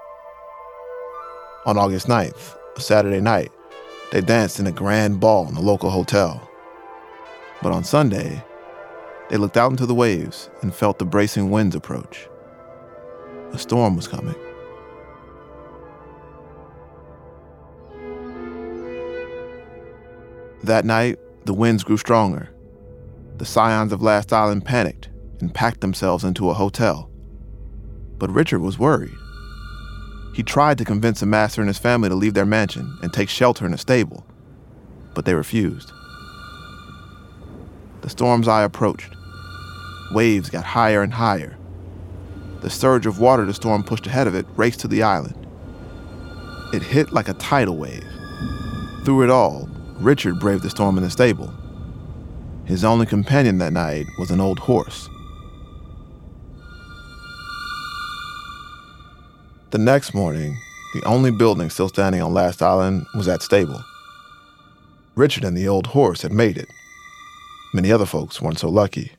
On 1.66 1.76
August 1.76 2.06
9th, 2.06 2.56
a 2.76 2.80
Saturday 2.80 3.20
night, 3.20 3.50
they 4.12 4.20
danced 4.20 4.60
in 4.60 4.68
a 4.68 4.72
grand 4.72 5.18
ball 5.18 5.48
in 5.48 5.54
the 5.54 5.60
local 5.60 5.90
hotel. 5.90 6.48
But 7.60 7.72
on 7.72 7.82
Sunday, 7.82 8.40
they 9.28 9.36
looked 9.36 9.56
out 9.56 9.72
into 9.72 9.84
the 9.84 9.92
waves 9.92 10.48
and 10.62 10.72
felt 10.72 11.00
the 11.00 11.04
bracing 11.04 11.50
winds 11.50 11.74
approach. 11.74 12.28
A 13.52 13.58
storm 13.58 13.96
was 13.96 14.06
coming. 14.06 14.36
That 20.62 20.84
night, 20.84 21.18
the 21.46 21.54
winds 21.54 21.84
grew 21.84 21.96
stronger. 21.96 22.50
The 23.38 23.46
scions 23.46 23.92
of 23.92 24.02
Last 24.02 24.32
Island 24.32 24.64
panicked 24.64 25.08
and 25.40 25.54
packed 25.54 25.80
themselves 25.80 26.24
into 26.24 26.50
a 26.50 26.54
hotel. 26.54 27.08
But 28.18 28.30
Richard 28.30 28.60
was 28.60 28.78
worried. 28.78 29.16
He 30.34 30.42
tried 30.42 30.78
to 30.78 30.84
convince 30.84 31.20
the 31.20 31.26
master 31.26 31.60
and 31.60 31.68
his 31.68 31.78
family 31.78 32.08
to 32.08 32.14
leave 32.14 32.34
their 32.34 32.44
mansion 32.44 32.98
and 33.00 33.12
take 33.12 33.28
shelter 33.28 33.64
in 33.64 33.72
a 33.72 33.78
stable, 33.78 34.26
but 35.14 35.24
they 35.24 35.34
refused. 35.34 35.92
The 38.02 38.10
storm's 38.10 38.48
eye 38.48 38.64
approached. 38.64 39.14
Waves 40.12 40.50
got 40.50 40.64
higher 40.64 41.02
and 41.02 41.12
higher. 41.12 41.56
The 42.60 42.70
surge 42.70 43.06
of 43.06 43.20
water 43.20 43.44
the 43.44 43.54
storm 43.54 43.84
pushed 43.84 44.06
ahead 44.06 44.26
of 44.26 44.34
it 44.34 44.46
raced 44.56 44.80
to 44.80 44.88
the 44.88 45.02
island. 45.02 45.46
It 46.72 46.82
hit 46.82 47.12
like 47.12 47.28
a 47.28 47.34
tidal 47.34 47.76
wave. 47.76 48.04
Through 49.04 49.22
it 49.22 49.30
all, 49.30 49.68
Richard 49.98 50.38
braved 50.38 50.62
the 50.62 50.70
storm 50.70 50.98
in 50.98 51.04
the 51.04 51.10
stable. 51.10 51.52
His 52.66 52.84
only 52.84 53.06
companion 53.06 53.58
that 53.58 53.72
night 53.72 54.06
was 54.18 54.30
an 54.30 54.40
old 54.40 54.58
horse. 54.58 55.08
The 59.70 59.78
next 59.78 60.14
morning, 60.14 60.56
the 60.94 61.02
only 61.04 61.30
building 61.30 61.70
still 61.70 61.88
standing 61.88 62.20
on 62.20 62.34
Last 62.34 62.62
Island 62.62 63.06
was 63.14 63.26
that 63.26 63.42
stable. 63.42 63.82
Richard 65.14 65.44
and 65.44 65.56
the 65.56 65.68
old 65.68 65.88
horse 65.88 66.22
had 66.22 66.32
made 66.32 66.58
it. 66.58 66.68
Many 67.72 67.90
other 67.90 68.06
folks 68.06 68.40
weren't 68.40 68.58
so 68.58 68.68
lucky. 68.68 69.12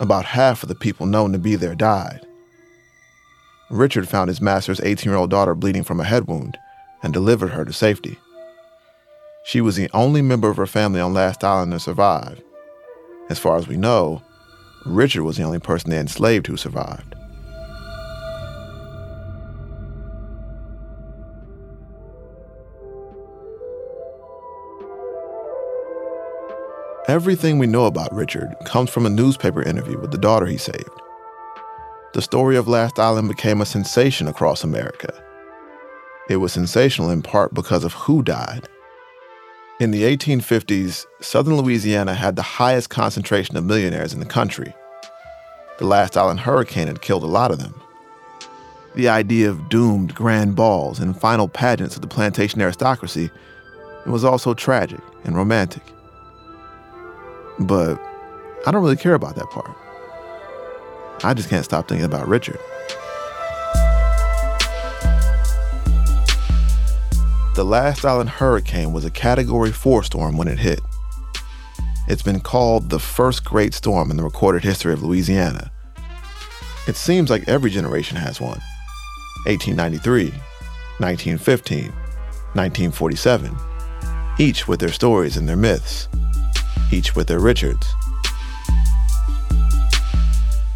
About 0.00 0.24
half 0.24 0.64
of 0.64 0.68
the 0.68 0.74
people 0.74 1.06
known 1.06 1.32
to 1.32 1.38
be 1.38 1.54
there 1.54 1.76
died. 1.76 2.26
Richard 3.70 4.08
found 4.08 4.28
his 4.28 4.40
master's 4.40 4.80
18 4.80 5.10
year 5.10 5.18
old 5.18 5.30
daughter 5.30 5.54
bleeding 5.54 5.84
from 5.84 6.00
a 6.00 6.04
head 6.04 6.26
wound 6.26 6.58
and 7.02 7.12
delivered 7.12 7.50
her 7.50 7.64
to 7.64 7.72
safety. 7.72 8.18
She 9.46 9.60
was 9.60 9.76
the 9.76 9.90
only 9.92 10.22
member 10.22 10.48
of 10.48 10.56
her 10.56 10.66
family 10.66 11.00
on 11.00 11.12
Last 11.12 11.44
Island 11.44 11.72
to 11.72 11.78
survive. 11.78 12.42
As 13.28 13.38
far 13.38 13.58
as 13.58 13.68
we 13.68 13.76
know, 13.76 14.22
Richard 14.86 15.22
was 15.22 15.36
the 15.36 15.42
only 15.42 15.58
person 15.58 15.90
they 15.90 15.98
enslaved 15.98 16.46
who 16.46 16.56
survived. 16.56 17.14
Everything 27.06 27.58
we 27.58 27.66
know 27.66 27.84
about 27.84 28.14
Richard 28.14 28.48
comes 28.64 28.88
from 28.88 29.04
a 29.04 29.10
newspaper 29.10 29.62
interview 29.62 30.00
with 30.00 30.10
the 30.10 30.16
daughter 30.16 30.46
he 30.46 30.56
saved. 30.56 30.88
The 32.14 32.22
story 32.22 32.56
of 32.56 32.66
Last 32.66 32.98
Island 32.98 33.28
became 33.28 33.60
a 33.60 33.66
sensation 33.66 34.26
across 34.26 34.64
America. 34.64 35.12
It 36.30 36.36
was 36.36 36.54
sensational 36.54 37.10
in 37.10 37.20
part 37.20 37.52
because 37.52 37.84
of 37.84 37.92
who 37.92 38.22
died. 38.22 38.70
In 39.80 39.90
the 39.90 40.04
1850s, 40.04 41.04
southern 41.20 41.56
Louisiana 41.56 42.14
had 42.14 42.36
the 42.36 42.42
highest 42.42 42.90
concentration 42.90 43.56
of 43.56 43.64
millionaires 43.64 44.14
in 44.14 44.20
the 44.20 44.26
country. 44.26 44.72
The 45.78 45.86
last 45.86 46.16
island 46.16 46.38
hurricane 46.38 46.86
had 46.86 47.02
killed 47.02 47.24
a 47.24 47.26
lot 47.26 47.50
of 47.50 47.58
them. 47.58 47.74
The 48.94 49.08
idea 49.08 49.50
of 49.50 49.68
doomed 49.68 50.14
grand 50.14 50.54
balls 50.54 51.00
and 51.00 51.20
final 51.20 51.48
pageants 51.48 51.96
of 51.96 52.02
the 52.02 52.06
plantation 52.06 52.62
aristocracy 52.62 53.32
was 54.06 54.24
also 54.24 54.54
tragic 54.54 55.00
and 55.24 55.34
romantic. 55.34 55.82
But 57.58 58.00
I 58.68 58.70
don't 58.70 58.82
really 58.82 58.94
care 58.94 59.14
about 59.14 59.34
that 59.34 59.50
part. 59.50 59.76
I 61.24 61.34
just 61.34 61.48
can't 61.48 61.64
stop 61.64 61.88
thinking 61.88 62.06
about 62.06 62.28
Richard. 62.28 62.60
The 67.54 67.64
last 67.64 68.04
island 68.04 68.30
hurricane 68.30 68.92
was 68.92 69.04
a 69.04 69.10
Category 69.12 69.70
4 69.70 70.02
storm 70.02 70.36
when 70.36 70.48
it 70.48 70.58
hit. 70.58 70.80
It's 72.08 72.20
been 72.22 72.40
called 72.40 72.90
the 72.90 72.98
first 72.98 73.44
great 73.44 73.74
storm 73.74 74.10
in 74.10 74.16
the 74.16 74.24
recorded 74.24 74.64
history 74.64 74.92
of 74.92 75.04
Louisiana. 75.04 75.70
It 76.88 76.96
seems 76.96 77.30
like 77.30 77.48
every 77.48 77.70
generation 77.70 78.16
has 78.16 78.40
one 78.40 78.60
1893, 79.46 80.30
1915, 80.98 81.92
1947. 82.54 83.56
each 84.38 84.66
with 84.66 84.80
their 84.80 84.92
stories 84.92 85.36
and 85.36 85.48
their 85.48 85.56
myths, 85.56 86.08
each 86.90 87.14
with 87.14 87.28
their 87.28 87.40
Richards. 87.40 87.86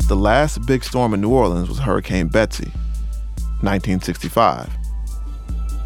The 0.06 0.16
last 0.16 0.64
big 0.66 0.84
storm 0.84 1.12
in 1.12 1.20
New 1.20 1.30
Orleans 1.30 1.68
was 1.68 1.80
Hurricane 1.80 2.28
Betsy, 2.28 2.70
1965. 3.62 4.70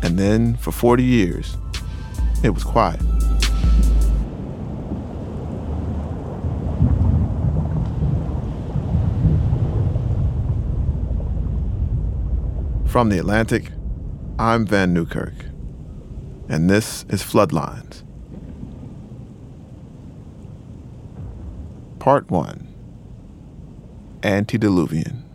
And 0.02 0.18
then, 0.18 0.56
for 0.56 0.72
40 0.72 1.04
years, 1.04 1.56
it 2.42 2.50
was 2.50 2.64
quiet. 2.64 3.00
From 12.92 13.08
the 13.08 13.18
Atlantic, 13.18 13.70
I'm 14.38 14.66
Vann 14.66 14.92
Newkirk, 14.92 15.32
and 16.48 16.68
this 16.68 17.06
is 17.08 17.22
Floodlines. 17.22 18.02
Part 22.00 22.30
1 22.30 22.68
Antediluvian. 24.24 25.31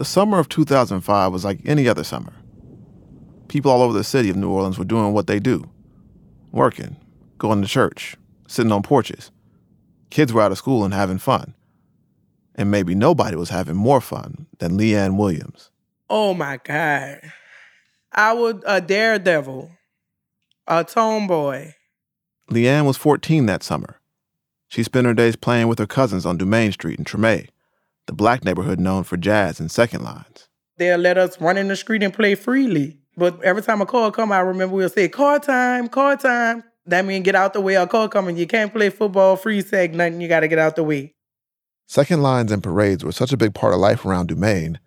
The 0.00 0.06
summer 0.06 0.38
of 0.38 0.48
2005 0.48 1.30
was 1.30 1.44
like 1.44 1.60
any 1.66 1.86
other 1.86 2.04
summer. 2.04 2.32
People 3.48 3.70
all 3.70 3.82
over 3.82 3.92
the 3.92 4.02
city 4.02 4.30
of 4.30 4.36
New 4.36 4.48
Orleans 4.48 4.78
were 4.78 4.84
doing 4.86 5.12
what 5.12 5.26
they 5.26 5.38
do 5.38 5.68
working, 6.52 6.96
going 7.36 7.60
to 7.60 7.68
church, 7.68 8.16
sitting 8.48 8.72
on 8.72 8.82
porches. 8.82 9.30
Kids 10.08 10.32
were 10.32 10.40
out 10.40 10.52
of 10.52 10.56
school 10.56 10.86
and 10.86 10.94
having 10.94 11.18
fun 11.18 11.52
and 12.54 12.70
maybe 12.70 12.94
nobody 12.94 13.36
was 13.36 13.50
having 13.50 13.76
more 13.76 14.00
fun 14.00 14.46
than 14.58 14.78
Leanne 14.78 15.18
Williams. 15.18 15.70
Oh 16.08 16.32
my 16.32 16.58
God. 16.64 17.20
I 18.10 18.32
was 18.32 18.62
a 18.66 18.80
daredevil, 18.80 19.70
a 20.66 20.82
tomboy. 20.82 21.72
Leanne 22.50 22.86
was 22.86 22.96
14 22.96 23.44
that 23.44 23.62
summer. 23.62 24.00
She 24.68 24.82
spent 24.82 25.06
her 25.06 25.12
days 25.12 25.36
playing 25.36 25.68
with 25.68 25.78
her 25.78 25.86
cousins 25.86 26.24
on 26.24 26.38
Dumaine 26.38 26.72
Street 26.72 26.98
in 26.98 27.04
Treme, 27.04 27.48
the 28.10 28.16
black 28.16 28.44
neighborhood 28.44 28.80
known 28.80 29.04
for 29.04 29.16
jazz 29.16 29.60
and 29.60 29.70
second 29.70 30.02
lines. 30.02 30.48
They'll 30.78 30.98
let 30.98 31.16
us 31.16 31.40
run 31.40 31.56
in 31.56 31.68
the 31.68 31.76
street 31.76 32.02
and 32.02 32.12
play 32.12 32.34
freely. 32.34 32.98
But 33.16 33.40
every 33.44 33.62
time 33.62 33.80
a 33.80 33.86
call 33.86 34.10
come, 34.10 34.32
I 34.32 34.40
remember 34.40 34.74
we'll 34.74 34.88
say, 34.88 35.08
call 35.08 35.38
time, 35.38 35.86
call 35.86 36.16
time. 36.16 36.64
That 36.86 37.04
means 37.04 37.24
get 37.24 37.36
out 37.36 37.52
the 37.52 37.60
way. 37.60 37.76
A 37.76 37.86
call 37.86 38.08
coming. 38.08 38.36
You 38.36 38.48
can't 38.48 38.72
play 38.72 38.90
football, 38.90 39.36
free 39.36 39.62
seg, 39.62 39.92
nothing. 39.92 40.20
You 40.20 40.26
got 40.26 40.40
to 40.40 40.48
get 40.48 40.58
out 40.58 40.74
the 40.74 40.82
way. 40.82 41.14
Second 41.86 42.20
lines 42.20 42.50
and 42.50 42.64
parades 42.64 43.04
were 43.04 43.12
such 43.12 43.32
a 43.32 43.36
big 43.36 43.54
part 43.54 43.74
of 43.74 43.78
life 43.78 44.04
around 44.04 44.28
Dumaine 44.28 44.78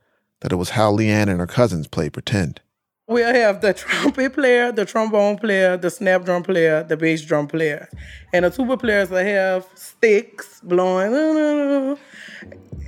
that 0.42 0.52
it 0.52 0.58
was 0.58 0.72
how 0.72 0.92
Leanne 0.92 1.30
and 1.30 1.40
her 1.40 1.48
cousins 1.48 1.88
played 1.88 2.12
pretend. 2.12 2.60
We'll 3.08 3.34
have 3.34 3.62
the 3.62 3.74
trumpet 3.74 4.34
player, 4.34 4.74
the 4.74 4.86
trombone 4.86 5.38
player, 5.38 5.78
the 5.78 5.90
snap 5.90 6.26
drum 6.26 6.44
player, 6.44 6.84
the 6.84 6.98
bass 6.98 7.22
drum 7.22 7.48
player. 7.48 7.88
And 8.34 8.44
the 8.44 8.50
tuba 8.50 8.76
players 8.76 9.10
will 9.10 9.24
have 9.24 9.66
sticks 9.76 10.60
blowing. 10.62 11.98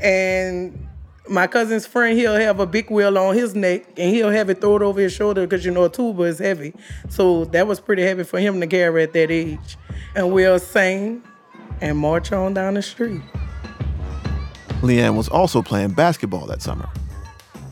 And 0.01 0.87
my 1.29 1.47
cousin's 1.47 1.87
friend, 1.87 2.17
he'll 2.17 2.35
have 2.35 2.59
a 2.59 2.65
big 2.65 2.89
wheel 2.89 3.17
on 3.17 3.35
his 3.35 3.55
neck 3.55 3.85
and 3.97 4.13
he'll 4.13 4.29
have 4.29 4.49
it 4.49 4.61
thrown 4.61 4.83
over 4.83 4.99
his 4.99 5.13
shoulder 5.13 5.47
because 5.47 5.65
you 5.65 5.71
know 5.71 5.85
a 5.85 5.89
tuba 5.89 6.23
is 6.23 6.39
heavy. 6.39 6.73
So 7.09 7.45
that 7.45 7.67
was 7.67 7.79
pretty 7.79 8.03
heavy 8.03 8.23
for 8.23 8.39
him 8.39 8.59
to 8.61 8.67
carry 8.67 9.03
at 9.03 9.13
that 9.13 9.31
age. 9.31 9.77
And 10.15 10.31
we'll 10.31 10.59
sing 10.59 11.23
and 11.81 11.97
march 11.97 12.31
on 12.31 12.53
down 12.53 12.75
the 12.75 12.81
street. 12.81 13.21
Leanne 14.81 15.15
was 15.15 15.27
also 15.27 15.61
playing 15.61 15.91
basketball 15.91 16.45
that 16.47 16.61
summer. 16.61 16.87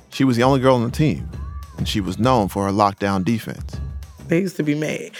She 0.10 0.24
was 0.24 0.38
the 0.38 0.44
only 0.44 0.60
girl 0.60 0.76
on 0.76 0.84
the 0.84 0.92
team, 0.92 1.30
and 1.78 1.88
she 1.88 2.00
was 2.00 2.20
known 2.20 2.48
for 2.48 2.66
her 2.66 2.72
lockdown 2.72 3.24
defense. 3.24 3.80
They 4.28 4.40
used 4.40 4.58
to 4.58 4.64
be 4.64 4.76
mad. 4.76 5.12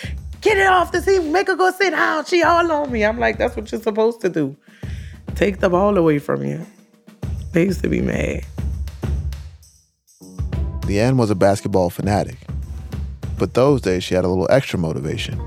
Get 0.42 0.58
it 0.58 0.68
off 0.68 0.92
the 0.92 1.02
team, 1.02 1.32
make 1.32 1.48
her 1.48 1.56
go 1.56 1.72
sit 1.72 1.92
down. 1.92 2.26
She 2.26 2.44
all 2.44 2.70
on 2.72 2.92
me. 2.92 3.04
I'm 3.06 3.20
like, 3.20 3.38
that's 3.38 3.56
what 3.56 3.72
you're 3.72 3.82
supposed 3.82 4.22
to 4.22 4.30
do. 4.30 4.56
Take 5.36 5.60
the 5.60 5.70
ball 5.70 5.98
away 5.98 6.20
from 6.20 6.44
you. 6.44 6.66
They 7.54 7.64
used 7.64 7.82
to 7.84 7.90
be 7.90 8.02
mad. 8.02 8.46
Leanne 10.82 11.16
was 11.16 11.30
a 11.30 11.36
basketball 11.36 11.90
fanatic, 11.90 12.38
but 13.40 13.54
those 13.54 13.82
days 13.82 14.04
she 14.04 14.16
had 14.16 14.26
a 14.26 14.28
little 14.28 14.48
extra 14.52 14.78
motivation. 14.78 15.40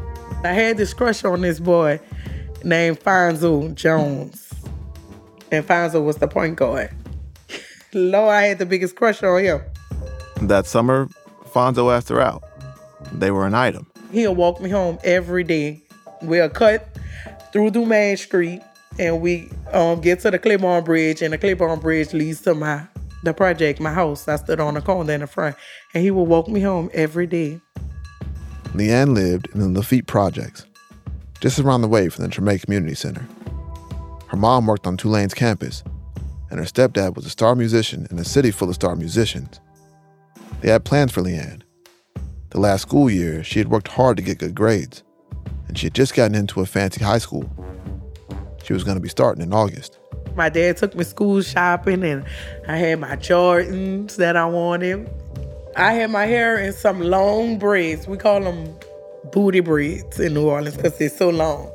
I 0.43 0.53
had 0.53 0.77
this 0.77 0.95
crush 0.95 1.25
on 1.25 1.43
this 1.43 1.61
boy 1.61 2.01
named 2.65 3.01
Fonzo 3.01 3.75
Jones 3.75 4.47
and 5.51 5.67
Fonzo 5.67 6.05
was 6.05 6.17
the 6.17 6.29
point 6.29 6.57
guard. 6.57 6.91
Lord, 7.93 8.31
I 8.31 8.43
had 8.43 8.59
the 8.59 8.67
biggest 8.67 8.97
crush 8.97 9.23
on 9.23 9.43
him. 9.43 9.63
That 10.43 10.67
summer, 10.67 11.09
Fonzo 11.53 11.95
asked 11.95 12.09
her 12.09 12.21
out. 12.21 12.43
They 13.13 13.31
were 13.31 13.47
an 13.47 13.55
item. 13.55 13.87
He'll 14.11 14.35
walk 14.35 14.61
me 14.61 14.71
home 14.71 14.99
every 15.05 15.45
day. 15.45 15.83
We'll 16.23 16.49
cut 16.49 16.89
through 17.53 17.71
Dumaine 17.71 18.19
Street 18.19 18.63
and 18.99 19.21
we 19.21 19.49
um, 19.73 20.01
get 20.01 20.21
to 20.21 20.31
the 20.31 20.39
Claiborne 20.39 20.85
Bridge, 20.85 21.23
and 21.23 21.33
the 21.33 21.39
Claiborne 21.39 21.81
Bridge 21.81 22.13
leads 22.13 22.41
to 22.43 22.55
my 22.55 22.87
the 23.23 23.35
project, 23.35 23.81
my 23.81 23.93
house. 23.93 24.29
I 24.29 24.37
stood 24.37 24.61
on 24.61 24.75
the 24.75 24.81
corner 24.81 25.13
in 25.13 25.21
the 25.21 25.27
front, 25.27 25.57
and 25.95 26.03
he 26.03 26.11
would 26.11 26.25
walk 26.25 26.49
me 26.49 26.61
home 26.61 26.91
every 26.93 27.27
day. 27.27 27.61
Leanne 28.75 29.15
lived 29.15 29.49
in 29.55 29.61
the 29.61 29.69
Lafitte 29.69 30.07
Projects, 30.07 30.67
just 31.41 31.59
around 31.59 31.83
the 31.83 31.89
way 31.89 32.09
from 32.09 32.25
the 32.25 32.31
Treme 32.31 32.63
Community 32.63 32.95
Center. 32.95 33.27
Her 34.29 34.37
mom 34.37 34.67
worked 34.67 34.87
on 34.87 34.97
Tulane's 34.97 35.35
campus, 35.35 35.83
and 36.51 36.59
her 36.59 36.67
stepdad 36.67 37.17
was 37.17 37.27
a 37.27 37.31
star 37.31 37.55
musician 37.55 38.07
in 38.11 38.19
a 38.19 38.25
city 38.25 38.51
full 38.51 38.69
of 38.69 38.75
star 38.75 38.97
musicians. 38.97 39.61
They 40.61 40.71
had 40.71 40.85
plans 40.85 41.13
for 41.13 41.23
Leanne. 41.23 41.63
The 42.51 42.61
last 42.61 42.83
school 42.83 43.11
year, 43.11 43.43
she 43.43 43.59
had 43.59 43.69
worked 43.69 43.89
hard 43.89 44.17
to 44.17 44.23
get 44.23 44.39
good 44.39 44.55
grades, 44.55 45.03
and 45.69 45.77
she 45.77 45.87
had 45.87 45.95
just 45.95 46.15
gotten 46.15 46.35
into 46.35 46.61
a 46.61 46.67
fancy 46.67 47.03
high 47.03 47.19
school. 47.19 47.51
She 48.67 48.73
was 48.73 48.83
going 48.83 48.97
to 48.97 49.01
be 49.01 49.09
starting 49.09 49.45
in 49.45 49.53
August. 49.53 49.97
My 50.35 50.49
dad 50.49 50.77
took 50.77 50.97
me 50.97 51.05
school 51.05 51.41
shopping, 51.41 52.03
and 52.03 52.25
I 52.67 52.77
had 52.77 52.99
my 52.99 53.15
Jordans 53.15 54.17
that 54.17 54.37
I 54.37 54.45
wanted. 54.47 55.09
I 55.77 55.93
had 55.93 56.11
my 56.11 56.27
hair 56.27 56.59
in 56.59 56.73
some 56.73 57.01
long 57.01 57.61
braids. 57.61 58.09
We 58.09 58.17
call 58.17 58.41
them 58.41 58.77
booty 59.31 59.61
braids 59.61 60.19
in 60.19 60.35
New 60.35 60.49
Orleans 60.49 60.77
because 60.77 60.99
they're 60.99 61.09
so 61.09 61.29
long. 61.29 61.71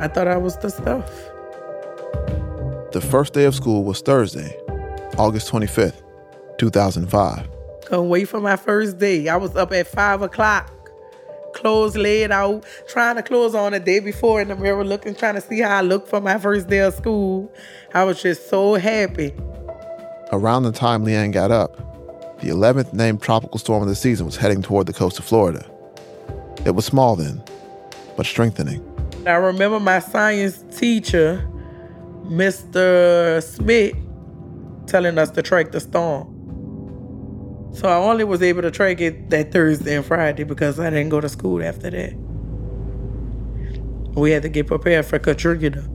I 0.00 0.08
thought 0.08 0.28
I 0.28 0.36
was 0.36 0.58
the 0.58 0.68
stuff. 0.68 1.08
The 2.92 3.00
first 3.00 3.32
day 3.32 3.44
of 3.44 3.54
school 3.54 3.82
was 3.82 4.02
Thursday, 4.02 4.54
August 5.16 5.50
25th, 5.50 6.02
2005. 6.58 7.48
Couldn't 7.86 8.08
wait 8.10 8.28
for 8.28 8.40
my 8.40 8.56
first 8.56 8.98
day. 8.98 9.28
I 9.28 9.36
was 9.36 9.56
up 9.56 9.72
at 9.72 9.86
5 9.86 10.20
o'clock, 10.20 10.70
clothes 11.54 11.96
laid 11.96 12.30
out, 12.30 12.64
trying 12.88 13.16
to 13.16 13.22
close 13.22 13.54
on 13.54 13.72
the 13.72 13.80
day 13.80 14.00
before 14.00 14.40
in 14.40 14.48
the 14.48 14.56
mirror, 14.56 14.84
looking, 14.84 15.14
trying 15.14 15.34
to 15.34 15.40
see 15.40 15.60
how 15.60 15.78
I 15.78 15.80
looked 15.80 16.08
for 16.08 16.20
my 16.20 16.38
first 16.38 16.68
day 16.68 16.78
of 16.78 16.94
school. 16.94 17.52
I 17.94 18.04
was 18.04 18.22
just 18.22 18.48
so 18.48 18.74
happy. 18.74 19.34
Around 20.32 20.64
the 20.64 20.72
time 20.72 21.04
Leanne 21.04 21.32
got 21.32 21.50
up, 21.50 21.76
the 22.40 22.48
11th 22.48 22.92
named 22.92 23.22
tropical 23.22 23.58
storm 23.58 23.82
of 23.82 23.88
the 23.88 23.94
season 23.94 24.26
was 24.26 24.36
heading 24.36 24.62
toward 24.62 24.86
the 24.86 24.92
coast 24.92 25.18
of 25.18 25.24
Florida. 25.24 25.68
It 26.64 26.72
was 26.72 26.84
small 26.84 27.16
then, 27.16 27.42
but 28.16 28.26
strengthening. 28.26 28.84
I 29.26 29.32
remember 29.32 29.80
my 29.80 29.98
science 29.98 30.64
teacher 30.78 31.48
Mr. 32.28 33.42
Smith 33.42 33.96
telling 34.86 35.18
us 35.18 35.30
to 35.30 35.42
track 35.42 35.72
the 35.72 35.80
storm. 35.80 36.37
So 37.72 37.88
I 37.88 37.96
only 37.96 38.24
was 38.24 38.42
able 38.42 38.62
to 38.62 38.70
track 38.70 39.00
it 39.00 39.30
that 39.30 39.52
Thursday 39.52 39.96
and 39.96 40.04
Friday 40.04 40.44
because 40.44 40.80
I 40.80 40.90
didn't 40.90 41.10
go 41.10 41.20
to 41.20 41.28
school 41.28 41.62
after 41.62 41.90
that. 41.90 42.14
We 44.16 44.32
had 44.32 44.42
to 44.42 44.48
get 44.48 44.66
prepared 44.66 45.06
for 45.06 45.18
Katrina. 45.18 45.86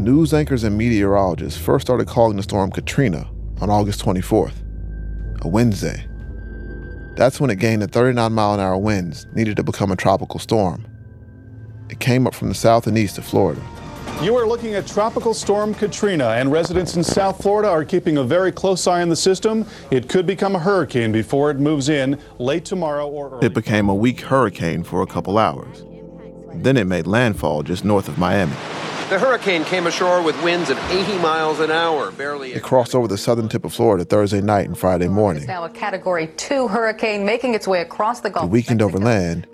News 0.00 0.32
anchors 0.32 0.64
and 0.64 0.78
meteorologists 0.78 1.60
first 1.60 1.86
started 1.86 2.06
calling 2.06 2.36
the 2.36 2.42
storm 2.42 2.70
Katrina 2.70 3.28
on 3.60 3.68
August 3.68 4.02
24th, 4.02 4.54
a 5.42 5.48
Wednesday. 5.48 6.06
That's 7.16 7.40
when 7.40 7.50
it 7.50 7.58
gained 7.58 7.82
the 7.82 7.88
39 7.88 8.32
mile 8.32 8.54
an 8.54 8.60
hour 8.60 8.78
winds 8.78 9.26
needed 9.34 9.56
to 9.56 9.64
become 9.64 9.90
a 9.90 9.96
tropical 9.96 10.38
storm. 10.38 10.86
It 11.90 11.98
came 12.00 12.26
up 12.26 12.34
from 12.34 12.48
the 12.48 12.54
south 12.54 12.86
and 12.86 12.96
east 12.96 13.18
of 13.18 13.26
Florida. 13.26 13.60
You 14.20 14.36
are 14.36 14.48
looking 14.48 14.74
at 14.74 14.84
Tropical 14.84 15.32
Storm 15.32 15.72
Katrina, 15.74 16.30
and 16.30 16.50
residents 16.50 16.96
in 16.96 17.04
South 17.04 17.40
Florida 17.40 17.68
are 17.68 17.84
keeping 17.84 18.16
a 18.16 18.24
very 18.24 18.50
close 18.50 18.84
eye 18.88 19.00
on 19.00 19.10
the 19.10 19.14
system. 19.14 19.64
It 19.92 20.08
could 20.08 20.26
become 20.26 20.56
a 20.56 20.58
hurricane 20.58 21.12
before 21.12 21.52
it 21.52 21.60
moves 21.60 21.88
in 21.88 22.18
late 22.40 22.64
tomorrow 22.64 23.06
or 23.06 23.30
early. 23.30 23.46
It 23.46 23.54
became 23.54 23.88
a 23.88 23.94
weak 23.94 24.22
hurricane 24.22 24.82
for 24.82 25.02
a 25.02 25.06
couple 25.06 25.38
hours. 25.38 25.84
Then 26.52 26.76
it 26.76 26.88
made 26.88 27.06
landfall 27.06 27.62
just 27.62 27.84
north 27.84 28.08
of 28.08 28.18
Miami. 28.18 28.54
The 29.08 29.20
hurricane 29.20 29.62
came 29.64 29.86
ashore 29.86 30.20
with 30.20 30.42
winds 30.42 30.68
of 30.68 30.78
80 30.90 31.16
miles 31.18 31.60
an 31.60 31.70
hour, 31.70 32.10
barely. 32.10 32.54
It 32.54 32.62
crossed 32.64 32.96
over 32.96 33.06
the 33.06 33.16
southern 33.16 33.48
tip 33.48 33.64
of 33.64 33.72
Florida 33.72 34.04
Thursday 34.04 34.40
night 34.40 34.66
and 34.66 34.76
Friday 34.76 35.06
morning. 35.06 35.42
It's 35.42 35.48
now 35.48 35.64
a 35.64 35.70
Category 35.70 36.26
2 36.36 36.66
hurricane 36.66 37.24
making 37.24 37.54
its 37.54 37.68
way 37.68 37.82
across 37.82 38.18
the 38.18 38.30
Gulf. 38.30 38.46
It 38.46 38.50
weakened 38.50 38.82
over 38.82 38.98
land 38.98 39.46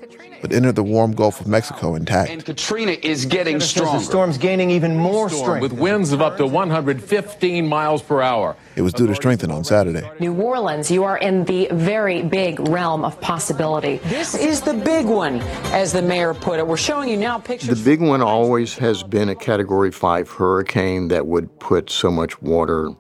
but 0.45 0.53
entered 0.53 0.75
the 0.75 0.83
warm 0.83 1.13
Gulf 1.13 1.41
of 1.41 1.47
Mexico 1.47 1.95
intact. 1.95 2.31
And 2.31 2.45
Katrina 2.45 2.93
is 2.93 3.25
getting 3.25 3.61
stronger. 3.61 3.99
The 3.99 4.05
storm's 4.05 4.37
gaining 4.37 4.71
even 4.73 4.95
more 4.95 5.31
strength. 5.31 5.63
With 5.63 5.73
winds 5.73 6.13
of 6.13 6.21
up 6.21 6.37
to 6.37 6.47
115 6.47 7.67
miles 7.67 8.03
per 8.03 8.21
hour. 8.21 8.55
It 8.77 8.83
was 8.83 8.93
due 8.93 9.07
to 9.07 9.15
strengthen 9.15 9.51
on 9.51 9.65
Saturday. 9.65 10.07
New 10.21 10.35
Orleans, 10.35 10.91
you 10.91 11.03
are 11.03 11.17
in 11.17 11.47
the 11.47 11.69
very 11.73 12.23
big 12.23 12.61
realm 12.61 13.07
of 13.07 13.19
possibility. 13.23 13.97
This 14.05 14.35
is 14.35 14.61
the 14.61 14.75
big 14.75 15.07
one, 15.07 15.41
as 15.73 15.95
the 15.95 16.03
mayor 16.03 16.35
put 16.35 16.59
it. 16.59 16.67
We're 16.67 16.77
showing 16.77 17.09
you 17.09 17.17
now 17.17 17.39
pictures. 17.39 17.83
The 17.83 17.91
big 17.91 18.03
one 18.03 18.21
always 18.21 18.77
has 18.77 19.03
been 19.03 19.31
a 19.31 19.35
Category 19.35 19.93
5 19.93 20.31
hurricane 20.31 21.09
that 21.09 21.27
would 21.27 21.59
put 21.59 21.89
so 21.89 22.11
much 22.11 22.43
water 22.43 22.91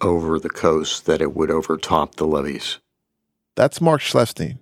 over 0.00 0.38
the 0.38 0.48
coast 0.48 1.04
that 1.04 1.20
it 1.20 1.34
would 1.34 1.50
overtop 1.50 2.14
the 2.14 2.26
levees. 2.26 2.78
That's 3.54 3.82
Mark 3.82 4.00
Schleifstein, 4.00 4.60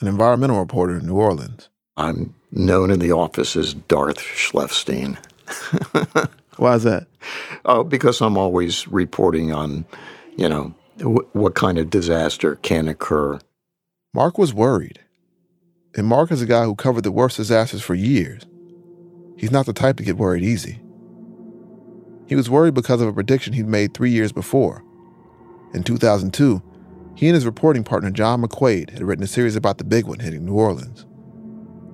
an 0.00 0.08
environmental 0.08 0.58
reporter 0.58 0.98
in 0.98 1.06
New 1.06 1.16
Orleans. 1.16 1.68
I'm 1.96 2.34
known 2.52 2.90
in 2.90 3.00
the 3.00 3.12
office 3.12 3.56
as 3.56 3.74
Darth 3.74 4.18
Schleifstein. 4.18 5.18
Why 6.56 6.74
is 6.74 6.84
that? 6.84 7.06
Oh, 7.64 7.84
because 7.84 8.20
I'm 8.20 8.36
always 8.36 8.86
reporting 8.88 9.52
on, 9.52 9.84
you 10.36 10.48
know, 10.48 10.74
w- 10.98 11.28
what 11.32 11.54
kind 11.54 11.78
of 11.78 11.90
disaster 11.90 12.56
can 12.56 12.88
occur. 12.88 13.38
Mark 14.14 14.38
was 14.38 14.54
worried. 14.54 15.00
And 15.96 16.06
Mark 16.06 16.30
is 16.30 16.42
a 16.42 16.46
guy 16.46 16.64
who 16.64 16.74
covered 16.74 17.04
the 17.04 17.12
worst 17.12 17.36
disasters 17.36 17.82
for 17.82 17.94
years. 17.94 18.42
He's 19.36 19.50
not 19.50 19.66
the 19.66 19.72
type 19.72 19.96
to 19.96 20.02
get 20.04 20.16
worried 20.16 20.44
easy. 20.44 20.80
He 22.26 22.36
was 22.36 22.50
worried 22.50 22.74
because 22.74 23.00
of 23.00 23.08
a 23.08 23.12
prediction 23.12 23.52
he'd 23.54 23.66
made 23.66 23.94
three 23.94 24.10
years 24.10 24.32
before. 24.32 24.84
In 25.74 25.82
2002, 25.82 26.62
he 27.18 27.26
and 27.26 27.34
his 27.34 27.46
reporting 27.46 27.82
partner 27.82 28.12
John 28.12 28.42
McQuaid 28.42 28.90
had 28.90 29.02
written 29.02 29.24
a 29.24 29.26
series 29.26 29.56
about 29.56 29.78
the 29.78 29.84
big 29.84 30.06
one 30.06 30.20
hitting 30.20 30.44
New 30.44 30.54
Orleans, 30.54 31.04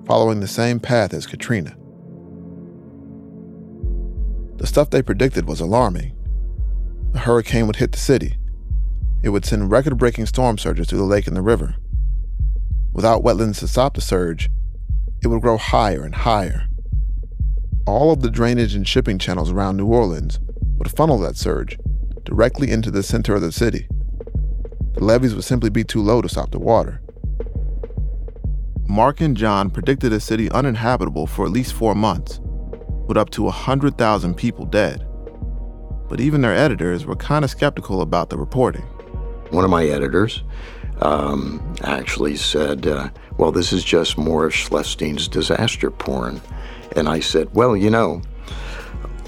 following 0.05 0.39
the 0.39 0.47
same 0.47 0.79
path 0.79 1.15
as 1.15 1.25
Katrina. 1.25 1.75
The 4.57 4.67
stuff 4.67 4.91
they 4.91 5.01
predicted 5.01 5.47
was 5.47 5.59
alarming. 5.59 6.15
A 7.15 7.17
hurricane 7.17 7.65
would 7.65 7.77
hit 7.77 7.91
the 7.91 7.97
city. 7.97 8.37
It 9.23 9.29
would 9.29 9.45
send 9.45 9.71
record 9.71 9.97
breaking 9.97 10.27
storm 10.27 10.59
surges 10.59 10.87
through 10.87 10.99
the 10.99 11.05
lake 11.05 11.25
and 11.25 11.35
the 11.35 11.41
river. 11.41 11.75
Without 12.93 13.23
wetlands 13.23 13.57
to 13.61 13.67
stop 13.67 13.95
the 13.95 14.01
surge, 14.01 14.51
it 15.23 15.27
would 15.29 15.41
grow 15.41 15.57
higher 15.57 16.03
and 16.03 16.13
higher. 16.13 16.67
All 17.87 18.11
of 18.11 18.21
the 18.21 18.29
drainage 18.29 18.75
and 18.75 18.87
shipping 18.87 19.17
channels 19.17 19.49
around 19.49 19.77
New 19.77 19.87
Orleans 19.87 20.39
would 20.77 20.91
funnel 20.91 21.17
that 21.21 21.35
surge 21.35 21.79
directly 22.25 22.69
into 22.69 22.91
the 22.91 23.01
center 23.01 23.33
of 23.33 23.41
the 23.41 23.51
city. 23.51 23.87
The 24.95 25.03
levees 25.03 25.35
would 25.35 25.43
simply 25.43 25.69
be 25.69 25.83
too 25.83 26.01
low 26.01 26.21
to 26.21 26.29
stop 26.29 26.51
the 26.51 26.59
water. 26.59 27.01
Mark 28.87 29.19
and 29.19 29.35
John 29.35 29.69
predicted 29.69 30.13
a 30.13 30.19
city 30.19 30.49
uninhabitable 30.51 31.27
for 31.27 31.45
at 31.45 31.51
least 31.51 31.73
four 31.73 31.95
months, 31.95 32.39
with 33.07 33.17
up 33.17 33.29
to 33.31 33.43
100,000 33.43 34.35
people 34.35 34.65
dead. 34.65 35.05
But 36.07 36.21
even 36.21 36.41
their 36.41 36.55
editors 36.55 37.05
were 37.05 37.15
kind 37.15 37.43
of 37.43 37.51
skeptical 37.51 38.01
about 38.01 38.29
the 38.29 38.37
reporting. 38.37 38.83
One 39.49 39.65
of 39.65 39.69
my 39.69 39.85
editors 39.85 40.43
um, 41.01 41.75
actually 41.83 42.37
said, 42.37 42.87
uh, 42.87 43.09
Well, 43.37 43.51
this 43.51 43.73
is 43.73 43.83
just 43.83 44.17
more 44.17 44.45
of 44.45 44.53
Schleifstein's 44.53 45.27
disaster 45.27 45.91
porn. 45.91 46.41
And 46.95 47.09
I 47.09 47.19
said, 47.19 47.53
Well, 47.53 47.75
you 47.75 47.89
know, 47.89 48.21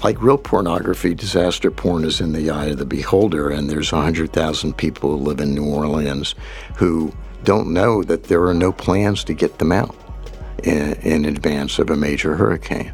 like 0.02 0.20
real 0.22 0.38
pornography, 0.38 1.14
disaster 1.14 1.70
porn 1.70 2.04
is 2.04 2.20
in 2.20 2.32
the 2.32 2.50
eye 2.50 2.66
of 2.66 2.78
the 2.78 2.86
beholder, 2.86 3.50
and 3.50 3.68
there's 3.68 3.92
100,000 3.92 4.76
people 4.76 5.10
who 5.10 5.24
live 5.24 5.40
in 5.40 5.54
New 5.54 5.64
Orleans 5.64 6.34
who 6.76 7.12
don't 7.44 7.72
know 7.72 8.02
that 8.04 8.24
there 8.24 8.44
are 8.46 8.54
no 8.54 8.72
plans 8.72 9.24
to 9.24 9.34
get 9.34 9.58
them 9.58 9.72
out 9.72 9.96
in, 10.62 10.94
in 10.94 11.24
advance 11.24 11.78
of 11.78 11.90
a 11.90 11.96
major 11.96 12.36
hurricane. 12.36 12.92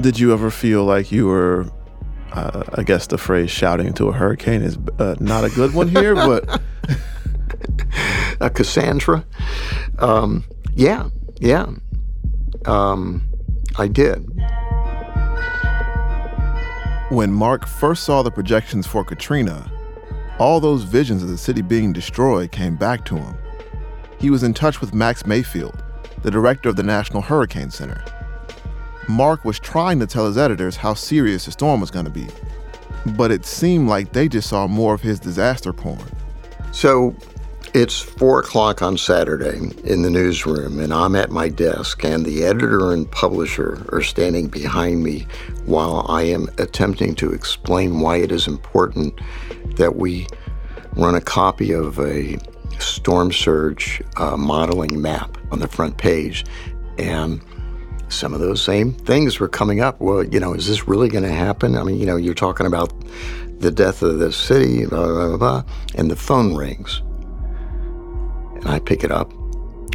Did 0.00 0.18
you 0.18 0.32
ever 0.32 0.50
feel 0.50 0.84
like 0.84 1.10
you 1.10 1.26
were, 1.26 1.70
uh, 2.32 2.64
I 2.74 2.82
guess 2.82 3.06
the 3.06 3.18
phrase 3.18 3.50
shouting 3.50 3.86
into 3.88 4.08
a 4.08 4.12
hurricane 4.12 4.62
is 4.62 4.78
uh, 4.98 5.16
not 5.20 5.44
a 5.44 5.50
good 5.50 5.74
one 5.74 5.88
here, 5.88 6.14
but. 6.14 6.60
a 8.40 8.50
Cassandra? 8.50 9.24
Um, 9.98 10.44
yeah, 10.74 11.10
yeah. 11.40 11.66
Um, 12.64 13.28
I 13.76 13.88
did. 13.88 14.26
When 17.10 17.32
Mark 17.32 17.66
first 17.66 18.04
saw 18.04 18.22
the 18.22 18.30
projections 18.30 18.86
for 18.86 19.02
Katrina, 19.02 19.72
all 20.38 20.60
those 20.60 20.82
visions 20.82 21.22
of 21.22 21.30
the 21.30 21.38
city 21.38 21.62
being 21.62 21.90
destroyed 21.90 22.52
came 22.52 22.76
back 22.76 23.06
to 23.06 23.16
him. 23.16 23.34
He 24.20 24.28
was 24.28 24.42
in 24.42 24.52
touch 24.52 24.82
with 24.82 24.92
Max 24.92 25.24
Mayfield, 25.24 25.82
the 26.22 26.30
director 26.30 26.68
of 26.68 26.76
the 26.76 26.82
National 26.82 27.22
Hurricane 27.22 27.70
Center. 27.70 28.04
Mark 29.08 29.46
was 29.46 29.58
trying 29.58 29.98
to 30.00 30.06
tell 30.06 30.26
his 30.26 30.36
editors 30.36 30.76
how 30.76 30.92
serious 30.92 31.46
the 31.46 31.52
storm 31.52 31.80
was 31.80 31.90
going 31.90 32.04
to 32.04 32.10
be, 32.10 32.26
but 33.16 33.30
it 33.30 33.46
seemed 33.46 33.88
like 33.88 34.12
they 34.12 34.28
just 34.28 34.50
saw 34.50 34.66
more 34.66 34.92
of 34.92 35.00
his 35.00 35.18
disaster 35.18 35.72
porn. 35.72 36.10
So 36.72 37.16
it's 37.72 37.98
four 37.98 38.40
o'clock 38.40 38.82
on 38.82 38.98
Saturday 38.98 39.56
in 39.84 40.02
the 40.02 40.10
newsroom, 40.10 40.78
and 40.78 40.92
I'm 40.92 41.16
at 41.16 41.30
my 41.30 41.48
desk, 41.48 42.04
and 42.04 42.26
the 42.26 42.44
editor 42.44 42.92
and 42.92 43.10
publisher 43.10 43.86
are 43.92 44.02
standing 44.02 44.48
behind 44.48 45.02
me 45.02 45.26
while 45.68 46.06
I 46.08 46.22
am 46.22 46.48
attempting 46.58 47.14
to 47.16 47.32
explain 47.32 48.00
why 48.00 48.16
it 48.16 48.32
is 48.32 48.46
important 48.46 49.20
that 49.76 49.96
we 49.96 50.26
run 50.94 51.14
a 51.14 51.20
copy 51.20 51.72
of 51.72 51.98
a 52.00 52.38
storm 52.78 53.32
surge 53.32 54.02
uh, 54.16 54.36
modeling 54.36 55.00
map 55.00 55.36
on 55.50 55.58
the 55.58 55.68
front 55.68 55.98
page. 55.98 56.44
And 56.98 57.42
some 58.08 58.32
of 58.32 58.40
those 58.40 58.62
same 58.62 58.92
things 58.92 59.38
were 59.38 59.48
coming 59.48 59.80
up. 59.80 60.00
Well, 60.00 60.24
you 60.24 60.40
know, 60.40 60.54
is 60.54 60.66
this 60.66 60.88
really 60.88 61.08
going 61.08 61.24
to 61.24 61.32
happen? 61.32 61.76
I 61.76 61.82
mean, 61.82 61.98
you 61.98 62.06
know, 62.06 62.16
you're 62.16 62.34
talking 62.34 62.66
about 62.66 62.92
the 63.60 63.70
death 63.70 64.02
of 64.02 64.18
the 64.18 64.32
city, 64.32 64.86
blah, 64.86 65.06
blah, 65.06 65.28
blah, 65.28 65.36
blah, 65.36 65.64
and 65.96 66.10
the 66.10 66.16
phone 66.16 66.54
rings. 66.54 67.02
And 68.54 68.68
I 68.68 68.78
pick 68.78 69.04
it 69.04 69.10
up, 69.10 69.30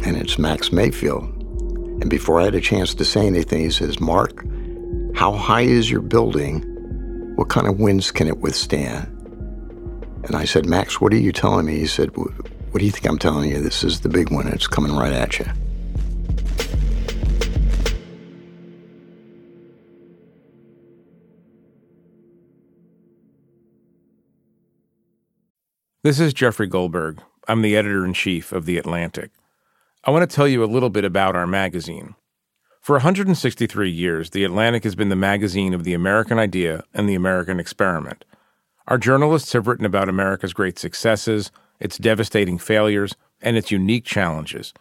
and 0.04 0.16
it's 0.16 0.38
Max 0.38 0.70
Mayfield. 0.70 1.24
And 2.00 2.08
before 2.08 2.40
I 2.40 2.44
had 2.44 2.54
a 2.54 2.60
chance 2.60 2.94
to 2.94 3.04
say 3.04 3.26
anything, 3.26 3.60
he 3.60 3.70
says, 3.70 4.00
Mark, 4.00 4.44
how 5.14 5.32
high 5.32 5.62
is 5.62 5.90
your 5.90 6.00
building? 6.00 6.60
What 7.36 7.48
kind 7.48 7.66
of 7.66 7.78
winds 7.78 8.10
can 8.10 8.26
it 8.26 8.38
withstand? 8.38 9.06
And 10.24 10.34
I 10.34 10.44
said, 10.44 10.66
Max, 10.66 11.00
what 11.00 11.12
are 11.12 11.16
you 11.16 11.32
telling 11.32 11.66
me? 11.66 11.78
He 11.78 11.86
said, 11.86 12.16
What 12.16 12.78
do 12.78 12.84
you 12.84 12.90
think 12.90 13.06
I'm 13.06 13.18
telling 13.18 13.48
you? 13.48 13.60
This 13.60 13.84
is 13.84 14.00
the 14.00 14.08
big 14.08 14.30
one. 14.32 14.48
It's 14.48 14.66
coming 14.66 14.94
right 14.94 15.12
at 15.12 15.38
you. 15.38 15.46
This 26.02 26.20
is 26.20 26.34
Jeffrey 26.34 26.66
Goldberg. 26.66 27.22
I'm 27.48 27.62
the 27.62 27.76
editor 27.76 28.04
in 28.04 28.12
chief 28.12 28.52
of 28.52 28.66
The 28.66 28.76
Atlantic. 28.78 29.30
I 30.02 30.10
want 30.10 30.28
to 30.28 30.34
tell 30.34 30.48
you 30.48 30.62
a 30.62 30.66
little 30.66 30.90
bit 30.90 31.04
about 31.04 31.34
our 31.34 31.46
magazine. 31.46 32.14
For 32.84 32.96
163 32.96 33.90
years, 33.90 34.28
The 34.28 34.44
Atlantic 34.44 34.84
has 34.84 34.94
been 34.94 35.08
the 35.08 35.16
magazine 35.16 35.72
of 35.72 35.84
the 35.84 35.94
American 35.94 36.38
idea 36.38 36.84
and 36.92 37.08
the 37.08 37.14
American 37.14 37.58
experiment. 37.58 38.26
Our 38.86 38.98
journalists 38.98 39.54
have 39.54 39.66
written 39.66 39.86
about 39.86 40.10
America's 40.10 40.52
great 40.52 40.78
successes, 40.78 41.50
its 41.80 41.96
devastating 41.96 42.58
failures, 42.58 43.16
and 43.40 43.56
its 43.56 43.70
unique 43.70 44.04
challenges. 44.04 44.74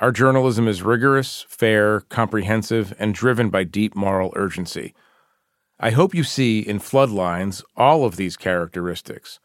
Our 0.00 0.12
journalism 0.12 0.68
is 0.68 0.82
rigorous, 0.82 1.46
fair, 1.48 2.00
comprehensive, 2.00 2.92
and 2.98 3.14
driven 3.14 3.48
by 3.48 3.64
deep 3.64 3.96
moral 3.96 4.34
urgency. 4.36 4.92
I 5.78 5.92
hope 5.92 6.14
you 6.14 6.24
see 6.24 6.60
in 6.60 6.78
Floodlines 6.78 7.64
all 7.74 8.04
of 8.04 8.16
these 8.16 8.36
characteristics 8.36 9.40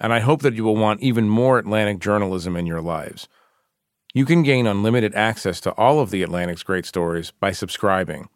and 0.00 0.14
I 0.14 0.20
hope 0.20 0.40
that 0.42 0.54
you 0.54 0.64
will 0.64 0.76
want 0.76 1.02
even 1.02 1.28
more 1.28 1.58
Atlantic 1.58 2.00
journalism 2.00 2.56
in 2.56 2.66
your 2.66 2.80
lives. 2.80 3.28
You 4.12 4.24
can 4.24 4.42
gain 4.42 4.66
unlimited 4.66 5.14
access 5.14 5.60
to 5.60 5.70
all 5.72 6.00
of 6.00 6.10
the 6.10 6.22
Atlantic's 6.22 6.64
great 6.64 6.84
stories 6.84 7.32
by 7.38 7.52
subscribing. 7.52 8.28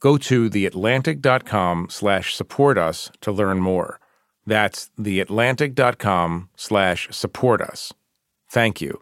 Go 0.00 0.18
to 0.18 0.50
theatlantic.com 0.50 1.86
slash 1.88 2.34
support 2.34 2.76
us 2.76 3.10
to 3.20 3.30
learn 3.30 3.60
more. 3.60 4.00
That's 4.44 4.90
theatlantic.com 4.98 6.50
slash 6.56 7.08
support 7.12 7.60
us. 7.60 7.92
Thank 8.50 8.80
you. 8.80 9.00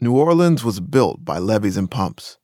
New 0.00 0.16
Orleans 0.16 0.64
was 0.64 0.80
built 0.80 1.24
by 1.24 1.38
levees 1.38 1.76
and 1.76 1.90
pumps, 1.90 2.38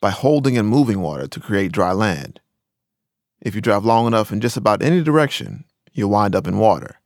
by 0.00 0.10
holding 0.10 0.58
and 0.58 0.68
moving 0.68 1.00
water 1.00 1.26
to 1.28 1.40
create 1.40 1.72
dry 1.72 1.92
land. 1.92 2.40
If 3.40 3.54
you 3.54 3.60
drive 3.60 3.84
long 3.84 4.06
enough 4.06 4.32
in 4.32 4.40
just 4.40 4.56
about 4.56 4.82
any 4.82 5.02
direction, 5.02 5.64
you'll 5.92 6.10
wind 6.10 6.34
up 6.34 6.46
in 6.46 6.58
water. 6.58 6.99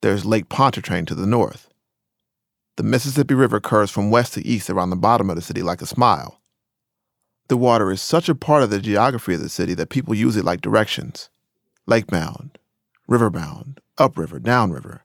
There's 0.00 0.24
Lake 0.24 0.48
Pontchartrain 0.48 1.06
to 1.06 1.14
the 1.14 1.26
north. 1.26 1.68
The 2.76 2.84
Mississippi 2.84 3.34
River 3.34 3.58
curves 3.58 3.90
from 3.90 4.10
west 4.10 4.34
to 4.34 4.46
east 4.46 4.70
around 4.70 4.90
the 4.90 4.96
bottom 4.96 5.28
of 5.28 5.36
the 5.36 5.42
city 5.42 5.62
like 5.62 5.82
a 5.82 5.86
smile. 5.86 6.40
The 7.48 7.56
water 7.56 7.90
is 7.90 8.00
such 8.00 8.28
a 8.28 8.34
part 8.34 8.62
of 8.62 8.70
the 8.70 8.78
geography 8.78 9.34
of 9.34 9.40
the 9.40 9.48
city 9.48 9.74
that 9.74 9.88
people 9.88 10.14
use 10.14 10.36
it 10.36 10.44
like 10.44 10.60
directions 10.60 11.30
lake 11.86 12.06
bound, 12.06 12.58
lakebound, 13.08 13.32
riverbound, 13.32 13.78
upriver, 13.96 14.38
downriver. 14.38 15.04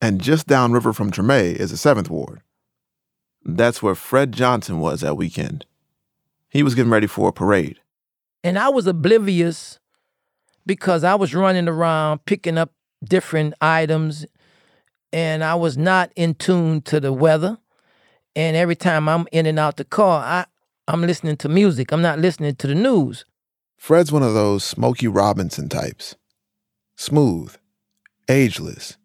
And 0.00 0.20
just 0.20 0.46
downriver 0.46 0.92
from 0.92 1.10
Treme 1.10 1.56
is 1.56 1.70
the 1.70 1.76
7th 1.76 2.10
Ward. 2.10 2.42
That's 3.42 3.82
where 3.82 3.94
Fred 3.94 4.32
Johnson 4.32 4.80
was 4.80 5.00
that 5.00 5.16
weekend. 5.16 5.64
He 6.50 6.62
was 6.62 6.74
getting 6.74 6.92
ready 6.92 7.06
for 7.06 7.28
a 7.28 7.32
parade. 7.32 7.80
And 8.44 8.58
I 8.58 8.68
was 8.68 8.86
oblivious 8.86 9.78
because 10.66 11.02
I 11.02 11.14
was 11.14 11.34
running 11.34 11.68
around 11.68 12.24
picking 12.26 12.58
up 12.58 12.72
different 13.02 13.54
items 13.60 14.26
and 15.12 15.42
I 15.42 15.54
was 15.54 15.76
not 15.76 16.12
in 16.16 16.34
tune 16.34 16.82
to 16.82 17.00
the 17.00 17.12
weather. 17.12 17.58
And 18.36 18.56
every 18.56 18.76
time 18.76 19.08
I'm 19.08 19.26
in 19.32 19.46
and 19.46 19.58
out 19.58 19.76
the 19.76 19.84
car, 19.84 20.22
I, 20.22 20.46
I'm 20.86 21.02
listening 21.02 21.36
to 21.38 21.48
music. 21.48 21.92
I'm 21.92 22.02
not 22.02 22.18
listening 22.18 22.54
to 22.56 22.66
the 22.66 22.74
news. 22.74 23.24
Fred's 23.76 24.12
one 24.12 24.22
of 24.22 24.34
those 24.34 24.64
Smokey 24.64 25.08
Robinson 25.08 25.68
types. 25.68 26.14
Smooth, 26.96 27.56
ageless, 28.28 28.96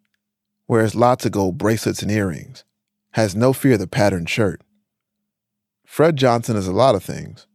wears 0.68 0.96
lots 0.96 1.26
of 1.26 1.32
gold 1.32 1.58
bracelets 1.58 2.02
and 2.02 2.12
earrings, 2.12 2.66
has 3.12 3.36
no 3.36 3.54
fear 3.54 3.74
of 3.74 3.80
the 3.80 3.88
patterned 3.88 4.30
shirt. 4.30 4.62
Fred 5.86 6.18
Johnson 6.18 6.58
is 6.58 6.68
a 6.68 6.74
lot 6.74 6.94
of 6.94 7.04
things, 7.04 7.48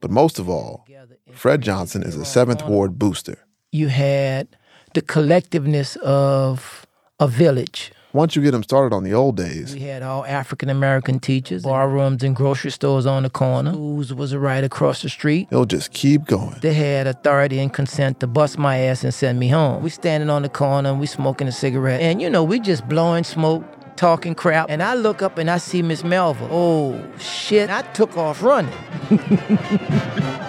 but 0.00 0.10
most 0.10 0.38
of 0.38 0.48
all, 0.48 0.86
Fred 1.32 1.60
Johnson 1.60 2.02
is 2.02 2.16
a 2.16 2.20
7th 2.20 2.66
Ward 2.66 2.98
booster. 2.98 3.38
You 3.70 3.88
had 3.88 4.56
the 4.96 5.02
collectiveness 5.02 5.96
of 5.98 6.86
a 7.20 7.28
village. 7.28 7.92
Once 8.14 8.34
you 8.34 8.40
get 8.40 8.52
them 8.52 8.62
started 8.62 8.94
on 8.96 9.04
the 9.04 9.12
old 9.12 9.36
days, 9.36 9.74
We 9.74 9.80
had 9.80 10.02
all 10.02 10.24
African 10.24 10.70
American 10.70 11.20
teachers, 11.20 11.62
bar 11.64 11.86
rooms 11.86 12.22
and 12.22 12.34
grocery 12.34 12.70
stores 12.70 13.04
on 13.04 13.24
the 13.24 13.28
corner. 13.28 13.72
Schools 13.74 14.14
was 14.14 14.34
right 14.34 14.64
across 14.64 15.02
the 15.02 15.10
street. 15.10 15.48
he'll 15.50 15.66
just 15.66 15.92
keep 15.92 16.24
going. 16.24 16.56
They 16.62 16.72
had 16.72 17.06
authority 17.06 17.58
and 17.58 17.70
consent 17.70 18.20
to 18.20 18.26
bust 18.26 18.56
my 18.58 18.78
ass 18.78 19.04
and 19.04 19.12
send 19.12 19.38
me 19.38 19.48
home. 19.48 19.82
We 19.82 19.90
standing 19.90 20.30
on 20.30 20.40
the 20.40 20.48
corner 20.48 20.88
and 20.88 20.98
we 20.98 21.04
smoking 21.04 21.46
a 21.46 21.52
cigarette. 21.52 22.00
And 22.00 22.22
you 22.22 22.30
know, 22.30 22.42
we 22.42 22.58
just 22.58 22.88
blowing 22.88 23.22
smoke, 23.24 23.64
talking 23.96 24.34
crap. 24.34 24.70
And 24.70 24.82
I 24.82 24.94
look 24.94 25.20
up 25.20 25.36
and 25.36 25.50
I 25.50 25.58
see 25.58 25.82
Miss 25.82 26.02
Melva. 26.02 26.48
Oh 26.50 26.98
shit. 27.18 27.68
I 27.68 27.82
took 27.92 28.16
off 28.16 28.42
running. 28.42 28.72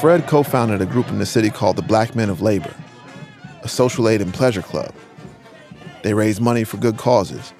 Fred 0.00 0.26
co 0.28 0.44
founded 0.44 0.80
a 0.80 0.86
group 0.86 1.08
in 1.08 1.18
the 1.18 1.26
city 1.26 1.50
called 1.50 1.74
the 1.76 1.82
Black 1.82 2.14
Men 2.14 2.30
of 2.30 2.40
Labor, 2.40 2.72
a 3.64 3.68
social 3.68 4.08
aid 4.08 4.20
and 4.20 4.32
pleasure 4.32 4.62
club. 4.62 4.94
They 6.02 6.12
raise 6.14 6.40
money 6.40 6.64
for 6.64 6.76
good 6.76 6.98
causes, 6.98 7.54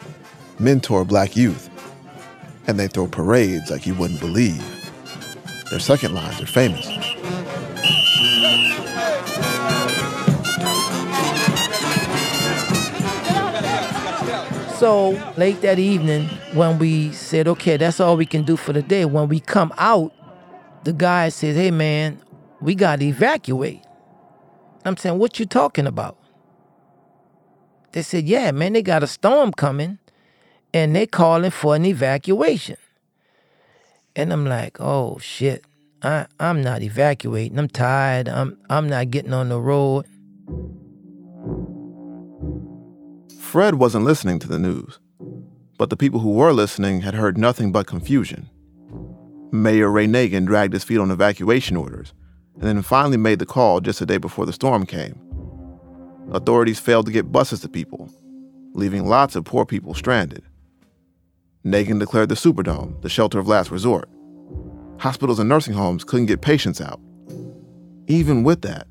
mentor 0.58 1.04
black 1.04 1.34
youth, 1.34 1.70
and 2.66 2.78
they 2.78 2.88
throw 2.88 3.06
parades 3.06 3.70
like 3.70 3.86
you 3.86 3.94
wouldn't 3.94 4.20
believe. 4.20 4.62
Their 5.70 5.80
second 5.80 6.14
lines 6.14 6.40
are 6.40 6.46
famous. 6.46 6.86
So 14.78 15.10
late 15.38 15.62
that 15.62 15.78
evening, 15.78 16.26
when 16.52 16.78
we 16.78 17.12
said, 17.12 17.48
okay, 17.48 17.78
that's 17.78 18.00
all 18.00 18.18
we 18.18 18.26
can 18.26 18.42
do 18.42 18.56
for 18.56 18.74
the 18.74 18.82
day, 18.82 19.06
when 19.06 19.28
we 19.28 19.40
come 19.40 19.72
out, 19.78 20.12
the 20.84 20.92
guy 20.92 21.30
says, 21.30 21.56
hey 21.56 21.70
man, 21.70 22.20
we 22.60 22.74
got 22.74 23.00
to 23.00 23.06
evacuate. 23.06 23.80
I'm 24.84 24.96
saying, 24.96 25.18
what 25.18 25.38
you 25.38 25.46
talking 25.46 25.86
about? 25.86 26.18
They 27.92 28.02
said, 28.02 28.24
yeah, 28.24 28.50
man, 28.50 28.72
they 28.72 28.82
got 28.82 29.02
a 29.02 29.06
storm 29.06 29.52
coming 29.52 29.98
and 30.72 30.94
they 30.94 31.06
calling 31.06 31.50
for 31.50 31.76
an 31.76 31.84
evacuation. 31.84 32.76
And 34.16 34.32
I'm 34.32 34.44
like, 34.44 34.80
oh 34.80 35.18
shit, 35.18 35.64
I, 36.02 36.26
I'm 36.38 36.60
not 36.60 36.82
evacuating. 36.82 37.58
I'm 37.58 37.68
tired. 37.68 38.28
I'm, 38.28 38.58
I'm 38.68 38.88
not 38.88 39.10
getting 39.10 39.32
on 39.32 39.48
the 39.48 39.60
road. 39.60 40.06
Fred 43.40 43.76
wasn't 43.76 44.04
listening 44.04 44.40
to 44.40 44.48
the 44.48 44.58
news, 44.58 44.98
but 45.78 45.88
the 45.88 45.96
people 45.96 46.20
who 46.20 46.32
were 46.32 46.52
listening 46.52 47.02
had 47.02 47.14
heard 47.14 47.38
nothing 47.38 47.70
but 47.72 47.86
confusion. 47.86 48.50
Mayor 49.52 49.90
Ray 49.90 50.08
Nagin 50.08 50.46
dragged 50.46 50.72
his 50.72 50.82
feet 50.82 50.98
on 50.98 51.12
evacuation 51.12 51.76
orders 51.76 52.12
and 52.64 52.78
then 52.78 52.82
finally 52.82 53.18
made 53.18 53.40
the 53.40 53.44
call 53.44 53.78
just 53.78 54.00
a 54.00 54.06
day 54.06 54.16
before 54.16 54.46
the 54.46 54.52
storm 54.52 54.86
came. 54.86 55.20
Authorities 56.32 56.80
failed 56.80 57.04
to 57.04 57.12
get 57.12 57.30
buses 57.30 57.60
to 57.60 57.68
people, 57.68 58.08
leaving 58.72 59.06
lots 59.06 59.36
of 59.36 59.44
poor 59.44 59.66
people 59.66 59.92
stranded. 59.92 60.42
Nagin 61.62 62.00
declared 62.00 62.30
the 62.30 62.34
Superdome 62.34 63.02
the 63.02 63.10
shelter 63.10 63.38
of 63.38 63.46
last 63.46 63.70
resort. 63.70 64.08
Hospitals 64.98 65.38
and 65.38 65.46
nursing 65.46 65.74
homes 65.74 66.04
couldn't 66.04 66.24
get 66.24 66.40
patients 66.40 66.80
out. 66.80 67.00
Even 68.06 68.44
with 68.44 68.62
that, 68.62 68.86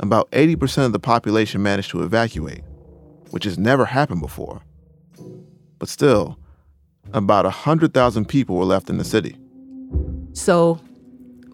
about 0.00 0.30
80% 0.30 0.86
of 0.86 0.92
the 0.94 0.98
population 0.98 1.62
managed 1.62 1.90
to 1.90 2.02
evacuate, 2.02 2.64
which 3.28 3.44
has 3.44 3.58
never 3.58 3.84
happened 3.84 4.22
before. 4.22 4.62
But 5.78 5.90
still, 5.90 6.38
about 7.12 7.44
100,000 7.44 8.24
people 8.26 8.56
were 8.56 8.64
left 8.64 8.88
in 8.88 8.96
the 8.96 9.04
city. 9.04 9.36
So, 10.32 10.80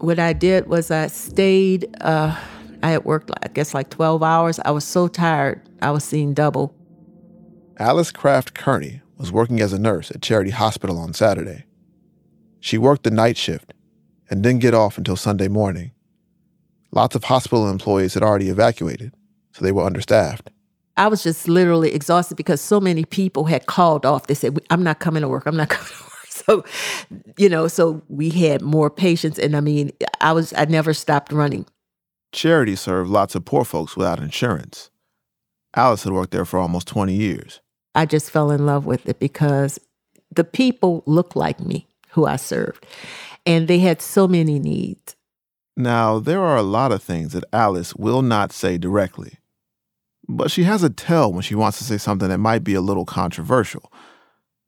what 0.03 0.19
I 0.19 0.33
did 0.33 0.67
was 0.67 0.91
I 0.91 1.07
stayed. 1.07 1.87
Uh, 2.01 2.35
I 2.81 2.91
had 2.91 3.05
worked, 3.05 3.31
I 3.43 3.47
guess, 3.49 3.73
like 3.73 3.89
12 3.89 4.23
hours. 4.23 4.59
I 4.63 4.71
was 4.71 4.85
so 4.85 5.07
tired, 5.07 5.61
I 5.81 5.91
was 5.91 6.03
seeing 6.03 6.33
double. 6.33 6.73
Alice 7.77 8.11
Craft 8.11 8.53
Kerney 8.53 9.01
was 9.17 9.31
working 9.31 9.59
as 9.61 9.73
a 9.73 9.79
nurse 9.79 10.11
at 10.11 10.21
Charity 10.21 10.51
Hospital 10.51 10.97
on 10.97 11.13
Saturday. 11.13 11.65
She 12.59 12.77
worked 12.77 13.03
the 13.03 13.11
night 13.11 13.37
shift 13.37 13.73
and 14.29 14.43
didn't 14.43 14.61
get 14.61 14.73
off 14.73 14.97
until 14.97 15.15
Sunday 15.15 15.47
morning. 15.47 15.91
Lots 16.91 17.15
of 17.15 17.25
hospital 17.25 17.69
employees 17.69 18.13
had 18.13 18.23
already 18.23 18.49
evacuated, 18.49 19.13
so 19.53 19.63
they 19.63 19.71
were 19.71 19.83
understaffed. 19.83 20.49
I 20.97 21.07
was 21.07 21.23
just 21.23 21.47
literally 21.47 21.93
exhausted 21.93 22.35
because 22.35 22.59
so 22.59 22.81
many 22.81 23.05
people 23.05 23.45
had 23.45 23.65
called 23.67 24.05
off. 24.05 24.27
They 24.27 24.33
said, 24.33 24.59
I'm 24.69 24.83
not 24.83 24.99
coming 24.99 25.21
to 25.21 25.27
work. 25.27 25.45
I'm 25.45 25.55
not 25.55 25.69
coming 25.69 25.87
to 25.87 26.03
work. 26.03 26.08
So, 26.49 26.65
you 27.37 27.47
know, 27.47 27.67
so 27.67 28.01
we 28.09 28.29
had 28.29 28.61
more 28.61 28.89
patients. 28.89 29.37
And 29.37 29.55
I 29.55 29.59
mean, 29.59 29.91
I 30.19 30.31
was, 30.31 30.51
I 30.53 30.65
never 30.65 30.93
stopped 30.93 31.31
running. 31.31 31.65
Charity 32.31 32.75
served 32.75 33.09
lots 33.09 33.35
of 33.35 33.45
poor 33.45 33.63
folks 33.63 33.95
without 33.95 34.19
insurance. 34.19 34.89
Alice 35.75 36.03
had 36.03 36.13
worked 36.13 36.31
there 36.31 36.45
for 36.45 36.59
almost 36.59 36.87
20 36.87 37.13
years. 37.13 37.61
I 37.93 38.05
just 38.05 38.31
fell 38.31 38.51
in 38.51 38.65
love 38.65 38.85
with 38.85 39.07
it 39.07 39.19
because 39.19 39.79
the 40.35 40.43
people 40.43 41.03
looked 41.05 41.35
like 41.35 41.59
me 41.59 41.87
who 42.09 42.25
I 42.25 42.37
served, 42.37 42.85
and 43.45 43.67
they 43.67 43.79
had 43.79 44.01
so 44.01 44.27
many 44.27 44.59
needs. 44.59 45.15
Now, 45.77 46.19
there 46.19 46.41
are 46.41 46.57
a 46.57 46.63
lot 46.63 46.91
of 46.91 47.03
things 47.03 47.33
that 47.33 47.43
Alice 47.53 47.95
will 47.95 48.21
not 48.21 48.51
say 48.51 48.77
directly, 48.77 49.37
but 50.27 50.51
she 50.51 50.63
has 50.63 50.83
a 50.83 50.89
tell 50.89 51.31
when 51.31 51.41
she 51.41 51.55
wants 51.55 51.77
to 51.79 51.83
say 51.83 51.97
something 51.97 52.29
that 52.29 52.37
might 52.37 52.63
be 52.63 52.73
a 52.73 52.81
little 52.81 53.05
controversial. 53.05 53.91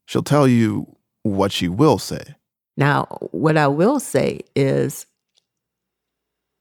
She'll 0.06 0.22
tell 0.22 0.48
you 0.48 0.96
what 1.22 1.52
she 1.52 1.68
will 1.68 1.98
say. 1.98 2.34
Now, 2.76 3.04
what 3.32 3.56
I 3.56 3.68
will 3.68 4.00
say 4.00 4.40
is 4.56 5.06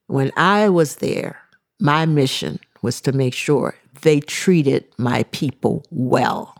when 0.08 0.32
I 0.36 0.69
was 0.69 0.97
there, 0.97 1.41
my 1.80 2.06
mission 2.06 2.60
was 2.82 3.02
to 3.02 3.12
make 3.12 3.34
sure 3.34 3.76
they 4.02 4.19
treated 4.19 4.86
my 4.97 5.24
people 5.32 5.86
well. 5.89 6.56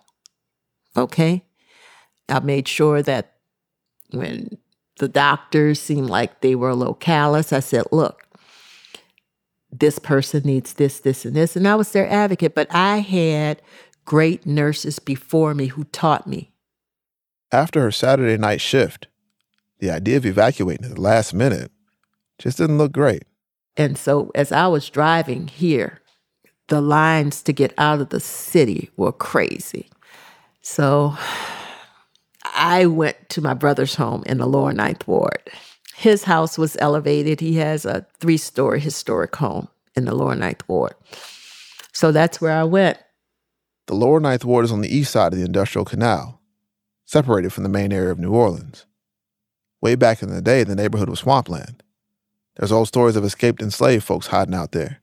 Okay? 0.96 1.44
I 2.30 2.40
made 2.40 2.68
sure 2.68 3.02
that 3.02 3.34
when 4.12 4.58
the 5.00 5.08
doctors 5.08 5.80
seemed 5.80 6.10
like 6.10 6.42
they 6.42 6.56
were 6.56 6.70
a 6.70 6.76
little 6.76 6.94
callous, 6.94 7.52
I 7.52 7.60
said, 7.60 7.86
look, 7.92 8.28
this 9.72 10.00
person 10.00 10.44
needs 10.44 10.74
this, 10.74 11.00
this, 11.00 11.26
and 11.26 11.36
this. 11.36 11.56
And 11.56 11.68
I 11.68 11.76
was 11.76 11.92
their 11.92 12.08
advocate, 12.08 12.56
but 12.56 12.68
I 12.74 12.98
had 13.00 13.62
great 14.06 14.46
nurses 14.46 15.00
before 15.00 15.54
me 15.54 15.68
who 15.68 15.86
taught 15.86 16.28
me. 16.28 16.52
After 17.52 17.82
her 17.82 17.92
Saturday 17.92 18.38
night 18.38 18.62
shift, 18.62 19.08
the 19.80 19.92
idea 19.92 20.18
of 20.18 20.26
evacuating 20.26 20.86
at 20.86 20.96
the 20.96 21.02
last 21.02 21.34
minute 21.34 21.72
just 22.40 22.58
didn't 22.58 22.78
look 22.78 22.92
great. 22.92 23.24
And 23.76 23.98
so 23.98 24.32
as 24.36 24.52
I 24.52 24.68
was 24.68 24.90
driving 24.90 25.48
here, 25.48 26.02
the 26.68 26.82
lines 26.82 27.42
to 27.44 27.54
get 27.54 27.74
out 27.78 28.00
of 28.00 28.10
the 28.10 28.20
city 28.20 28.90
were 28.96 29.12
crazy. 29.12 29.90
So 30.62 31.16
I 32.56 32.86
went 32.86 33.30
to 33.30 33.42
my 33.42 33.54
brother's 33.54 33.96
home 33.96 34.24
in 34.26 34.38
the 34.38 34.48
lower 34.48 34.74
ninth 34.74 35.08
ward. 35.08 35.42
His 35.96 36.24
house 36.24 36.58
was 36.58 36.78
elevated. 36.80 37.40
He 37.40 37.56
has 37.58 37.86
a 37.86 38.06
three 38.20 38.38
story 38.38 38.80
historic 38.80 39.36
home 39.36 39.68
in 39.96 40.06
the 40.06 40.16
lower 40.16 40.36
ninth 40.36 40.68
ward. 40.68 40.94
So 41.94 42.12
that's 42.12 42.42
where 42.42 42.54
I 42.54 42.64
went. 42.64 42.98
The 43.88 43.96
lower 43.96 44.20
ninth 44.20 44.46
ward 44.46 44.66
is 44.66 44.72
on 44.72 44.82
the 44.82 44.96
east 44.96 45.12
side 45.12 45.34
of 45.34 45.40
the 45.40 45.46
Industrial 45.46 45.86
Canal, 45.86 46.41
separated 47.12 47.52
from 47.52 47.64
the 47.64 47.70
main 47.70 47.92
area 47.92 48.10
of 48.10 48.20
New 48.20 48.32
Orleans. 48.32 48.86
Way 49.82 49.96
back 49.96 50.24
in 50.24 50.30
the 50.30 50.42
day, 50.42 50.64
the 50.64 50.76
neighborhood 50.76 51.10
was 51.10 51.20
swampland. 51.20 51.84
There's 52.56 52.72
old 52.72 52.88
stories 52.88 53.18
of 53.18 53.26
escaped 53.26 53.62
enslaved 53.62 54.06
folks 54.06 54.28
hiding 54.28 54.54
out 54.54 54.72
there. 54.72 55.02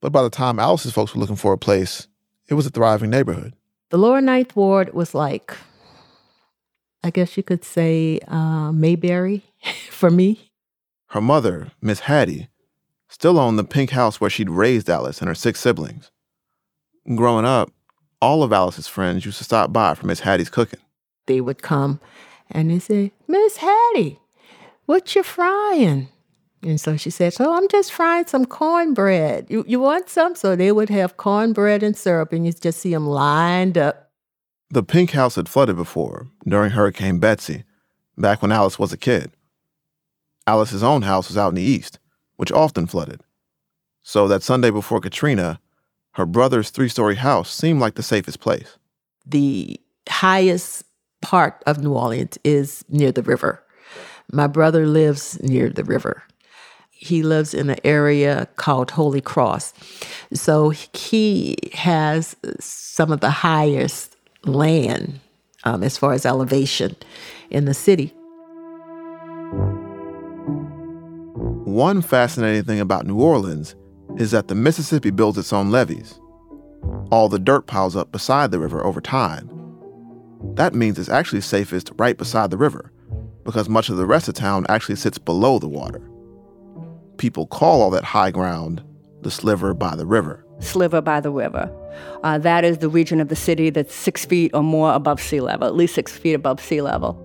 But 0.00 0.10
by 0.10 0.22
the 0.22 0.30
time 0.30 0.58
Alice's 0.58 0.92
folks 0.92 1.14
were 1.14 1.20
looking 1.20 1.36
for 1.36 1.52
a 1.52 1.58
place, 1.58 2.08
it 2.48 2.54
was 2.54 2.66
a 2.66 2.70
thriving 2.70 3.10
neighborhood. 3.10 3.54
The 3.90 3.98
lower 3.98 4.20
ninth 4.20 4.56
ward 4.56 4.94
was 4.94 5.14
like, 5.14 5.56
I 7.04 7.10
guess 7.10 7.36
you 7.36 7.44
could 7.44 7.64
say, 7.64 8.18
uh, 8.26 8.72
Mayberry 8.72 9.42
for 9.90 10.10
me. 10.10 10.50
Her 11.10 11.20
mother, 11.20 11.70
Miss 11.80 12.00
Hattie, 12.00 12.48
still 13.08 13.38
owned 13.38 13.60
the 13.60 13.64
pink 13.64 13.90
house 13.90 14.20
where 14.20 14.30
she'd 14.30 14.50
raised 14.50 14.90
Alice 14.90 15.20
and 15.20 15.28
her 15.28 15.36
six 15.36 15.60
siblings. 15.60 16.10
Growing 17.14 17.44
up, 17.44 17.70
all 18.20 18.42
of 18.42 18.52
Alice's 18.52 18.88
friends 18.88 19.24
used 19.24 19.38
to 19.38 19.44
stop 19.44 19.72
by 19.72 19.94
for 19.94 20.06
Miss 20.06 20.20
Hattie's 20.20 20.50
cooking. 20.50 20.80
They 21.26 21.40
would 21.40 21.62
come 21.62 22.00
and 22.50 22.70
they 22.70 22.78
say, 22.78 23.12
Miss 23.26 23.56
Hattie, 23.56 24.20
what 24.86 25.14
you 25.14 25.22
frying? 25.22 26.08
And 26.62 26.80
so 26.80 26.96
she 26.96 27.10
said, 27.10 27.32
So 27.32 27.54
I'm 27.54 27.68
just 27.68 27.92
frying 27.92 28.26
some 28.26 28.44
cornbread. 28.44 29.46
You, 29.48 29.64
you 29.66 29.80
want 29.80 30.08
some? 30.08 30.34
So 30.34 30.54
they 30.54 30.70
would 30.70 30.90
have 30.90 31.16
cornbread 31.16 31.82
and 31.82 31.96
syrup, 31.96 32.32
and 32.32 32.46
you 32.46 32.52
just 32.52 32.80
see 32.80 32.92
them 32.92 33.06
lined 33.06 33.76
up. 33.76 34.10
The 34.70 34.82
pink 34.82 35.10
house 35.10 35.34
had 35.34 35.48
flooded 35.48 35.76
before, 35.76 36.28
during 36.46 36.70
Hurricane 36.70 37.18
Betsy, 37.18 37.64
back 38.16 38.40
when 38.42 38.52
Alice 38.52 38.78
was 38.78 38.92
a 38.92 38.96
kid. 38.96 39.32
Alice's 40.46 40.82
own 40.82 41.02
house 41.02 41.28
was 41.28 41.36
out 41.36 41.48
in 41.48 41.56
the 41.56 41.62
east, 41.62 41.98
which 42.36 42.52
often 42.52 42.86
flooded. 42.86 43.22
So 44.02 44.26
that 44.28 44.42
Sunday 44.42 44.70
before 44.70 45.00
Katrina, 45.00 45.60
her 46.12 46.26
brother's 46.26 46.70
three 46.70 46.88
story 46.88 47.16
house 47.16 47.52
seemed 47.52 47.80
like 47.80 47.94
the 47.94 48.02
safest 48.02 48.40
place. 48.40 48.78
The 49.26 49.80
highest 50.08 50.84
part 51.22 51.62
of 51.66 51.82
New 51.82 51.94
Orleans 51.94 52.38
is 52.44 52.84
near 52.88 53.12
the 53.12 53.22
river. 53.22 53.62
My 54.30 54.46
brother 54.46 54.86
lives 54.86 55.40
near 55.42 55.70
the 55.70 55.84
river. 55.84 56.22
He 56.90 57.22
lives 57.22 57.54
in 57.54 57.70
an 57.70 57.78
area 57.82 58.46
called 58.56 58.90
Holy 58.90 59.20
Cross. 59.20 59.74
So 60.32 60.70
he 60.70 61.56
has 61.72 62.36
some 62.60 63.10
of 63.10 63.20
the 63.20 63.30
highest 63.30 64.16
land 64.44 65.18
um, 65.64 65.82
as 65.82 65.96
far 65.96 66.12
as 66.12 66.26
elevation 66.26 66.96
in 67.50 67.64
the 67.64 67.74
city. 67.74 68.12
One 71.64 72.02
fascinating 72.02 72.64
thing 72.64 72.80
about 72.80 73.06
New 73.06 73.20
Orleans 73.20 73.74
is 74.16 74.30
that 74.32 74.48
the 74.48 74.54
Mississippi 74.54 75.10
builds 75.10 75.38
its 75.38 75.52
own 75.52 75.70
levees. 75.70 76.20
All 77.10 77.28
the 77.28 77.38
dirt 77.38 77.66
piles 77.66 77.96
up 77.96 78.12
beside 78.12 78.50
the 78.50 78.58
river 78.58 78.84
over 78.84 79.00
time. 79.00 79.61
That 80.54 80.74
means 80.74 80.98
it's 80.98 81.08
actually 81.08 81.40
safest 81.40 81.90
right 81.96 82.16
beside 82.16 82.50
the 82.50 82.56
river, 82.56 82.92
because 83.44 83.68
much 83.68 83.88
of 83.88 83.96
the 83.96 84.06
rest 84.06 84.28
of 84.28 84.34
town 84.34 84.66
actually 84.68 84.96
sits 84.96 85.18
below 85.18 85.58
the 85.58 85.68
water. 85.68 86.02
People 87.16 87.46
call 87.46 87.82
all 87.82 87.90
that 87.90 88.04
high 88.04 88.30
ground 88.30 88.82
the 89.22 89.30
sliver 89.30 89.72
by 89.72 89.94
the 89.94 90.06
river. 90.06 90.44
Sliver 90.58 91.00
by 91.00 91.20
the 91.20 91.30
river. 91.30 91.70
Uh, 92.22 92.38
that 92.38 92.64
is 92.64 92.78
the 92.78 92.88
region 92.88 93.20
of 93.20 93.28
the 93.28 93.36
city 93.36 93.70
that's 93.70 93.94
six 93.94 94.24
feet 94.24 94.50
or 94.54 94.62
more 94.62 94.92
above 94.92 95.20
sea 95.20 95.40
level, 95.40 95.66
at 95.66 95.74
least 95.74 95.94
six 95.94 96.16
feet 96.16 96.34
above 96.34 96.60
sea 96.60 96.82
level. 96.82 97.16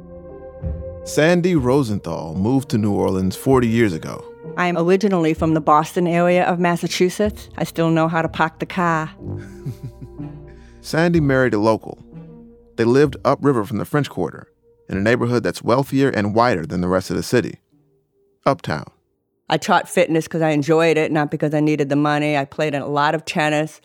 Sandy 1.04 1.56
Rosenthal 1.56 2.36
moved 2.36 2.70
to 2.70 2.78
New 2.78 2.92
Orleans 2.94 3.36
40 3.36 3.68
years 3.68 3.94
ago. 3.94 4.24
I'm 4.58 4.78
originally 4.78 5.34
from 5.34 5.54
the 5.54 5.62
Boston 5.62 6.08
area 6.08 6.46
of 6.46 6.60
Massachusetts. 6.60 7.50
I 7.58 7.64
still 7.64 7.90
know 7.90 8.08
how 8.08 8.22
to 8.22 8.30
park 8.30 8.60
the 8.60 8.66
car. 8.66 9.10
Sandy 10.82 11.20
married 11.20 11.54
a 11.54 11.60
local. 11.60 11.98
They 12.78 12.86
lived 12.86 13.18
upriver 13.26 13.66
from 13.66 13.80
the 13.80 13.86
French 13.86 14.10
Quarter, 14.10 14.48
in 14.88 14.98
a 14.98 15.02
neighborhood 15.02 15.44
that's 15.44 15.64
wealthier 15.64 16.10
and 16.10 16.34
whiter 16.34 16.66
than 16.66 16.82
the 16.82 16.88
rest 16.88 17.10
of 17.10 17.18
the 17.18 17.24
city. 17.24 17.60
Uptown. 18.46 18.86
I 19.50 19.58
taught 19.58 19.90
fitness 19.90 20.26
because 20.26 20.42
I 20.42 20.50
enjoyed 20.52 20.98
it, 20.98 21.12
not 21.12 21.32
because 21.32 21.54
I 21.54 21.60
needed 21.60 21.90
the 21.90 21.96
money. 21.96 22.38
I 22.38 22.46
played 22.46 22.76
in 22.76 22.82
a 22.82 22.88
lot 22.88 23.16
of 23.16 23.26
tennis. 23.26 23.82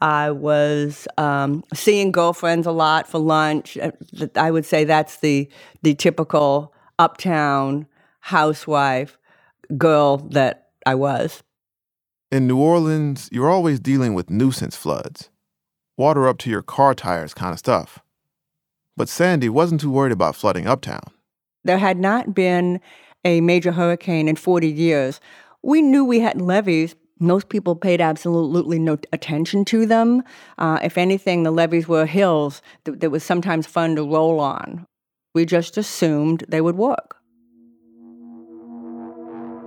I 0.00 0.30
was 0.30 1.08
um, 1.16 1.64
seeing 1.72 2.12
girlfriends 2.12 2.66
a 2.66 2.72
lot 2.72 3.08
for 3.08 3.18
lunch. 3.18 3.78
Uh, 3.78 3.92
I 4.36 4.50
would 4.50 4.66
say 4.66 4.84
that's 4.84 5.18
the 5.18 5.48
the 5.82 5.94
typical 5.94 6.74
uptown 6.98 7.86
housewife 8.20 9.18
girl 9.78 10.18
that 10.32 10.68
I 10.84 10.96
was. 10.96 11.42
In 12.30 12.46
New 12.46 12.58
Orleans, 12.58 13.28
you're 13.32 13.50
always 13.50 13.80
dealing 13.80 14.14
with 14.14 14.28
nuisance 14.28 14.76
floods, 14.76 15.30
water 15.96 16.28
up 16.28 16.38
to 16.38 16.50
your 16.50 16.62
car 16.62 16.94
tires 16.94 17.32
kind 17.32 17.52
of 17.52 17.58
stuff. 17.58 18.03
But 18.96 19.08
Sandy 19.08 19.48
wasn't 19.48 19.80
too 19.80 19.90
worried 19.90 20.12
about 20.12 20.36
flooding 20.36 20.66
uptown. 20.66 21.10
There 21.64 21.78
had 21.78 21.98
not 21.98 22.34
been 22.34 22.80
a 23.24 23.40
major 23.40 23.72
hurricane 23.72 24.28
in 24.28 24.36
40 24.36 24.68
years. 24.68 25.20
We 25.62 25.82
knew 25.82 26.04
we 26.04 26.20
had 26.20 26.40
levees. 26.40 26.94
Most 27.18 27.48
people 27.48 27.74
paid 27.74 28.00
absolutely 28.00 28.78
no 28.78 28.98
attention 29.12 29.64
to 29.66 29.86
them. 29.86 30.22
Uh, 30.58 30.78
if 30.82 30.98
anything, 30.98 31.42
the 31.42 31.50
levees 31.50 31.88
were 31.88 32.06
hills 32.06 32.60
that, 32.84 33.00
that 33.00 33.10
was 33.10 33.24
sometimes 33.24 33.66
fun 33.66 33.96
to 33.96 34.02
roll 34.02 34.40
on. 34.40 34.86
We 35.34 35.46
just 35.46 35.76
assumed 35.76 36.44
they 36.48 36.60
would 36.60 36.76
work. 36.76 37.16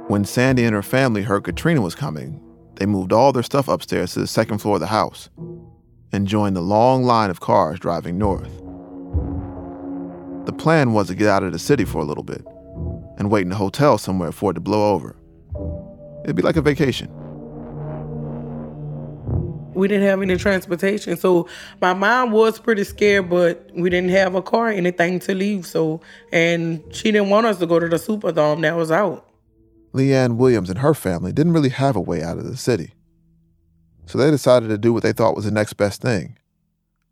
When 0.08 0.24
Sandy 0.24 0.64
and 0.64 0.74
her 0.74 0.84
family 0.84 1.24
heard 1.24 1.44
Katrina 1.44 1.82
was 1.82 1.96
coming, 1.96 2.42
they 2.76 2.86
moved 2.86 3.12
all 3.12 3.34
their 3.34 3.44
stuff 3.44 3.68
upstairs 3.68 4.14
to 4.14 4.20
the 4.20 4.28
second 4.28 4.60
floor 4.60 4.76
of 4.76 4.82
the 4.82 4.88
house 4.88 5.30
and 6.14 6.28
joined 6.28 6.56
the 6.56 6.62
long 6.62 7.04
line 7.04 7.30
of 7.30 7.42
cars 7.42 7.80
driving 7.80 8.18
north. 8.18 8.67
The 10.48 10.54
plan 10.54 10.94
was 10.94 11.08
to 11.08 11.16
get 11.16 11.28
out 11.28 11.44
of 11.44 11.52
the 11.52 11.60
city 11.60 11.84
for 11.84 11.98
a 11.98 12.06
little 12.06 12.24
bit 12.24 12.42
and 13.18 13.30
wait 13.30 13.46
in 13.46 13.52
a 13.52 13.56
hotel 13.56 13.98
somewhere 13.98 14.32
for 14.32 14.52
it 14.52 14.54
to 14.54 14.62
blow 14.62 14.94
over. 14.94 15.14
It'd 16.24 16.38
be 16.38 16.42
like 16.42 16.56
a 16.56 16.62
vacation. 16.62 17.10
We 19.74 19.90
didn't 19.90 20.08
have 20.08 20.22
any 20.22 20.38
transportation, 20.38 21.18
so 21.18 21.50
my 21.82 21.94
mom 21.94 22.32
was 22.32 22.60
pretty 22.60 22.86
scared, 22.86 23.30
but 23.30 23.70
we 23.76 23.90
didn't 23.90 24.12
have 24.12 24.36
a 24.36 24.42
car, 24.42 24.70
anything 24.70 25.20
to 25.20 25.36
leave. 25.36 25.66
So, 25.66 26.00
and 26.32 26.82
she 26.96 27.12
didn't 27.12 27.30
want 27.30 27.46
us 27.46 27.60
to 27.60 27.68
go 27.68 27.78
to 27.78 27.90
the 27.90 27.98
Superdome 27.98 28.62
that 28.62 28.78
was 28.78 28.90
out. 28.90 29.30
Leanne 29.92 30.38
Williams 30.38 30.70
and 30.70 30.80
her 30.80 30.94
family 30.94 31.34
didn't 31.34 31.52
really 31.52 31.70
have 31.70 31.98
a 31.98 32.02
way 32.02 32.24
out 32.24 32.38
of 32.38 32.46
the 32.46 32.56
city. 32.56 32.94
So 34.06 34.18
they 34.18 34.32
decided 34.32 34.70
to 34.70 34.78
do 34.78 34.94
what 34.94 35.04
they 35.04 35.12
thought 35.12 35.36
was 35.36 35.44
the 35.44 35.52
next 35.52 35.74
best 35.74 36.02
thing 36.02 36.38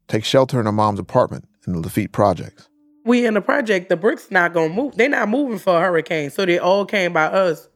take 0.07 0.23
shelter 0.23 0.57
in 0.57 0.65
her 0.67 0.71
mom's 0.71 0.99
apartment 0.99 1.49
in 1.67 1.73
the 1.73 1.79
Lafitte 1.81 2.13
Projects. 2.13 2.69
We 3.05 3.25
in 3.25 3.35
the 3.35 3.41
project, 3.41 3.89
the 3.89 3.95
bricks 3.95 4.31
not 4.31 4.53
gonna 4.53 4.73
move. 4.73 4.95
They're 4.95 5.07
not 5.07 5.29
moving 5.29 5.59
for 5.59 5.77
a 5.77 5.79
hurricane, 5.79 6.31
so 6.31 6.45
they 6.45 6.59
all 6.59 6.85
came 6.85 7.13
by 7.13 7.25
us. 7.25 7.69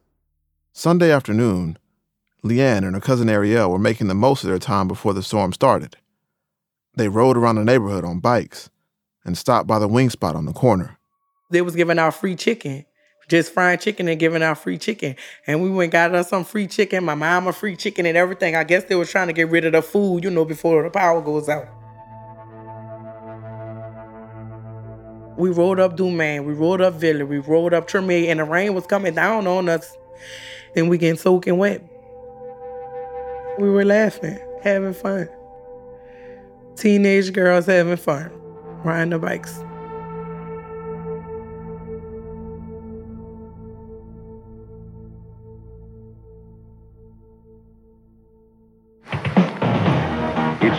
Sunday 0.72 1.10
afternoon, 1.10 1.78
Leanne 2.44 2.84
and 2.84 2.94
her 2.94 3.00
cousin 3.00 3.30
Ariel 3.30 3.70
were 3.70 3.78
making 3.78 4.08
the 4.08 4.14
most 4.14 4.44
of 4.44 4.50
their 4.50 4.58
time 4.58 4.88
before 4.88 5.14
the 5.14 5.22
storm 5.22 5.52
started. 5.52 5.96
They 6.96 7.08
rode 7.08 7.36
around 7.36 7.56
the 7.56 7.64
neighborhood 7.64 8.04
on 8.04 8.18
bikes 8.18 8.70
and 9.24 9.38
stopped 9.38 9.66
by 9.66 9.78
the 9.78 9.88
wing 9.88 10.10
spot 10.10 10.34
on 10.34 10.46
the 10.46 10.52
corner. 10.52 10.98
They 11.50 11.62
was 11.62 11.76
giving 11.76 11.98
out 11.98 12.14
free 12.14 12.36
chicken 12.36 12.84
just 13.30 13.54
frying 13.54 13.78
chicken 13.78 14.08
and 14.08 14.20
giving 14.20 14.42
out 14.42 14.58
free 14.58 14.76
chicken. 14.76 15.16
And 15.46 15.62
we 15.62 15.70
went 15.70 15.92
got 15.92 16.14
us 16.14 16.28
some 16.28 16.44
free 16.44 16.66
chicken, 16.66 17.04
my 17.04 17.14
mama 17.14 17.52
free 17.52 17.76
chicken 17.76 18.04
and 18.04 18.16
everything. 18.16 18.56
I 18.56 18.64
guess 18.64 18.84
they 18.84 18.96
was 18.96 19.10
trying 19.10 19.28
to 19.28 19.32
get 19.32 19.48
rid 19.48 19.64
of 19.64 19.72
the 19.72 19.82
food, 19.82 20.24
you 20.24 20.30
know, 20.30 20.44
before 20.44 20.82
the 20.82 20.90
power 20.90 21.22
goes 21.22 21.48
out. 21.48 21.79
We 25.40 25.48
rode 25.48 25.80
up 25.80 25.96
Dumaine, 25.96 26.44
we 26.44 26.52
rode 26.52 26.82
up 26.82 26.94
Villa, 26.94 27.24
we 27.24 27.38
rode 27.38 27.72
up 27.72 27.88
Treme, 27.88 28.28
and 28.28 28.40
the 28.40 28.44
rain 28.44 28.74
was 28.74 28.86
coming 28.86 29.14
down 29.14 29.46
on 29.46 29.70
us. 29.70 29.96
And 30.76 30.90
we 30.90 30.98
getting 30.98 31.16
soaking 31.16 31.56
wet. 31.56 31.82
We 33.58 33.70
were 33.70 33.86
laughing, 33.86 34.38
having 34.62 34.92
fun. 34.92 35.30
Teenage 36.76 37.32
girls 37.32 37.64
having 37.64 37.96
fun, 37.96 38.30
riding 38.84 39.10
the 39.10 39.18
bikes. 39.18 39.58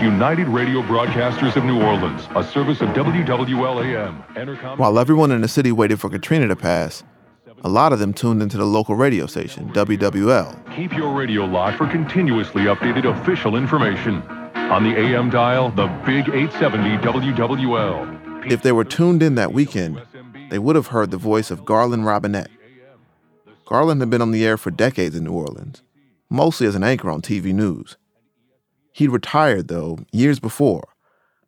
United 0.01 0.47
Radio 0.47 0.81
Broadcasters 0.81 1.55
of 1.55 1.63
New 1.63 1.81
Orleans, 1.81 2.27
a 2.35 2.43
service 2.43 2.81
of 2.81 2.89
WWLAM. 2.89 4.77
While 4.77 4.97
everyone 4.97 5.31
in 5.31 5.41
the 5.41 5.47
city 5.47 5.71
waited 5.71 5.99
for 5.99 6.09
Katrina 6.09 6.47
to 6.47 6.55
pass, 6.55 7.03
a 7.63 7.69
lot 7.69 7.93
of 7.93 7.99
them 7.99 8.11
tuned 8.11 8.41
into 8.41 8.57
the 8.57 8.65
local 8.65 8.95
radio 8.95 9.27
station, 9.27 9.71
WWL. 9.73 10.75
Keep 10.75 10.93
your 10.93 11.13
radio 11.13 11.45
locked 11.45 11.77
for 11.77 11.87
continuously 11.87 12.63
updated 12.63 13.05
official 13.05 13.55
information. 13.55 14.23
On 14.55 14.83
the 14.83 14.97
AM 14.97 15.29
dial, 15.29 15.69
the 15.69 15.87
Big 16.03 16.29
870 16.29 16.97
WWL. 16.97 18.51
If 18.51 18.63
they 18.63 18.71
were 18.71 18.83
tuned 18.83 19.21
in 19.21 19.35
that 19.35 19.53
weekend, 19.53 20.01
they 20.49 20.57
would 20.57 20.75
have 20.75 20.87
heard 20.87 21.11
the 21.11 21.17
voice 21.17 21.51
of 21.51 21.63
Garland 21.63 22.07
Robinette. 22.07 22.49
Garland 23.65 24.01
had 24.01 24.09
been 24.09 24.21
on 24.21 24.31
the 24.31 24.45
air 24.45 24.57
for 24.57 24.71
decades 24.71 25.15
in 25.15 25.25
New 25.25 25.33
Orleans, 25.33 25.83
mostly 26.27 26.65
as 26.65 26.73
an 26.73 26.83
anchor 26.83 27.11
on 27.11 27.21
TV 27.21 27.53
news. 27.53 27.97
He'd 28.91 29.09
retired, 29.09 29.67
though, 29.67 29.99
years 30.11 30.39
before, 30.39 30.89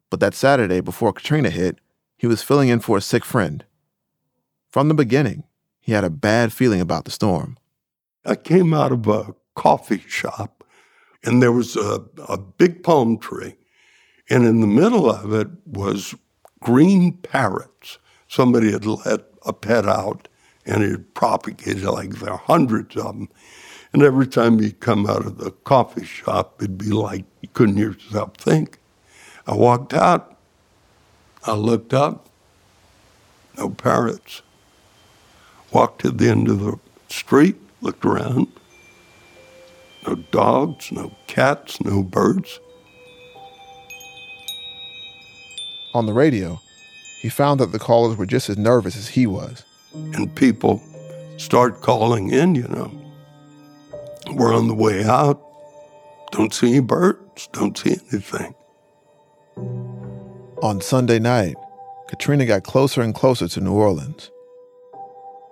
but 0.09 0.19
that 0.19 0.33
Saturday 0.33 0.81
before 0.81 1.13
Katrina 1.13 1.49
hit, 1.49 1.79
he 2.17 2.27
was 2.27 2.41
filling 2.41 2.69
in 2.69 2.79
for 2.79 2.97
a 2.97 3.01
sick 3.01 3.25
friend. 3.25 3.65
From 4.69 4.87
the 4.87 4.93
beginning, 4.93 5.43
he 5.79 5.91
had 5.91 6.03
a 6.03 6.09
bad 6.09 6.53
feeling 6.53 6.79
about 6.79 7.05
the 7.05 7.11
storm. 7.11 7.57
I 8.25 8.35
came 8.35 8.73
out 8.73 8.91
of 8.93 9.07
a 9.07 9.35
coffee 9.55 10.03
shop, 10.07 10.63
and 11.23 11.41
there 11.41 11.51
was 11.51 11.75
a, 11.75 12.05
a 12.29 12.37
big 12.37 12.83
palm 12.83 13.17
tree, 13.17 13.55
and 14.29 14.45
in 14.45 14.61
the 14.61 14.67
middle 14.67 15.11
of 15.11 15.33
it 15.33 15.49
was 15.65 16.15
green 16.61 17.17
parrots. 17.17 17.99
Somebody 18.27 18.71
had 18.71 18.85
let 18.85 19.21
a 19.45 19.51
pet 19.51 19.85
out, 19.85 20.29
and 20.65 20.81
it 20.83 21.13
propagated 21.13 21.83
like 21.83 22.11
there 22.11 22.31
are 22.31 22.37
hundreds 22.37 22.95
of 22.95 23.03
them. 23.03 23.29
And 23.93 24.01
every 24.01 24.25
time 24.25 24.59
you 24.59 24.71
come 24.71 25.05
out 25.07 25.25
of 25.25 25.37
the 25.37 25.51
coffee 25.51 26.03
shop, 26.03 26.55
it'd 26.59 26.79
be 26.79 26.91
like 26.91 27.25
you 27.41 27.49
couldn't 27.53 27.77
hear 27.77 27.91
yourself 27.91 28.35
think. 28.37 28.79
I 29.45 29.53
walked 29.53 29.93
out. 29.93 30.35
I 31.45 31.53
looked 31.53 31.93
up. 31.93 32.27
No 33.57 33.69
parrots. 33.69 34.41
Walked 35.71 36.01
to 36.01 36.11
the 36.11 36.29
end 36.29 36.49
of 36.49 36.59
the 36.59 36.79
street, 37.07 37.55
looked 37.81 38.03
around. 38.03 38.47
No 40.07 40.15
dogs, 40.15 40.91
no 40.91 41.15
cats, 41.27 41.79
no 41.81 42.01
birds. 42.01 42.59
On 45.93 46.07
the 46.07 46.13
radio, 46.13 46.59
he 47.21 47.29
found 47.29 47.59
that 47.59 47.71
the 47.71 47.79
callers 47.79 48.17
were 48.17 48.25
just 48.25 48.49
as 48.49 48.57
nervous 48.57 48.95
as 48.97 49.09
he 49.09 49.27
was. 49.27 49.63
And 49.93 50.33
people 50.35 50.81
start 51.37 51.81
calling 51.81 52.31
in, 52.31 52.55
you 52.55 52.67
know. 52.67 53.02
We're 54.31 54.55
on 54.55 54.67
the 54.67 54.73
way 54.73 55.03
out. 55.03 55.41
Don't 56.31 56.53
see 56.53 56.69
any 56.69 56.79
birds, 56.79 57.47
don't 57.51 57.77
see 57.77 57.97
anything. 58.11 58.55
On 60.61 60.81
Sunday 60.81 61.19
night, 61.19 61.55
Katrina 62.07 62.45
got 62.45 62.63
closer 62.63 63.01
and 63.01 63.13
closer 63.13 63.47
to 63.47 63.61
New 63.61 63.73
Orleans. 63.73 64.31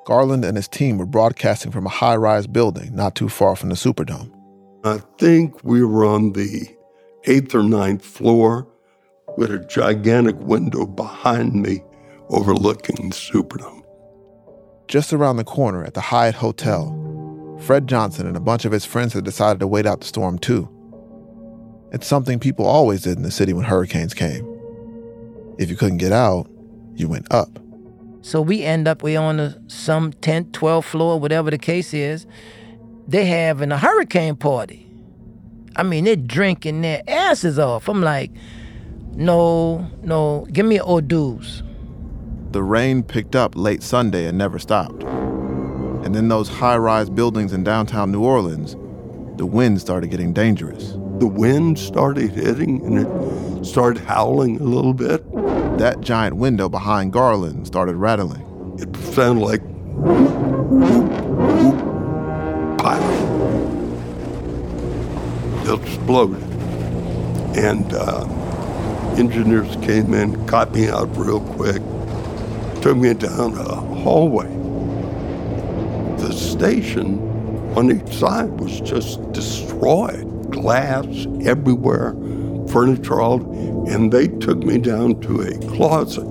Garland 0.06 0.44
and 0.44 0.58
his 0.58 0.68
team 0.68 0.98
were 0.98 1.06
broadcasting 1.06 1.72
from 1.72 1.86
a 1.86 1.90
high 1.90 2.16
rise 2.16 2.48
building 2.48 2.96
not 2.96 3.16
too 3.16 3.30
far 3.30 3.56
from 3.56 3.70
the 3.70 3.76
Superdome. 3.76 4.32
I 4.84 5.00
think 5.20 5.64
we 5.64 5.84
were 5.84 6.06
on 6.06 6.34
the 6.34 6.76
eighth 7.26 7.54
or 7.54 7.64
ninth 7.64 8.04
floor 8.04 8.68
with 9.38 9.52
a 9.52 9.60
gigantic 9.60 10.38
window 10.40 10.86
behind 10.86 11.54
me 11.54 11.84
overlooking 12.30 13.10
the 13.10 13.16
Superdome. 13.16 13.84
Just 14.88 15.14
around 15.14 15.38
the 15.38 15.44
corner 15.44 15.84
at 15.84 15.94
the 15.94 16.02
Hyatt 16.02 16.36
Hotel, 16.36 16.92
Fred 17.62 17.88
Johnson 17.88 18.28
and 18.28 18.36
a 18.36 18.42
bunch 18.42 18.66
of 18.66 18.72
his 18.72 18.86
friends 18.86 19.14
had 19.14 19.24
decided 19.24 19.60
to 19.60 19.68
wait 19.68 19.86
out 19.86 20.02
the 20.02 20.08
storm 20.08 20.40
too. 20.40 20.68
It's 21.92 22.08
something 22.08 22.40
people 22.40 22.66
always 22.66 23.04
did 23.04 23.18
in 23.18 23.24
the 23.24 23.32
city 23.32 23.54
when 23.54 23.66
hurricanes 23.66 24.14
came. 24.14 24.48
If 25.58 25.70
you 25.70 25.76
couldn't 25.76 25.98
get 25.98 26.12
out, 26.12 26.50
you 26.96 27.08
went 27.08 27.32
up. 27.32 27.60
So 28.22 28.42
we 28.42 28.64
end 28.64 28.88
up, 28.88 29.04
we 29.04 29.16
on 29.16 29.40
a, 29.40 29.58
some 29.68 30.14
10th, 30.14 30.52
12th 30.52 30.86
floor, 30.86 31.20
whatever 31.20 31.52
the 31.52 31.58
case 31.58 31.94
is. 31.94 32.26
They 33.08 33.26
having 33.26 33.72
a 33.72 33.78
hurricane 33.78 34.36
party. 34.36 34.88
I 35.76 35.84
mean, 35.84 36.06
they're 36.06 36.16
drinking 36.16 36.82
their 36.82 37.02
asses 37.08 37.60
off. 37.60 37.88
I'm 37.88 38.02
like, 38.02 38.32
no, 39.14 39.90
no, 40.02 40.48
give 40.52 40.66
me 40.66 40.80
O'Doul's. 40.80 41.64
The 42.52 42.64
rain 42.64 43.04
picked 43.04 43.36
up 43.36 43.56
late 43.56 43.84
Sunday 43.84 44.26
and 44.26 44.38
never 44.38 44.60
stopped. 44.60 45.04
And 46.04 46.16
then 46.16 46.28
those 46.28 46.50
high 46.50 46.78
rise 46.78 47.10
buildings 47.10 47.54
in 47.54 47.64
downtown 47.64 48.12
New 48.12 48.24
Orleans, 48.24 48.76
the 49.38 49.46
wind 49.46 49.80
started 49.80 50.10
getting 50.10 50.34
dangerous. 50.34 50.94
The 51.20 51.28
wind 51.28 51.78
started 51.78 52.32
hitting 52.32 52.84
and 52.86 53.00
it 53.00 53.66
started 53.66 54.04
howling 54.04 54.60
a 54.60 54.64
little 54.64 54.94
bit. 54.94 55.24
That 55.78 56.02
giant 56.02 56.36
window 56.38 56.70
behind 56.70 57.14
Garland 57.14 57.68
started 57.68 57.96
rattling. 57.96 58.46
It 58.80 58.96
sounded 59.14 59.46
like. 59.46 59.62
It 65.64 65.80
exploded. 65.82 66.44
And 67.56 67.94
uh, 67.94 68.26
engineers 69.18 69.76
came 69.78 70.14
in, 70.14 70.46
got 70.46 70.74
me 70.74 70.90
out 70.90 71.16
real 71.16 71.42
quick, 71.42 71.82
took 72.82 72.98
me 72.98 73.14
down 73.14 73.54
a 73.58 73.76
hallway. 73.76 74.48
The 76.22 76.32
station 76.34 77.20
on 77.76 77.92
each 77.92 78.16
side 78.16 78.60
was 78.60 78.80
just 78.82 79.32
destroyed. 79.32 80.52
Glass 80.52 81.26
everywhere, 81.44 82.14
furniture 82.68 83.20
all, 83.20 83.42
and 83.90 84.12
they 84.12 84.28
took 84.28 84.60
me 84.60 84.78
down 84.78 85.20
to 85.22 85.42
a 85.42 85.58
closet. 85.76 86.28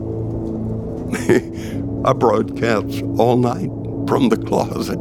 I 2.05 2.13
broadcast 2.13 3.03
all 3.19 3.37
night 3.37 3.69
from 4.09 4.29
the 4.29 4.37
closet. 4.37 4.99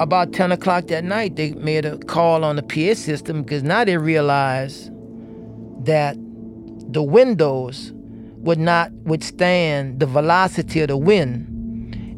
About 0.00 0.32
10 0.32 0.50
o'clock 0.50 0.86
that 0.86 1.04
night, 1.04 1.36
they 1.36 1.52
made 1.52 1.84
a 1.84 1.98
call 1.98 2.42
on 2.42 2.56
the 2.56 2.62
PA 2.62 2.94
system 2.98 3.42
because 3.42 3.62
now 3.62 3.84
they 3.84 3.98
realized 3.98 4.90
that 5.84 6.16
the 6.90 7.02
windows 7.02 7.93
would 8.44 8.58
not 8.58 8.92
withstand 9.04 10.00
the 10.00 10.06
velocity 10.06 10.80
of 10.80 10.88
the 10.88 10.96
wind. 10.96 11.48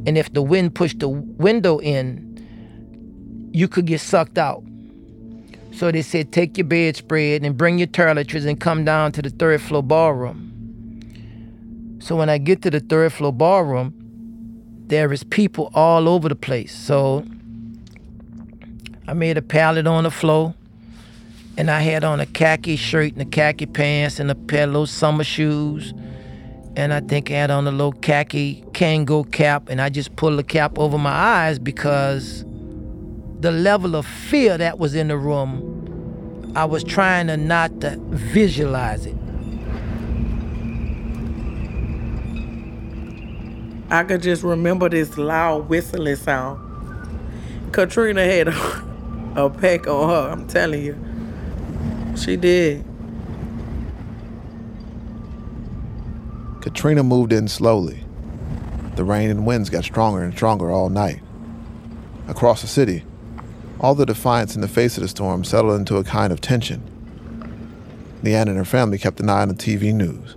And 0.06 0.18
if 0.18 0.32
the 0.32 0.42
wind 0.42 0.74
pushed 0.74 0.98
the 0.98 1.08
window 1.08 1.78
in, 1.78 3.50
you 3.52 3.68
could 3.68 3.86
get 3.86 4.00
sucked 4.00 4.36
out. 4.36 4.62
So 5.72 5.90
they 5.90 6.02
said, 6.02 6.32
take 6.32 6.58
your 6.58 6.66
bedspread 6.66 7.44
and 7.44 7.56
bring 7.56 7.78
your 7.78 7.86
toiletries 7.86 8.46
and 8.46 8.58
come 8.58 8.84
down 8.84 9.12
to 9.12 9.22
the 9.22 9.30
third 9.30 9.60
floor 9.62 9.82
ballroom. 9.82 10.52
So 12.00 12.16
when 12.16 12.28
I 12.28 12.38
get 12.38 12.62
to 12.62 12.70
the 12.70 12.80
third 12.80 13.12
floor 13.12 13.32
ballroom, 13.32 13.94
there 14.86 15.12
is 15.12 15.24
people 15.24 15.70
all 15.74 16.08
over 16.08 16.28
the 16.28 16.36
place. 16.36 16.74
So 16.74 17.24
I 19.06 19.12
made 19.12 19.36
a 19.38 19.42
pallet 19.42 19.86
on 19.86 20.04
the 20.04 20.10
floor, 20.10 20.54
and 21.56 21.70
I 21.70 21.80
had 21.80 22.04
on 22.04 22.20
a 22.20 22.26
khaki 22.26 22.76
shirt 22.76 23.12
and 23.12 23.22
a 23.22 23.24
khaki 23.24 23.66
pants 23.66 24.18
and 24.18 24.30
a 24.30 24.34
pair 24.34 24.64
of 24.64 24.70
little 24.70 24.86
summer 24.86 25.24
shoes. 25.24 25.94
And 26.76 26.92
I 26.92 27.00
think 27.00 27.30
I 27.30 27.34
had 27.34 27.50
on 27.50 27.66
a 27.66 27.70
little 27.70 27.92
khaki 27.92 28.62
Kangol 28.72 29.30
cap, 29.32 29.70
and 29.70 29.80
I 29.80 29.88
just 29.88 30.14
pulled 30.14 30.38
the 30.38 30.44
cap 30.44 30.78
over 30.78 30.98
my 30.98 31.10
eyes 31.10 31.58
because 31.58 32.44
the 33.40 33.50
level 33.50 33.96
of 33.96 34.06
fear 34.06 34.58
that 34.58 34.78
was 34.78 34.94
in 34.94 35.08
the 35.08 35.16
room, 35.16 36.52
I 36.54 36.66
was 36.66 36.84
trying 36.84 37.28
to 37.28 37.38
not 37.38 37.80
to 37.80 37.96
visualize 38.10 39.06
it. 39.06 39.16
I 43.88 44.04
could 44.04 44.20
just 44.20 44.42
remember 44.42 44.90
this 44.90 45.16
loud 45.16 45.70
whistling 45.70 46.16
sound. 46.16 46.60
Katrina 47.72 48.24
had 48.24 48.48
a, 48.48 48.84
a 49.36 49.48
pack 49.48 49.86
on 49.86 50.08
her, 50.10 50.30
I'm 50.30 50.46
telling 50.46 50.84
you. 50.84 52.16
She 52.16 52.36
did. 52.36 52.84
Katrina 56.66 57.04
moved 57.04 57.32
in 57.32 57.46
slowly. 57.46 58.02
The 58.96 59.04
rain 59.04 59.30
and 59.30 59.46
winds 59.46 59.70
got 59.70 59.84
stronger 59.84 60.24
and 60.24 60.34
stronger 60.34 60.68
all 60.68 60.88
night. 60.88 61.20
Across 62.26 62.62
the 62.62 62.66
city, 62.66 63.04
all 63.78 63.94
the 63.94 64.04
defiance 64.04 64.56
in 64.56 64.62
the 64.62 64.68
face 64.68 64.96
of 64.96 65.04
the 65.04 65.08
storm 65.08 65.44
settled 65.44 65.78
into 65.78 65.96
a 65.96 66.02
kind 66.02 66.32
of 66.32 66.40
tension. 66.40 66.82
Leanne 68.24 68.48
and 68.48 68.56
her 68.56 68.64
family 68.64 68.98
kept 68.98 69.20
an 69.20 69.30
eye 69.30 69.42
on 69.42 69.48
the 69.48 69.54
TV 69.54 69.94
news, 69.94 70.34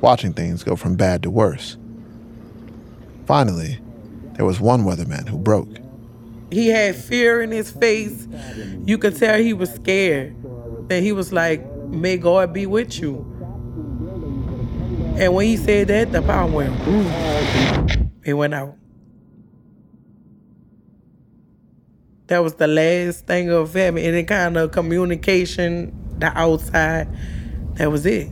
watching 0.00 0.32
things 0.32 0.64
go 0.64 0.76
from 0.76 0.96
bad 0.96 1.22
to 1.24 1.30
worse. 1.30 1.76
Finally, 3.26 3.80
there 4.36 4.46
was 4.46 4.60
one 4.60 4.84
weatherman 4.84 5.28
who 5.28 5.36
broke. 5.36 5.76
He 6.50 6.68
had 6.68 6.96
fear 6.96 7.42
in 7.42 7.50
his 7.50 7.70
face. 7.70 8.26
You 8.86 8.96
could 8.96 9.14
tell 9.14 9.38
he 9.38 9.52
was 9.52 9.74
scared. 9.74 10.34
And 10.88 11.04
he 11.04 11.12
was 11.12 11.34
like, 11.34 11.70
May 11.88 12.16
God 12.16 12.54
be 12.54 12.64
with 12.64 12.98
you. 12.98 13.29
And 15.20 15.34
when 15.34 15.48
he 15.48 15.58
said 15.58 15.88
that, 15.88 16.12
the 16.12 16.22
power 16.22 16.50
went, 16.50 16.82
boom. 16.82 18.10
It 18.24 18.32
went 18.32 18.54
out. 18.54 18.74
That 22.28 22.38
was 22.38 22.54
the 22.54 22.66
last 22.66 23.26
thing 23.26 23.50
of 23.50 23.74
having 23.74 24.02
any 24.02 24.24
kind 24.24 24.56
of 24.56 24.72
communication, 24.72 25.92
the 26.18 26.26
outside. 26.38 27.06
That 27.74 27.90
was 27.90 28.06
it. 28.06 28.30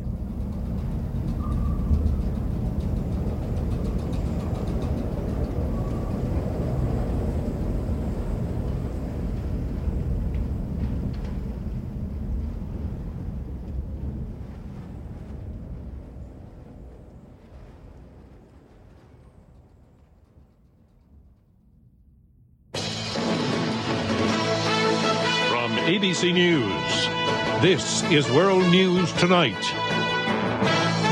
ABC 26.08 26.32
News, 26.32 27.60
this 27.60 28.02
is 28.04 28.30
World 28.30 28.66
News 28.70 29.12
Tonight. 29.12 29.52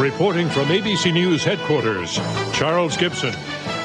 Reporting 0.01 0.49
from 0.49 0.68
ABC 0.68 1.12
News 1.12 1.44
headquarters, 1.44 2.14
Charles 2.55 2.97
Gibson. 2.97 3.34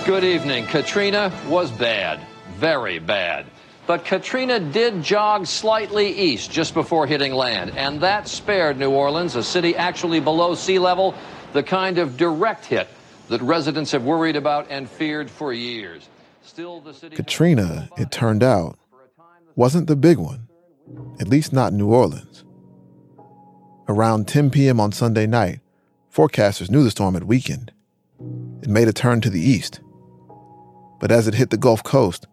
Good 0.05 0.23
evening. 0.23 0.67
Katrina 0.67 1.29
was 1.49 1.69
bad, 1.69 2.21
very 2.55 2.99
bad. 2.99 3.45
But 3.87 4.05
Katrina 4.05 4.61
did 4.61 5.03
jog 5.03 5.47
slightly 5.47 6.17
east 6.17 6.49
just 6.49 6.73
before 6.73 7.05
hitting 7.05 7.33
land, 7.33 7.73
and 7.75 7.99
that 7.99 8.29
spared 8.29 8.79
New 8.79 8.91
Orleans, 8.91 9.35
a 9.35 9.43
city 9.43 9.75
actually 9.75 10.21
below 10.21 10.55
sea 10.55 10.79
level, 10.79 11.13
the 11.51 11.61
kind 11.61 11.97
of 11.97 12.15
direct 12.15 12.63
hit 12.63 12.87
that 13.27 13.41
residents 13.41 13.91
have 13.91 14.05
worried 14.05 14.37
about 14.37 14.67
and 14.69 14.89
feared 14.89 15.29
for 15.29 15.51
years. 15.51 16.07
Still, 16.41 16.79
the 16.79 16.93
city. 16.93 17.17
Katrina, 17.17 17.89
it 17.97 18.11
turned 18.11 18.43
out, 18.43 18.79
wasn't 19.57 19.87
the 19.87 19.97
big 19.97 20.17
one. 20.17 20.47
At 21.21 21.29
least 21.29 21.53
not 21.53 21.71
New 21.71 21.93
Orleans. 21.93 22.43
Around 23.87 24.27
10 24.27 24.49
p.m. 24.49 24.79
on 24.79 24.91
Sunday 24.91 25.27
night, 25.27 25.59
forecasters 26.11 26.71
knew 26.71 26.83
the 26.83 26.89
storm 26.89 27.13
had 27.13 27.25
weakened. 27.25 27.71
It 28.63 28.69
made 28.69 28.87
a 28.87 28.93
turn 28.93 29.21
to 29.21 29.29
the 29.29 29.39
east. 29.39 29.81
But 30.99 31.11
as 31.11 31.27
it 31.27 31.35
hit 31.35 31.51
the 31.51 31.57
Gulf 31.57 31.83
Coast, 31.83 32.25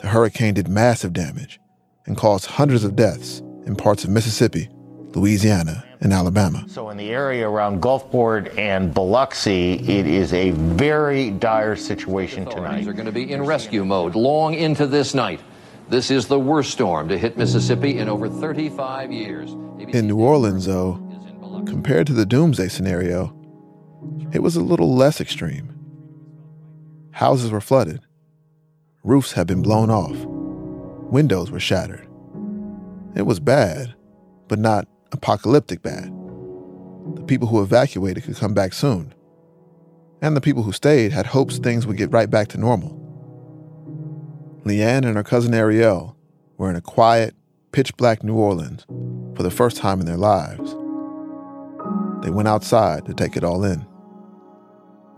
the 0.00 0.08
hurricane 0.08 0.52
did 0.52 0.68
massive 0.68 1.14
damage 1.14 1.58
and 2.04 2.16
caused 2.16 2.46
hundreds 2.46 2.84
of 2.84 2.94
deaths 2.94 3.40
in 3.64 3.74
parts 3.74 4.04
of 4.04 4.10
Mississippi, 4.10 4.68
Louisiana, 5.14 5.82
and 6.00 6.12
Alabama. 6.12 6.66
So, 6.68 6.90
in 6.90 6.98
the 6.98 7.10
area 7.10 7.48
around 7.48 7.80
Gulfport 7.80 8.56
and 8.58 8.92
Biloxi, 8.92 9.74
it 9.74 10.06
is 10.06 10.34
a 10.34 10.50
very 10.50 11.30
dire 11.30 11.74
situation 11.74 12.44
tonight. 12.44 12.84
They're 12.84 12.92
going 12.92 13.06
to 13.06 13.12
be 13.12 13.32
in 13.32 13.44
rescue 13.44 13.84
mode 13.84 14.14
long 14.14 14.52
into 14.52 14.86
this 14.86 15.14
night. 15.14 15.40
This 15.88 16.10
is 16.10 16.26
the 16.26 16.38
worst 16.38 16.72
storm 16.72 17.08
to 17.08 17.16
hit 17.16 17.38
Mississippi 17.38 17.98
in 17.98 18.08
over 18.08 18.28
35 18.28 19.12
years. 19.12 19.52
In 19.78 20.08
New 20.08 20.16
Orleans, 20.16 20.66
though, 20.66 20.94
compared 21.64 22.08
to 22.08 22.12
the 22.12 22.26
doomsday 22.26 22.66
scenario, 22.66 23.32
it 24.32 24.42
was 24.42 24.56
a 24.56 24.62
little 24.62 24.96
less 24.96 25.20
extreme. 25.20 25.72
Houses 27.12 27.52
were 27.52 27.60
flooded, 27.60 28.00
roofs 29.04 29.32
had 29.32 29.46
been 29.46 29.62
blown 29.62 29.88
off, 29.88 30.16
windows 31.08 31.52
were 31.52 31.60
shattered. 31.60 32.08
It 33.14 33.22
was 33.22 33.38
bad, 33.38 33.94
but 34.48 34.58
not 34.58 34.88
apocalyptic 35.12 35.82
bad. 35.82 36.12
The 37.14 37.24
people 37.26 37.46
who 37.46 37.62
evacuated 37.62 38.24
could 38.24 38.36
come 38.36 38.54
back 38.54 38.72
soon. 38.72 39.14
And 40.20 40.36
the 40.36 40.40
people 40.40 40.64
who 40.64 40.72
stayed 40.72 41.12
had 41.12 41.26
hopes 41.26 41.58
things 41.58 41.86
would 41.86 41.96
get 41.96 42.10
right 42.10 42.28
back 42.28 42.48
to 42.48 42.58
normal. 42.58 43.05
Leanne 44.66 45.06
and 45.06 45.14
her 45.14 45.22
cousin 45.22 45.54
Ariel 45.54 46.16
were 46.58 46.68
in 46.68 46.74
a 46.74 46.80
quiet, 46.80 47.36
pitch 47.70 47.96
black 47.96 48.24
New 48.24 48.34
Orleans 48.34 48.84
for 49.36 49.44
the 49.44 49.50
first 49.50 49.76
time 49.76 50.00
in 50.00 50.06
their 50.06 50.16
lives. 50.16 50.74
They 52.22 52.30
went 52.30 52.48
outside 52.48 53.06
to 53.06 53.14
take 53.14 53.36
it 53.36 53.44
all 53.44 53.62
in. 53.62 53.86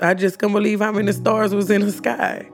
I 0.01 0.13
just 0.13 0.39
couldn't 0.39 0.53
believe 0.53 0.81
how 0.81 0.93
many 0.93 1.13
stars 1.13 1.55
was 1.55 1.71
in 1.71 1.81
the 1.81 1.91
sky. 1.91 2.47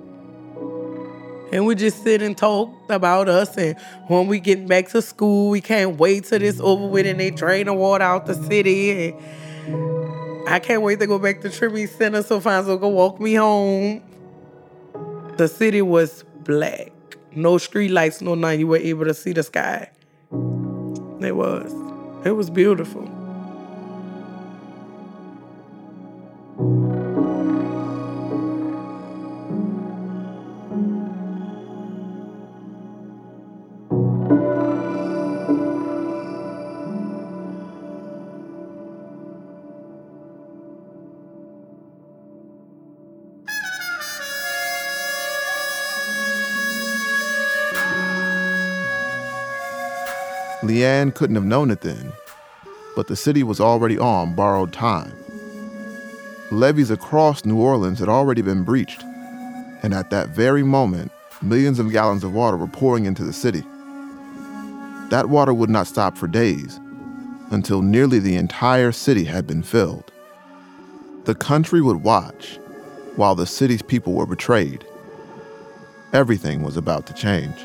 And 1.50 1.66
we 1.66 1.74
just 1.74 2.04
sit 2.04 2.22
and 2.22 2.38
talk 2.38 2.72
about 2.88 3.28
us. 3.28 3.56
And 3.56 3.76
when 4.06 4.28
we 4.28 4.38
get 4.38 4.66
back 4.68 4.88
to 4.90 5.02
school, 5.02 5.50
we 5.50 5.60
can't 5.60 5.98
wait 5.98 6.24
till 6.24 6.38
this 6.38 6.60
over 6.60 6.86
with 6.86 7.06
and 7.06 7.18
they 7.18 7.30
drain 7.30 7.66
the 7.66 7.74
water 7.74 8.04
out 8.04 8.26
the 8.26 8.34
city. 8.34 9.10
And 9.10 10.48
I 10.48 10.60
can't 10.60 10.82
wait 10.82 11.00
to 11.00 11.08
go 11.08 11.18
back 11.18 11.40
to 11.40 11.50
Trinity 11.50 11.86
Center 11.86 12.22
so 12.22 12.40
Fonzo 12.40 12.78
can 12.78 12.92
walk 12.92 13.20
me 13.20 13.34
home. 13.34 14.00
The 15.36 15.48
city 15.48 15.82
was 15.82 16.24
black. 16.44 16.92
No 17.34 17.58
street 17.58 17.90
lights, 17.90 18.20
no 18.20 18.34
night. 18.34 18.58
You 18.58 18.68
were 18.68 18.76
able 18.76 19.04
to 19.06 19.14
see 19.14 19.32
the 19.32 19.42
sky. 19.42 19.90
It 21.20 21.36
was. 21.36 21.72
It 22.26 22.32
was 22.32 22.50
beautiful. 22.50 23.13
Leanne 50.84 51.14
couldn't 51.14 51.36
have 51.36 51.46
known 51.46 51.70
it 51.70 51.80
then, 51.80 52.12
but 52.94 53.06
the 53.06 53.16
city 53.16 53.42
was 53.42 53.58
already 53.58 53.96
on 53.98 54.34
borrowed 54.34 54.70
time. 54.70 55.14
Levees 56.50 56.90
across 56.90 57.46
New 57.46 57.56
Orleans 57.56 57.98
had 57.98 58.10
already 58.10 58.42
been 58.42 58.64
breached, 58.64 59.02
and 59.82 59.94
at 59.94 60.10
that 60.10 60.28
very 60.28 60.62
moment, 60.62 61.10
millions 61.40 61.78
of 61.78 61.90
gallons 61.90 62.22
of 62.22 62.34
water 62.34 62.58
were 62.58 62.66
pouring 62.66 63.06
into 63.06 63.24
the 63.24 63.32
city. 63.32 63.62
That 65.08 65.30
water 65.30 65.54
would 65.54 65.70
not 65.70 65.86
stop 65.86 66.18
for 66.18 66.28
days 66.28 66.78
until 67.50 67.80
nearly 67.80 68.18
the 68.18 68.36
entire 68.36 68.92
city 68.92 69.24
had 69.24 69.46
been 69.46 69.62
filled. 69.62 70.12
The 71.24 71.34
country 71.34 71.80
would 71.80 72.02
watch 72.02 72.58
while 73.16 73.34
the 73.34 73.46
city's 73.46 73.80
people 73.80 74.12
were 74.12 74.26
betrayed. 74.26 74.84
Everything 76.12 76.62
was 76.62 76.76
about 76.76 77.06
to 77.06 77.14
change. 77.14 77.56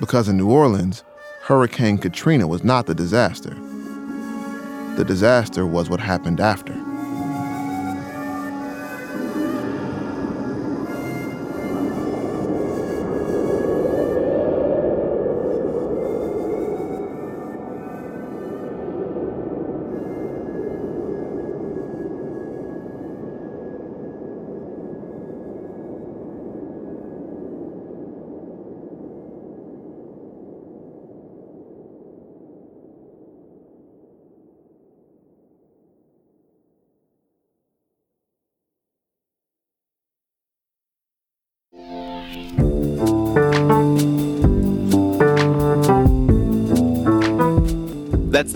Because 0.00 0.28
in 0.28 0.36
New 0.36 0.50
Orleans, 0.50 1.04
Hurricane 1.46 1.96
Katrina 1.96 2.44
was 2.48 2.64
not 2.64 2.86
the 2.86 2.94
disaster. 2.96 3.54
The 4.96 5.04
disaster 5.06 5.64
was 5.64 5.88
what 5.88 6.00
happened 6.00 6.40
after. 6.40 6.74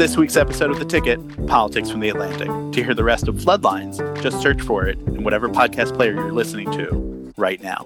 This 0.00 0.16
week's 0.16 0.38
episode 0.38 0.70
of 0.70 0.78
The 0.78 0.86
Ticket, 0.86 1.46
Politics 1.46 1.90
from 1.90 2.00
the 2.00 2.08
Atlantic. 2.08 2.48
To 2.48 2.82
hear 2.82 2.94
the 2.94 3.04
rest 3.04 3.28
of 3.28 3.34
Floodlines, 3.34 3.98
just 4.22 4.40
search 4.40 4.62
for 4.62 4.86
it 4.86 4.98
in 5.00 5.24
whatever 5.24 5.46
podcast 5.46 5.94
player 5.94 6.14
you're 6.14 6.32
listening 6.32 6.72
to 6.72 7.30
right 7.36 7.62
now. 7.62 7.84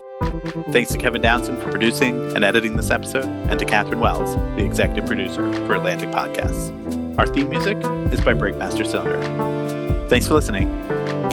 Thanks 0.71 0.93
to 0.93 0.99
Kevin 0.99 1.23
Townsend 1.23 1.61
for 1.61 1.73
producing 1.73 2.33
and 2.37 2.45
editing 2.45 2.77
this 2.77 2.93
episode, 2.93 3.25
and 3.25 3.59
to 3.59 3.65
Katherine 3.65 3.99
Wells, 3.99 4.37
the 4.57 4.65
executive 4.65 5.07
producer 5.07 5.53
for 5.67 5.75
Atlantic 5.75 6.11
Podcasts. 6.11 7.19
Our 7.19 7.27
theme 7.27 7.49
music 7.49 7.79
is 8.13 8.21
by 8.21 8.33
Breakmaster 8.33 8.87
Cylinder. 8.87 10.09
Thanks 10.09 10.29
for 10.29 10.35
listening. 10.35 10.69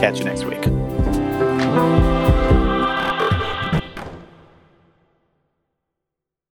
Catch 0.00 0.18
you 0.18 0.24
next 0.24 0.42
week. 0.46 0.64